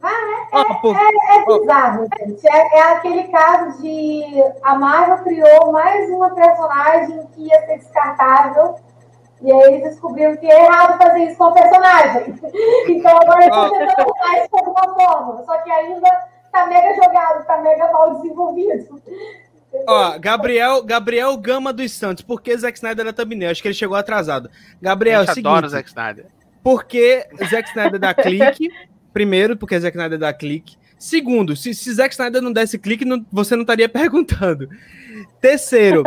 [0.00, 0.08] Ah,
[0.52, 2.48] é, é, é, é bizarro, gente.
[2.48, 4.24] É, é, aquele caso de
[4.62, 8.76] a Marvel criou mais uma personagem que ia ser descartável.
[9.42, 12.38] E aí eles descobriram que é errado fazer isso com o personagem.
[12.88, 15.44] Então agora eles estão tentando mudar isso de alguma forma.
[15.44, 16.08] Só que ainda
[16.52, 19.02] tá mega jogado, tá mega mal desenvolvido.
[19.88, 22.24] Ó, Gabriel, Gabriel Gama dos Santos.
[22.24, 23.50] Por que Zack Snyder é thumbnail?
[23.50, 24.50] Acho que ele chegou atrasado.
[24.80, 26.26] Gabriel, Eu seguinte, adoro o Zack Snyder.
[26.62, 28.70] Porque Zack Snyder dá clique
[29.16, 30.76] Primeiro, porque Zack Snyder dá clique.
[30.98, 34.68] Segundo, se, se Zack Snyder não desse clique, não, você não estaria perguntando.
[35.40, 36.02] Terceiro,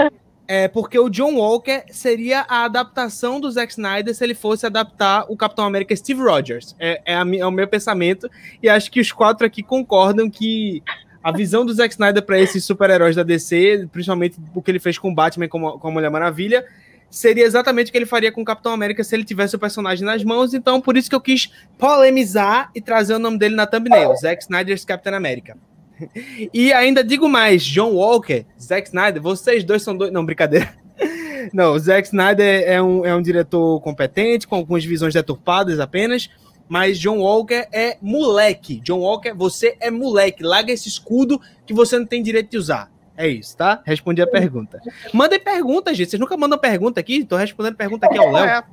[0.48, 5.26] é porque o John Walker seria a adaptação do Zack Snyder se ele fosse adaptar
[5.28, 6.76] o Capitão América Steve Rogers.
[6.78, 8.30] É, é, a, é o meu pensamento.
[8.62, 10.84] E acho que os quatro aqui concordam que
[11.24, 14.98] a visão do Zack Snyder para esses super-heróis da DC, principalmente o que ele fez
[14.98, 16.66] com Batman com a Mulher Maravilha,
[17.10, 20.06] seria exatamente o que ele faria com o Capitão América se ele tivesse o personagem
[20.06, 20.54] nas mãos.
[20.54, 24.44] Então, por isso que eu quis polemizar e trazer o nome dele na thumbnail, Zack
[24.44, 25.58] Snyder's Captain America.
[26.54, 30.12] E ainda digo mais, John Walker, Zack Snyder, vocês dois são dois.
[30.12, 30.74] Não, brincadeira.
[31.54, 36.30] Não, Zack Snyder é um, é um diretor competente, com algumas visões deturpadas apenas,
[36.70, 38.80] mas John Walker é moleque.
[38.82, 40.44] John Walker, você é moleque.
[40.44, 42.92] Larga esse escudo que você não tem direito de usar.
[43.18, 43.82] É isso, tá?
[43.84, 44.80] Respondi a pergunta.
[45.12, 46.12] Mandem pergunta, gente.
[46.12, 47.26] Vocês nunca mandam pergunta aqui?
[47.26, 48.46] Tô respondendo pergunta aqui ao Léo.
[48.46, 48.64] É.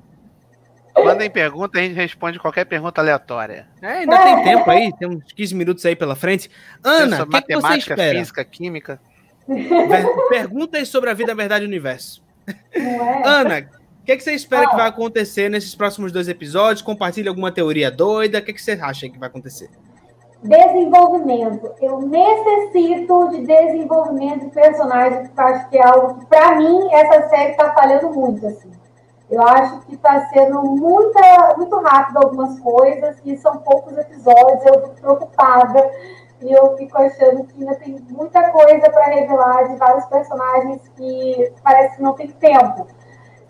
[1.05, 3.67] Mandem pergunta, a gente responde qualquer pergunta aleatória.
[3.83, 6.51] É, ainda tem tempo aí, tem uns 15 minutos aí pela frente.
[6.83, 8.19] Ana, o que, que você espera?
[8.19, 9.01] física, química.
[10.29, 12.23] Pergunta aí sobre a vida, a verdade e o universo.
[12.73, 13.29] É.
[13.29, 13.69] Ana,
[14.07, 16.81] o que, que você espera que vai acontecer nesses próximos dois episódios?
[16.81, 18.39] Compartilhe alguma teoria doida.
[18.39, 19.69] O que, que você acha que vai acontecer?
[20.41, 21.73] Desenvolvimento.
[21.83, 26.89] Eu necessito de desenvolvimento de personagens, porque eu acho que é algo que, para mim,
[26.93, 28.47] essa série está falhando muito.
[28.47, 28.71] Assim.
[29.29, 34.83] Eu acho que está sendo muita, muito rápido algumas coisas, e são poucos episódios, eu
[34.83, 35.91] fico preocupada.
[36.43, 41.53] E eu fico achando que ainda tem muita coisa para revelar de vários personagens que
[41.65, 42.87] parece que não tem tempo.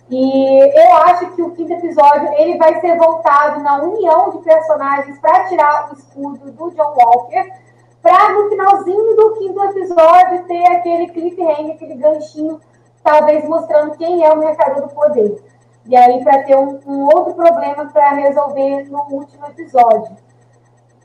[0.09, 5.19] E eu acho que o quinto episódio ele vai ser voltado na união de personagens
[5.19, 7.53] para tirar o escudo do John Walker,
[8.01, 12.61] para no finalzinho do quinto episódio ter aquele cliffhanger, aquele ganchinho,
[13.03, 15.43] talvez mostrando quem é o mercador do poder.
[15.87, 20.17] E aí para ter um, um, outro problema para resolver no último episódio.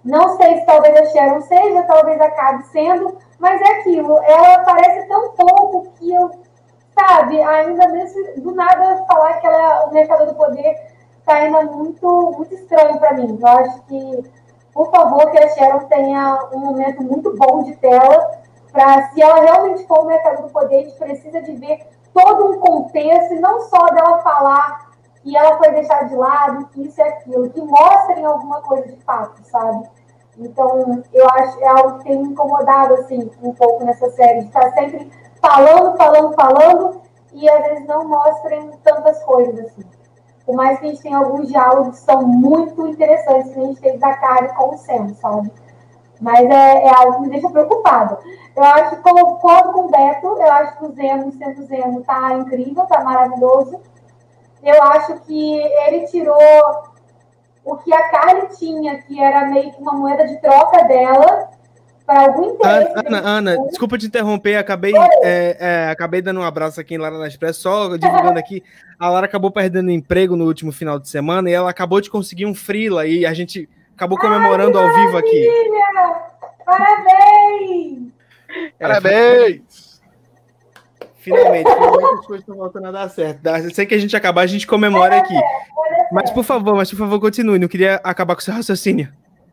[0.03, 4.17] Não sei se talvez a Sharon seja, talvez acabe sendo, mas é aquilo.
[4.23, 6.31] Ela parece tão pouco que eu
[6.97, 10.75] sabe, ainda nesse, do nada falar que ela é o mercado do poder
[11.21, 13.37] está ainda muito, muito estranho para mim.
[13.39, 14.31] Eu acho que,
[14.73, 18.41] por favor, que a Sharon tenha um momento muito bom de tela,
[18.71, 22.51] para se ela realmente for o mercado do poder, a gente precisa de ver todo
[22.51, 24.91] um contexto, e não só dela falar
[25.21, 28.97] que ela foi deixada de lado, que isso e aquilo, que mostrem alguma coisa de
[29.03, 29.87] fato, sabe?
[30.37, 34.47] Então, eu acho é algo que tem me incomodado, assim, um pouco nessa série, de
[34.47, 35.11] estar sempre
[35.41, 37.01] falando, falando, falando,
[37.33, 39.83] e às vezes não mostrem tantas coisas assim.
[40.45, 43.81] Por mais que a gente tenha alguns diálogos que são muito interessantes que a gente
[43.81, 45.51] teve da Kari com o Sam, sabe?
[46.19, 48.19] Mas é, é, algo que me deixa preocupada.
[48.55, 52.33] Eu acho que, concordo com o Beto, eu acho que o Zemo, sendo Zemo, tá
[52.33, 53.79] incrível, tá maravilhoso.
[54.61, 56.37] Eu acho que ele tirou
[57.65, 61.49] o que a Carly tinha, que era meio que uma moeda de troca dela,
[62.17, 62.93] algum interesse.
[63.05, 64.93] Ana, Ana, desculpa te interromper, acabei,
[65.23, 68.63] é, é, acabei dando um abraço aqui em Lara na Express, só divulgando aqui.
[68.99, 72.45] A Lara acabou perdendo emprego no último final de semana e ela acabou de conseguir
[72.45, 75.49] um freela e a gente acabou comemorando Ai, ao vivo aqui.
[76.65, 78.13] Parabéns!
[78.79, 80.01] Parabéns!
[81.17, 83.41] Finalmente, finalmente as coisas estão voltando a dar certo.
[83.75, 85.39] Sei que a gente acabar, a gente comemora aqui.
[86.11, 87.59] Mas por favor, mas por favor, continue.
[87.59, 89.07] Não queria acabar com o seu raciocínio.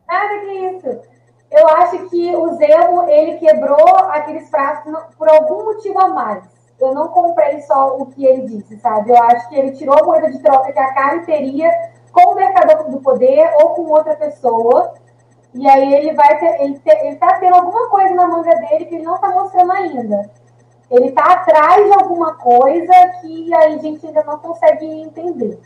[0.09, 1.18] Nada que isso.
[1.51, 6.45] Eu acho que o Zemo, ele quebrou aqueles frascos por algum motivo a mais.
[6.79, 9.11] Eu não comprei só o que ele disse, sabe?
[9.11, 11.71] Eu acho que ele tirou a moeda de troca que a Karen teria
[12.13, 14.95] com o mercador do poder ou com outra pessoa.
[15.55, 18.85] E aí ele vai ter, ele, ter, ele tá tendo alguma coisa na manga dele
[18.85, 20.31] que ele não tá mostrando ainda.
[20.91, 25.59] Ele tá atrás de alguma coisa que a gente ainda não consegue entender.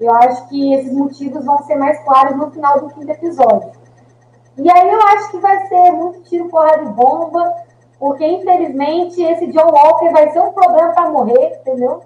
[0.00, 3.72] Eu acho que esses motivos vão ser mais claros no final do quinto episódio.
[4.58, 7.54] E aí eu acho que vai ser muito tiro, porrada de bomba,
[7.98, 12.00] porque infelizmente esse John Walker vai ser um problema para morrer, entendeu?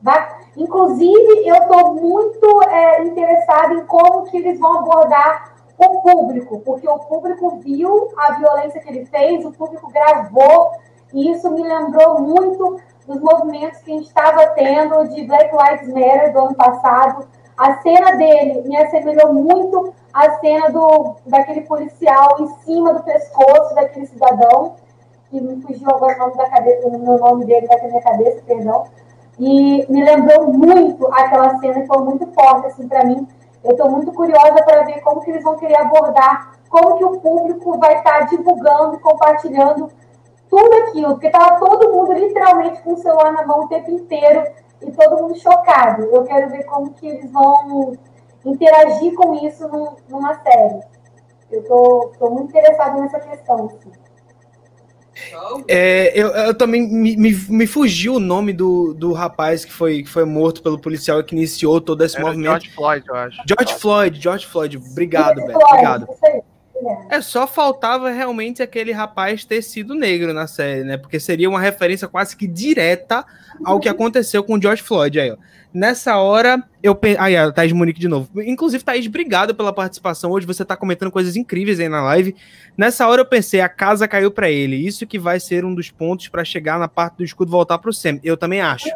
[0.00, 6.60] Vai, Inclusive, eu estou muito é, interessada em como que eles vão abordar o público,
[6.64, 10.72] porque o público viu a violência que ele fez, o público gravou,
[11.14, 15.88] e isso me lembrou muito dos movimentos que a gente estava tendo de Black Lives
[15.94, 17.28] Matter do ano passado.
[17.56, 23.74] A cena dele me assemelhou muito à cena do, daquele policial em cima do pescoço
[23.74, 24.76] daquele cidadão,
[25.30, 28.86] que me fugiu agora o nome da cabeça, o nome dele da minha cabeça, perdão
[29.38, 33.26] e me lembrou muito aquela cena, foi muito forte assim para mim.
[33.62, 37.20] Eu estou muito curiosa para ver como que eles vão querer abordar, como que o
[37.20, 39.90] público vai estar tá divulgando, compartilhando
[40.48, 44.44] tudo aquilo, porque estava todo mundo literalmente com o celular na mão o tempo inteiro
[44.80, 46.04] e todo mundo chocado.
[46.04, 47.92] Eu quero ver como que eles vão
[48.44, 50.80] interagir com isso num, numa série.
[51.50, 53.66] Eu estou muito interessada nessa questão.
[53.66, 53.90] Assim.
[55.66, 60.02] É, eu, eu, também me, me, me, fugiu o nome do, do rapaz que foi,
[60.02, 62.62] que foi morto pelo policial que iniciou todo esse Era movimento.
[62.62, 63.42] George Floyd, eu acho.
[63.46, 64.76] George Floyd, George Floyd.
[64.76, 65.58] Obrigado, Beto.
[65.58, 66.08] Obrigado.
[67.10, 70.96] É, só faltava realmente aquele rapaz ter sido negro na série, né?
[70.96, 73.26] Porque seria uma referência quase que direta
[73.64, 75.36] ao que aconteceu com o George Floyd aí, ó.
[75.72, 77.20] Nessa hora, eu pensei.
[77.20, 78.28] Aí, a Thaís Munique de novo.
[78.42, 80.30] Inclusive, Thaís, obrigado pela participação.
[80.30, 82.34] Hoje você tá comentando coisas incríveis aí na live.
[82.76, 84.76] Nessa hora eu pensei, a casa caiu para ele.
[84.76, 87.92] Isso que vai ser um dos pontos para chegar na parte do escudo voltar pro
[87.92, 88.18] Sam.
[88.24, 88.88] Eu também acho.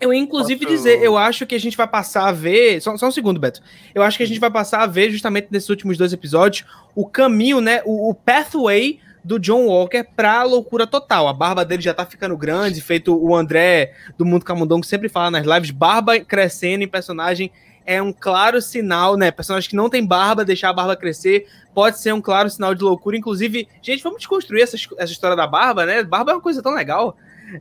[0.00, 0.74] Eu, inclusive, Posso...
[0.74, 2.80] dizer, eu acho que a gente vai passar a ver.
[2.80, 3.60] Só, só, um segundo, Beto.
[3.94, 7.06] Eu acho que a gente vai passar a ver, justamente nesses últimos dois episódios, o
[7.06, 7.82] caminho, né?
[7.84, 11.28] O, o pathway do John Walker pra loucura total.
[11.28, 15.30] A barba dele já tá ficando grande, feito o André do Mundo Camundongo sempre fala
[15.30, 17.50] nas lives, barba crescendo em personagem
[17.86, 19.30] é um claro sinal, né?
[19.30, 22.84] Personagem que não tem barba, deixar a barba crescer, pode ser um claro sinal de
[22.84, 23.16] loucura.
[23.16, 26.02] Inclusive, gente, vamos desconstruir essa, essa história da barba, né?
[26.04, 27.16] Barba é uma coisa tão legal.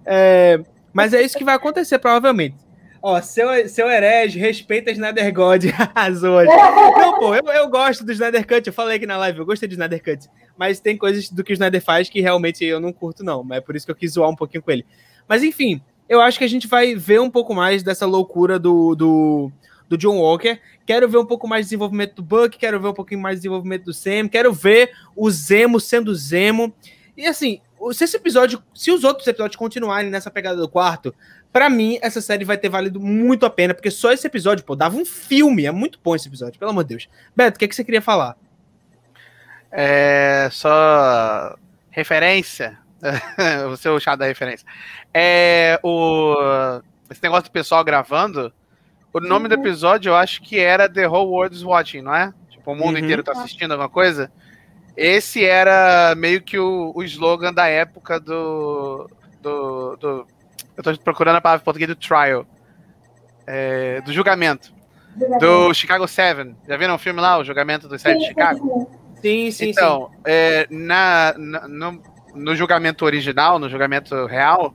[0.06, 0.60] É,
[0.94, 2.56] mas é isso que vai acontecer, provavelmente.
[3.02, 5.64] Ó, seu, seu herege, respeita Snyder God.
[5.96, 6.44] Arrasou.
[6.44, 8.68] Não, pô, eu, eu gosto do Snyder Cut.
[8.68, 10.28] Eu falei aqui na live, eu gostei do Snyder Cut.
[10.60, 13.46] Mas tem coisas do que o Snyder faz que realmente eu não curto, não.
[13.46, 14.86] Mas é por isso que eu quis zoar um pouquinho com ele.
[15.26, 18.94] Mas enfim, eu acho que a gente vai ver um pouco mais dessa loucura do,
[18.94, 19.52] do,
[19.88, 20.60] do John Walker.
[20.86, 23.44] Quero ver um pouco mais de desenvolvimento do Buck, quero ver um pouquinho mais de
[23.44, 26.74] desenvolvimento do Sam, quero ver o Zemo sendo Zemo.
[27.16, 27.62] E assim,
[27.94, 31.16] se esse episódio, se os outros episódios continuarem nessa pegada do quarto,
[31.54, 34.76] para mim, essa série vai ter valido muito a pena, porque só esse episódio, pô,
[34.76, 35.66] dava um filme.
[35.66, 37.10] É muito bom esse episódio, pelo amor de Deus.
[37.34, 38.36] Beto, o que, é que você queria falar?
[39.72, 41.56] É só
[41.90, 42.78] referência.
[43.72, 44.66] o seu chá da referência.
[45.14, 48.54] É o esse negócio do pessoal gravando.
[49.12, 49.50] O nome uhum.
[49.50, 52.32] do episódio eu acho que era The Whole World is Watching, não é?
[52.50, 53.04] Tipo, o mundo uhum.
[53.04, 54.32] inteiro tá assistindo alguma coisa.
[54.96, 59.10] Esse era meio que o, o slogan da época do,
[59.42, 60.28] do, do
[60.78, 62.46] eu tô procurando a palavra em português do trial.
[63.48, 64.72] É, do julgamento.
[65.40, 66.56] Do Chicago Seven.
[66.68, 68.90] Já viram o filme lá, o julgamento do Sete de Chicago?
[69.22, 70.22] Sim, sim, então, sim.
[70.26, 72.04] É, na, na no,
[72.36, 74.74] no, julgamento original, no julgamento real,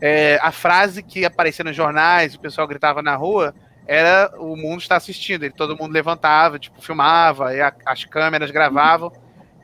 [0.00, 3.54] é, a frase que aparecia nos jornais, o pessoal gritava na rua,
[3.86, 5.44] era o mundo está assistindo.
[5.44, 9.12] E todo mundo levantava, tipo, filmava, a, as câmeras gravavam.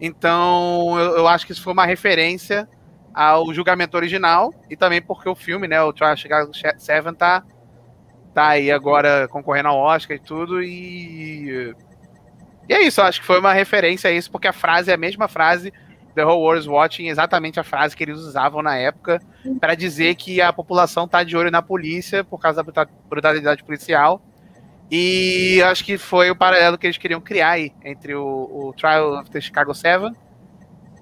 [0.00, 2.68] Então, eu, eu acho que isso foi uma referência
[3.14, 6.78] ao julgamento original e também porque o filme, né, o Chicago 7
[7.16, 7.42] tá
[8.38, 11.74] tá aí agora concorrendo ao Oscar e tudo, e.
[12.68, 14.98] E é isso, acho que foi uma referência a isso, porque a frase é a
[14.98, 15.72] mesma frase
[16.14, 19.20] The Whole World is Watching, exatamente a frase que eles usavam na época
[19.60, 24.20] para dizer que a população tá de olho na polícia por causa da brutalidade policial.
[24.90, 29.20] E acho que foi o paralelo que eles queriam criar aí entre o, o Trial
[29.20, 30.12] of the Chicago 7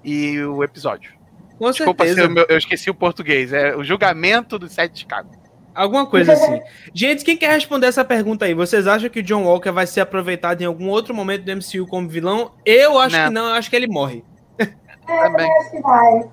[0.05, 1.13] e o episódio.
[1.59, 2.29] Com Desculpa certeza.
[2.29, 3.53] se eu, eu esqueci o português.
[3.53, 5.31] É o julgamento do 7 de Chicago.
[5.77, 6.61] Alguma coisa assim.
[6.95, 8.55] Gente, quem quer responder essa pergunta aí?
[8.55, 11.87] Vocês acham que o John Walker vai ser aproveitado em algum outro momento do MCU
[11.87, 12.53] como vilão?
[12.65, 13.25] Eu acho não.
[13.25, 14.25] que não, eu acho que ele morre.
[14.59, 14.65] É,
[15.07, 16.29] também acho que vai.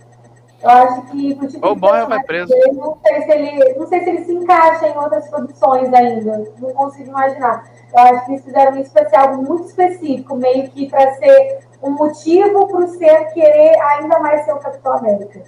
[0.64, 2.48] Eu acho que o tipo Ou morre ou vai preso.
[2.48, 6.52] Dele, não, sei se ele, não sei se ele se encaixa em outras produções ainda.
[6.58, 7.66] Não consigo imaginar.
[7.94, 12.66] Eu acho que eles fizeram um especial muito específico, meio que para ser um motivo
[12.68, 15.44] para o ser querer ainda mais ser o Capitão América.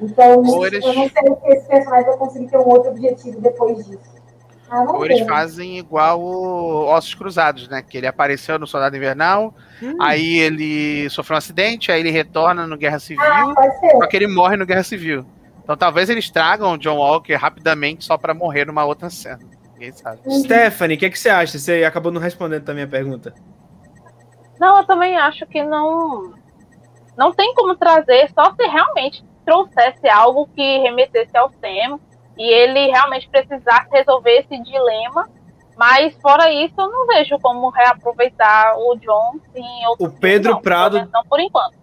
[0.00, 0.84] Então, eles...
[0.84, 4.16] eu não sei se esse personagem vai conseguir ter um outro objetivo depois disso.
[4.68, 7.82] Ah, Ou eles fazem igual o Ossos Cruzados, né?
[7.82, 9.96] Que ele apareceu no Soldado Invernal, hum.
[10.00, 13.54] aí ele sofreu um acidente, aí ele retorna no Guerra Civil, ah,
[13.92, 15.24] só que ele morre no Guerra Civil.
[15.62, 19.38] Então talvez eles tragam o John Walker rapidamente só para morrer numa outra cena.
[19.74, 20.20] Ninguém sabe.
[20.24, 20.42] Uhum.
[20.42, 21.58] Stephanie, o que, que você acha?
[21.58, 23.34] Você acabou não respondendo também a pergunta.
[24.58, 26.34] Não, eu também acho que não.
[27.16, 31.98] Não tem como trazer, só se realmente trouxesse algo que remetesse ao tema
[32.36, 35.30] e ele realmente precisasse resolver esse dilema.
[35.76, 38.94] Mas fora isso, eu não vejo como reaproveitar o
[39.54, 41.08] em outro O Pedro não, Prado.
[41.12, 41.76] Não, por enquanto.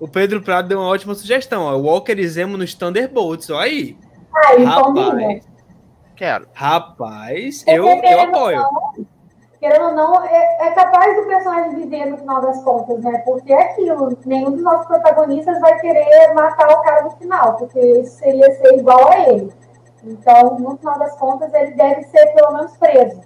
[0.00, 1.76] O Pedro Prado deu uma ótima sugestão, ó.
[1.76, 3.96] Walker e Zemo nos Thunderbolts, ó aí.
[4.34, 5.48] Ai, Rapaz.
[6.14, 6.48] Quero.
[6.52, 8.56] Rapaz, eu, eu apoio.
[8.56, 9.06] Não,
[9.60, 13.18] querendo ou não, é, é, capaz do personagem viver no final das contas, né?
[13.24, 17.78] Porque é aquilo, nenhum dos nossos protagonistas vai querer matar o cara no final, porque
[17.78, 19.52] isso seria ser igual a ele.
[20.04, 23.20] Então, no final das contas, ele deve ser pelo menos preso.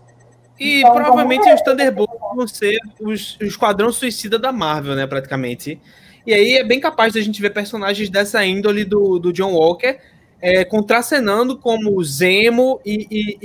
[0.58, 5.06] E então, provavelmente os Thunderbolts vão ser os, o esquadrão suicida da Marvel, né?
[5.06, 5.80] Praticamente.
[6.26, 9.52] E aí é bem capaz de a gente ver personagens dessa índole do, do John
[9.52, 9.98] Walker
[10.42, 13.38] é, contracenando como Zemo e, e,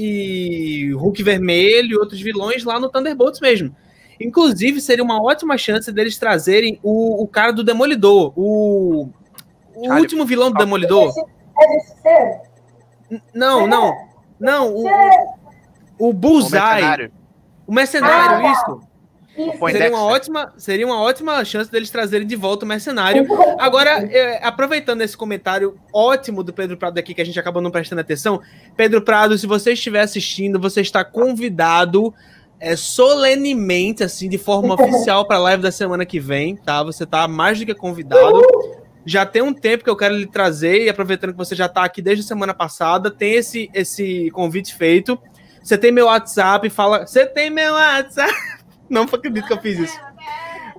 [0.88, 3.74] e, Hulk Vermelho e outros vilões lá no Thunderbolts mesmo.
[4.20, 9.10] Inclusive, seria uma ótima chance deles trazerem o, o cara do Demolidor, o,
[9.76, 11.14] o último vilão do Demolidor.
[13.32, 13.94] Não, não,
[14.40, 17.12] não, o, o Bullseye.
[17.68, 18.87] O mercenário, isso.
[19.72, 23.28] Seria uma, ótima, seria uma ótima chance deles trazerem de volta o mercenário.
[23.60, 27.70] Agora, é, aproveitando esse comentário ótimo do Pedro Prado aqui, que a gente acabou não
[27.70, 28.42] prestando atenção.
[28.76, 32.14] Pedro Prado, se você estiver assistindo, você está convidado
[32.60, 36.82] é, solenemente, assim, de forma oficial para a live da semana que vem, tá?
[36.84, 38.42] Você está mais do que convidado.
[39.06, 41.84] Já tem um tempo que eu quero lhe trazer, e aproveitando que você já está
[41.84, 45.18] aqui desde a semana passada, tem esse, esse convite feito.
[45.64, 47.06] Você tem meu WhatsApp, fala.
[47.06, 48.34] Você tem meu WhatsApp?
[48.90, 50.00] Não acredito que eu fiz isso.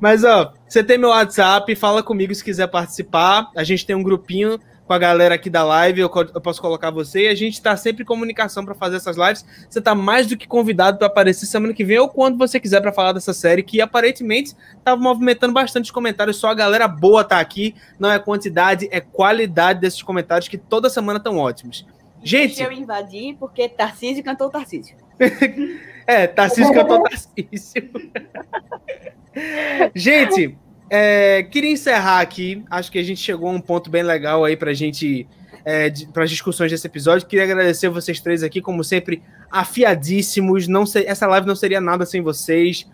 [0.01, 3.51] Mas, ó, você tem meu WhatsApp, fala comigo se quiser participar.
[3.57, 4.59] A gente tem um grupinho
[4.89, 7.25] com a galera aqui da live, eu, eu posso colocar você.
[7.25, 9.45] E a gente tá sempre em comunicação para fazer essas lives.
[9.69, 12.81] Você tá mais do que convidado para aparecer semana que vem ou quando você quiser
[12.81, 16.39] para falar dessa série, que aparentemente tava movimentando bastante os comentários.
[16.39, 17.75] Só a galera boa tá aqui.
[17.99, 21.85] Não é quantidade, é qualidade desses comentários que toda semana estão ótimos.
[22.25, 22.57] Gente.
[22.57, 24.97] Deixa eu invadir porque Tarcísio cantou Tarcísio.
[26.09, 27.91] É, Tarcísio cantou Tarcísio.
[29.95, 30.57] gente,
[30.89, 32.65] é, queria encerrar aqui.
[32.71, 35.29] Acho que a gente chegou a um ponto bem legal aí pra gente.
[35.67, 37.27] É, para as discussões desse episódio.
[37.27, 40.67] Queria agradecer vocês três aqui, como sempre, afiadíssimos.
[40.67, 42.89] Não sei, essa live não seria nada sem vocês.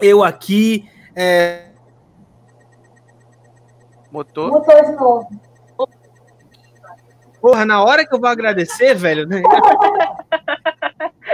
[0.00, 0.88] Eu aqui.
[1.16, 1.64] É...
[4.12, 4.52] Motor.
[4.52, 5.28] Motor de novo.
[7.40, 9.42] Porra, na hora que eu vou agradecer, velho, né?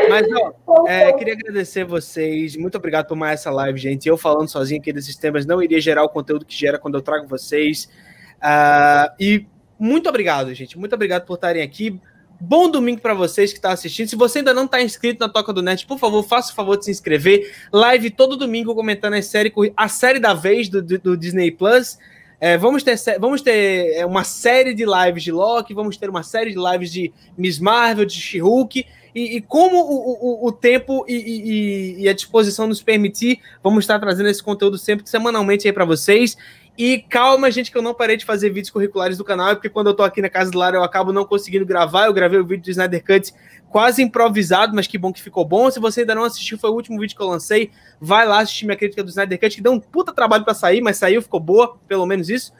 [0.08, 0.26] Mas,
[0.66, 2.56] ó, é, queria agradecer vocês.
[2.56, 4.08] Muito obrigado por mais essa live, gente.
[4.08, 7.02] Eu falando sozinho aqui desses temas não iria gerar o conteúdo que gera quando eu
[7.02, 7.88] trago vocês.
[8.36, 9.46] Uh, e
[9.78, 10.78] muito obrigado, gente.
[10.78, 12.00] Muito obrigado por estarem aqui.
[12.38, 14.08] Bom domingo para vocês que estão tá assistindo.
[14.08, 16.76] Se você ainda não está inscrito na Toca do Net, por favor, faça o favor
[16.76, 17.50] de se inscrever.
[17.72, 21.98] Live todo domingo comentando a série, a série da vez do, do, Disney Plus.
[22.38, 26.22] É, vamos ter, vamos ter é, uma série de lives de Loki, vamos ter uma
[26.22, 28.84] série de lives de Miss Marvel, de She-Hulk
[29.16, 33.98] e, e como o, o, o tempo e, e, a disposição nos permitir, vamos estar
[33.98, 36.36] trazendo esse conteúdo sempre semanalmente aí para vocês.
[36.76, 39.70] E calma, gente, que eu não parei de fazer vídeos curriculares do canal, é porque
[39.70, 42.05] quando eu tô aqui na casa do Lara eu acabo não conseguindo gravar.
[42.05, 43.32] Eu gravei o vídeo do Snyder Cut
[43.70, 45.70] quase improvisado, mas que bom que ficou bom.
[45.70, 47.70] Se você ainda não assistiu, foi o último vídeo que eu lancei.
[47.98, 50.82] Vai lá assistir minha crítica do Snyder Cut, que deu um puta trabalho para sair,
[50.82, 52.52] mas saiu, ficou boa, pelo menos isso.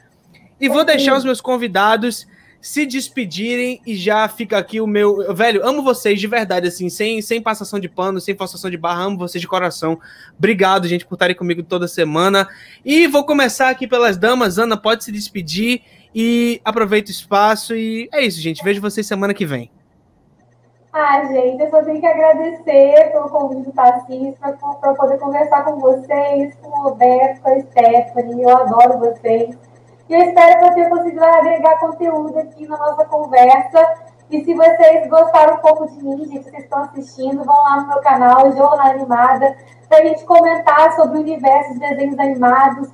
[0.59, 2.25] E vou deixar os meus convidados
[2.61, 5.33] se despedirem e já fica aqui o meu.
[5.33, 9.03] Velho, amo vocês de verdade, assim, sem, sem passação de pano, sem forçação de barra,
[9.03, 9.99] amo vocês de coração.
[10.37, 12.47] Obrigado, gente, por estarem comigo toda semana.
[12.83, 14.57] E vou começar aqui pelas damas.
[14.57, 15.81] Ana, pode se despedir
[16.13, 17.75] e aproveita o espaço.
[17.75, 18.63] E é isso, gente.
[18.63, 19.71] Vejo vocês semana que vem.
[20.91, 25.79] Ah, gente, eu só tenho que agradecer pelo convite do Tarcísio para poder conversar com
[25.79, 28.41] vocês, com o Roberto, com a Stephanie.
[28.41, 29.55] Eu adoro vocês.
[30.09, 33.93] E eu espero que eu tenha conseguido agregar conteúdo aqui na nossa conversa.
[34.29, 37.87] E se vocês gostaram um pouco de mim, gente, vocês estão assistindo, vão lá no
[37.87, 39.55] meu canal, Jornal Animada,
[39.87, 42.89] para a gente comentar sobre o universo de desenhos animados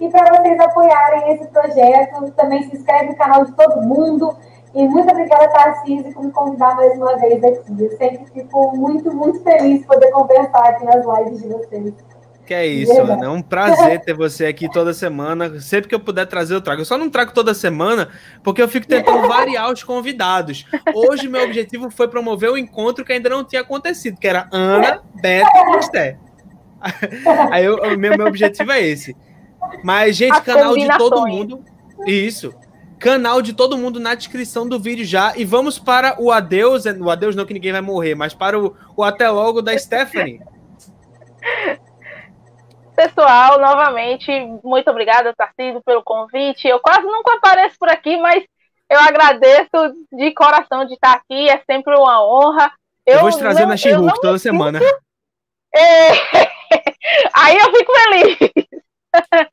[0.00, 2.30] e para vocês apoiarem esse projeto.
[2.32, 4.36] Também se inscreve no canal de todo mundo.
[4.74, 7.76] E muito obrigada, Tarcísio, por me convidar mais uma vez aqui.
[7.78, 12.11] Eu sempre fico muito, muito feliz de poder conversar aqui nas lives de vocês.
[12.52, 13.24] Que é isso, Ana.
[13.24, 15.58] É um prazer ter você aqui toda semana.
[15.58, 16.82] Sempre que eu puder trazer, eu trago.
[16.82, 18.10] Eu só não trago toda semana,
[18.44, 20.66] porque eu fico tentando variar os convidados.
[20.94, 24.50] Hoje, meu objetivo foi promover o um encontro que ainda não tinha acontecido, que era
[24.52, 26.18] Ana, Beto e Esté.
[27.50, 29.16] Aí eu, o meu, meu objetivo é esse.
[29.82, 31.64] Mas, gente, As canal de todo mundo.
[32.06, 32.52] Isso.
[32.98, 35.34] Canal de todo mundo na descrição do vídeo já.
[35.38, 36.84] E vamos para o adeus.
[36.84, 40.38] O adeus não que ninguém vai morrer, mas para o, o até logo da Stephanie.
[43.02, 44.30] Pessoal, novamente,
[44.62, 46.68] muito obrigada, Tarcísio, pelo convite.
[46.68, 48.44] Eu quase nunca apareço por aqui, mas
[48.88, 51.48] eu agradeço de coração de estar aqui.
[51.48, 52.72] É sempre uma honra.
[53.04, 54.78] Eu, eu vou te trazer não, na toda semana.
[55.74, 56.10] É...
[57.34, 58.38] Aí eu fico feliz.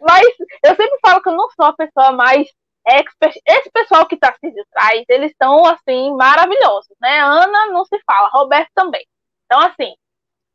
[0.00, 0.26] mas
[0.64, 2.48] eu sempre falo que eu não sou a pessoa mais
[2.86, 3.34] expert.
[3.46, 7.20] Esse pessoal que Tarcísio traz, eles são, assim, maravilhosos, né?
[7.20, 9.06] Ana não se fala, Roberto também.
[9.44, 9.94] Então, assim,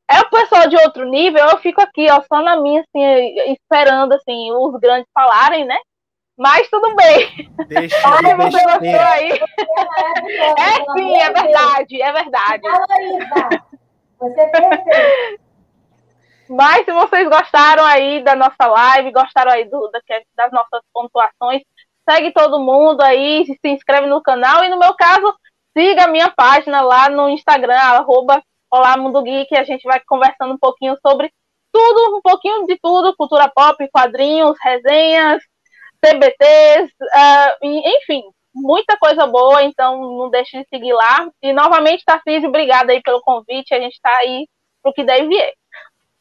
[0.09, 4.13] é o pessoal de outro nível, eu fico aqui, ó, só na minha, assim, esperando,
[4.13, 5.77] assim, os grandes falarem, né?
[6.37, 7.51] Mas tudo bem.
[7.67, 9.31] Deixa Ai, você gostou aí.
[10.57, 12.61] É sim, é verdade, é verdade.
[14.19, 15.37] Você é
[16.47, 19.91] Mas se vocês gostaram aí da nossa live, gostaram aí do,
[20.35, 21.63] das nossas pontuações,
[22.07, 25.35] segue todo mundo aí, se inscreve no canal e no meu caso,
[25.75, 30.53] siga a minha página lá no Instagram, arroba Olá, Mundo Geek, a gente vai conversando
[30.53, 31.31] um pouquinho sobre
[31.71, 35.41] tudo, um pouquinho de tudo, cultura pop, quadrinhos, resenhas,
[36.01, 38.23] TBTs, uh, enfim,
[38.53, 41.29] muita coisa boa, então não deixe de seguir lá.
[41.41, 44.45] E novamente, Tarcísio, obrigada aí pelo convite, a gente está aí
[44.83, 45.53] pro que deve vier.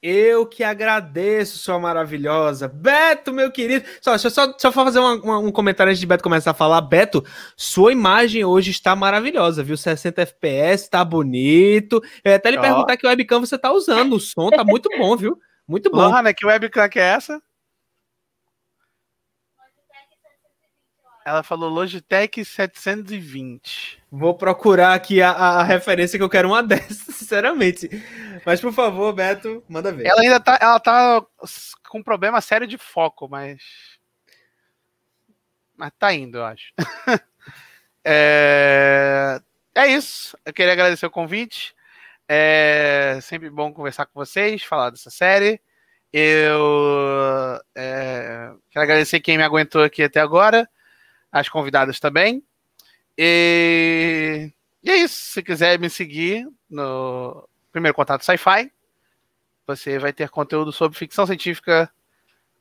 [0.09, 2.69] Eu que agradeço, sua maravilhosa.
[2.69, 3.85] Beto, meu querido.
[4.01, 6.55] Só, deixa eu só, só fazer uma, uma, um comentário antes de Beto começar a
[6.55, 6.81] falar.
[6.81, 7.25] Beto,
[7.57, 9.77] sua imagem hoje está maravilhosa, viu?
[9.77, 12.01] 60 FPS, tá bonito.
[12.25, 12.61] Eu ia até lhe oh.
[12.61, 14.15] perguntar que webcam você tá usando.
[14.15, 15.41] O som tá muito bom, viu?
[15.67, 16.05] Muito bom.
[16.05, 16.33] Porra, né?
[16.33, 17.43] Que webcam que é essa?
[21.27, 24.01] Ela falou Logitech 720.
[24.13, 27.91] Vou procurar aqui a, a, referência que eu quero uma dessas, sinceramente.
[28.47, 30.07] Mas, por favor, Beto, manda ver.
[30.07, 31.21] Ela ainda tá, ela tá
[31.89, 33.61] com um problema sério de foco, mas.
[35.77, 36.73] Mas tá indo, eu acho.
[38.05, 39.41] é...
[39.75, 40.39] é isso.
[40.47, 41.75] Eu queria agradecer o convite.
[42.29, 45.61] É sempre bom conversar com vocês, falar dessa série.
[46.13, 48.53] Eu é...
[48.71, 50.71] quero agradecer quem me aguentou aqui até agora
[51.41, 52.43] as convidadas também.
[53.17, 54.51] E,
[54.83, 55.33] e é isso.
[55.33, 58.71] Se quiser me seguir no Primeiro Contato Sci-Fi,
[59.67, 61.91] você vai ter conteúdo sobre ficção científica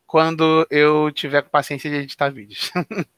[0.06, 2.72] quando eu tiver paciência de editar vídeos.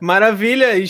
[0.00, 0.86] Maravilha, e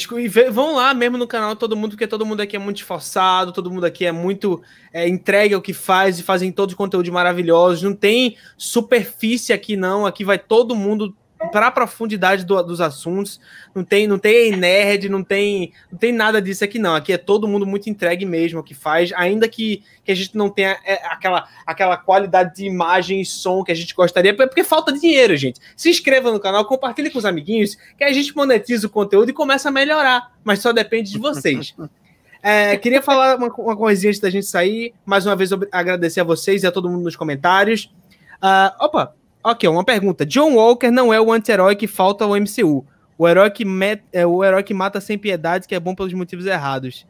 [0.50, 3.70] vão lá mesmo no canal todo mundo, porque todo mundo aqui é muito esforçado, todo
[3.70, 4.62] mundo aqui é muito
[4.92, 7.82] é, entregue ao que faz e fazem todos os conteúdos maravilhosos.
[7.82, 10.06] Não tem superfície aqui, não.
[10.06, 11.14] Aqui vai todo mundo
[11.52, 13.40] para a profundidade do, dos assuntos.
[13.74, 16.94] Não tem, não tem nerd, não tem, não tem nada disso aqui não.
[16.94, 20.36] Aqui é todo mundo muito entregue mesmo ao que faz, ainda que, que a gente
[20.36, 24.64] não tenha é, aquela, aquela qualidade de imagem e som que a gente gostaria, porque
[24.64, 25.60] falta dinheiro, gente.
[25.76, 29.34] Se inscreva no canal, compartilhe com os amiguinhos, que a gente monetiza o conteúdo e
[29.34, 31.74] começa a melhorar, mas só depende de vocês.
[32.42, 34.94] É, queria falar uma, uma coisinha antes da gente sair.
[35.04, 37.90] Mais uma vez, agradecer a vocês e a todo mundo nos comentários.
[38.36, 39.14] Uh, opa,
[39.48, 40.26] Ok, uma pergunta.
[40.26, 42.84] John Walker não é o anti-herói que falta ao MCU.
[43.16, 44.02] O herói que, met...
[44.12, 47.06] é o herói que mata sem piedade, que é bom pelos motivos errados.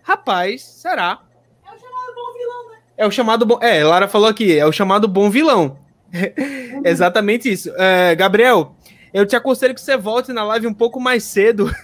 [0.00, 1.18] Rapaz, será?
[1.66, 2.78] É o chamado bom vilão, né?
[2.96, 3.58] É o chamado bom.
[3.60, 5.78] É, Lara falou aqui, é o chamado bom vilão.
[6.86, 7.72] Exatamente isso.
[7.76, 8.76] É, Gabriel,
[9.12, 11.74] eu te aconselho que você volte na live um pouco mais cedo.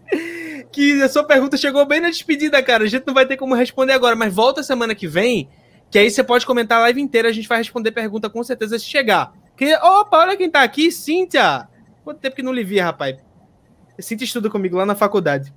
[0.72, 2.84] que a sua pergunta chegou bem na despedida, cara.
[2.84, 5.50] A gente não vai ter como responder agora, mas volta semana que vem,
[5.90, 8.78] que aí você pode comentar a live inteira, a gente vai responder pergunta com certeza
[8.78, 9.41] se chegar.
[9.56, 11.68] Que, opa, olha quem tá aqui, Cíntia.
[12.04, 13.16] Quanto tempo que não lhe via, rapaz?
[13.98, 15.52] Cíntia estuda comigo lá na faculdade.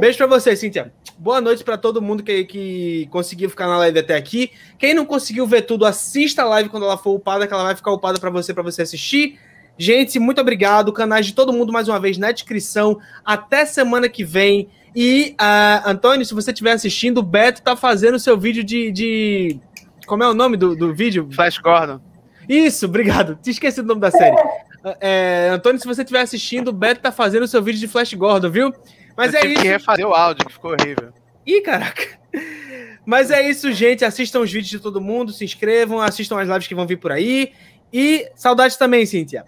[0.00, 0.92] Beijo pra você, Cíntia.
[1.18, 4.50] Boa noite pra todo mundo que, que conseguiu ficar na live até aqui.
[4.78, 7.76] Quem não conseguiu ver tudo, assista a live quando ela for upada, que ela vai
[7.76, 9.38] ficar upada pra você, pra você assistir.
[9.76, 10.92] Gente, muito obrigado.
[10.92, 12.98] Canais de todo mundo, mais uma vez, na descrição.
[13.24, 14.68] Até semana que vem.
[14.96, 18.90] E, uh, Antônio, se você estiver assistindo, o Beto tá fazendo seu vídeo de.
[18.90, 19.60] de...
[20.06, 21.28] Como é o nome do, do vídeo?
[21.30, 22.00] Flash Gordon.
[22.48, 23.36] Isso, obrigado.
[23.42, 24.36] Te esqueci do nome da série.
[25.00, 28.14] É, Antônio, se você estiver assistindo, o Beto tá fazendo o seu vídeo de Flash
[28.14, 28.72] Gordon, viu?
[29.16, 29.62] Mas Eu é tive isso.
[29.62, 31.12] que refazer o áudio, que ficou horrível.
[31.44, 32.02] Ih, caraca.
[33.04, 34.04] Mas é isso, gente.
[34.04, 37.10] Assistam os vídeos de todo mundo, se inscrevam, assistam as lives que vão vir por
[37.12, 37.52] aí.
[37.92, 39.44] E saudades também, Cíntia.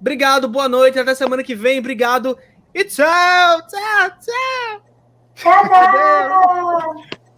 [0.00, 1.78] Obrigado, boa noite, até semana que vem.
[1.78, 2.36] Obrigado
[2.74, 4.82] e tchau, tchau, tchau.
[5.34, 6.94] Tchau, tchau.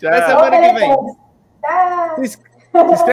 [0.09, 0.29] Até Tchau.
[0.29, 0.91] semana que vem.
[2.73, 3.07] Tchau.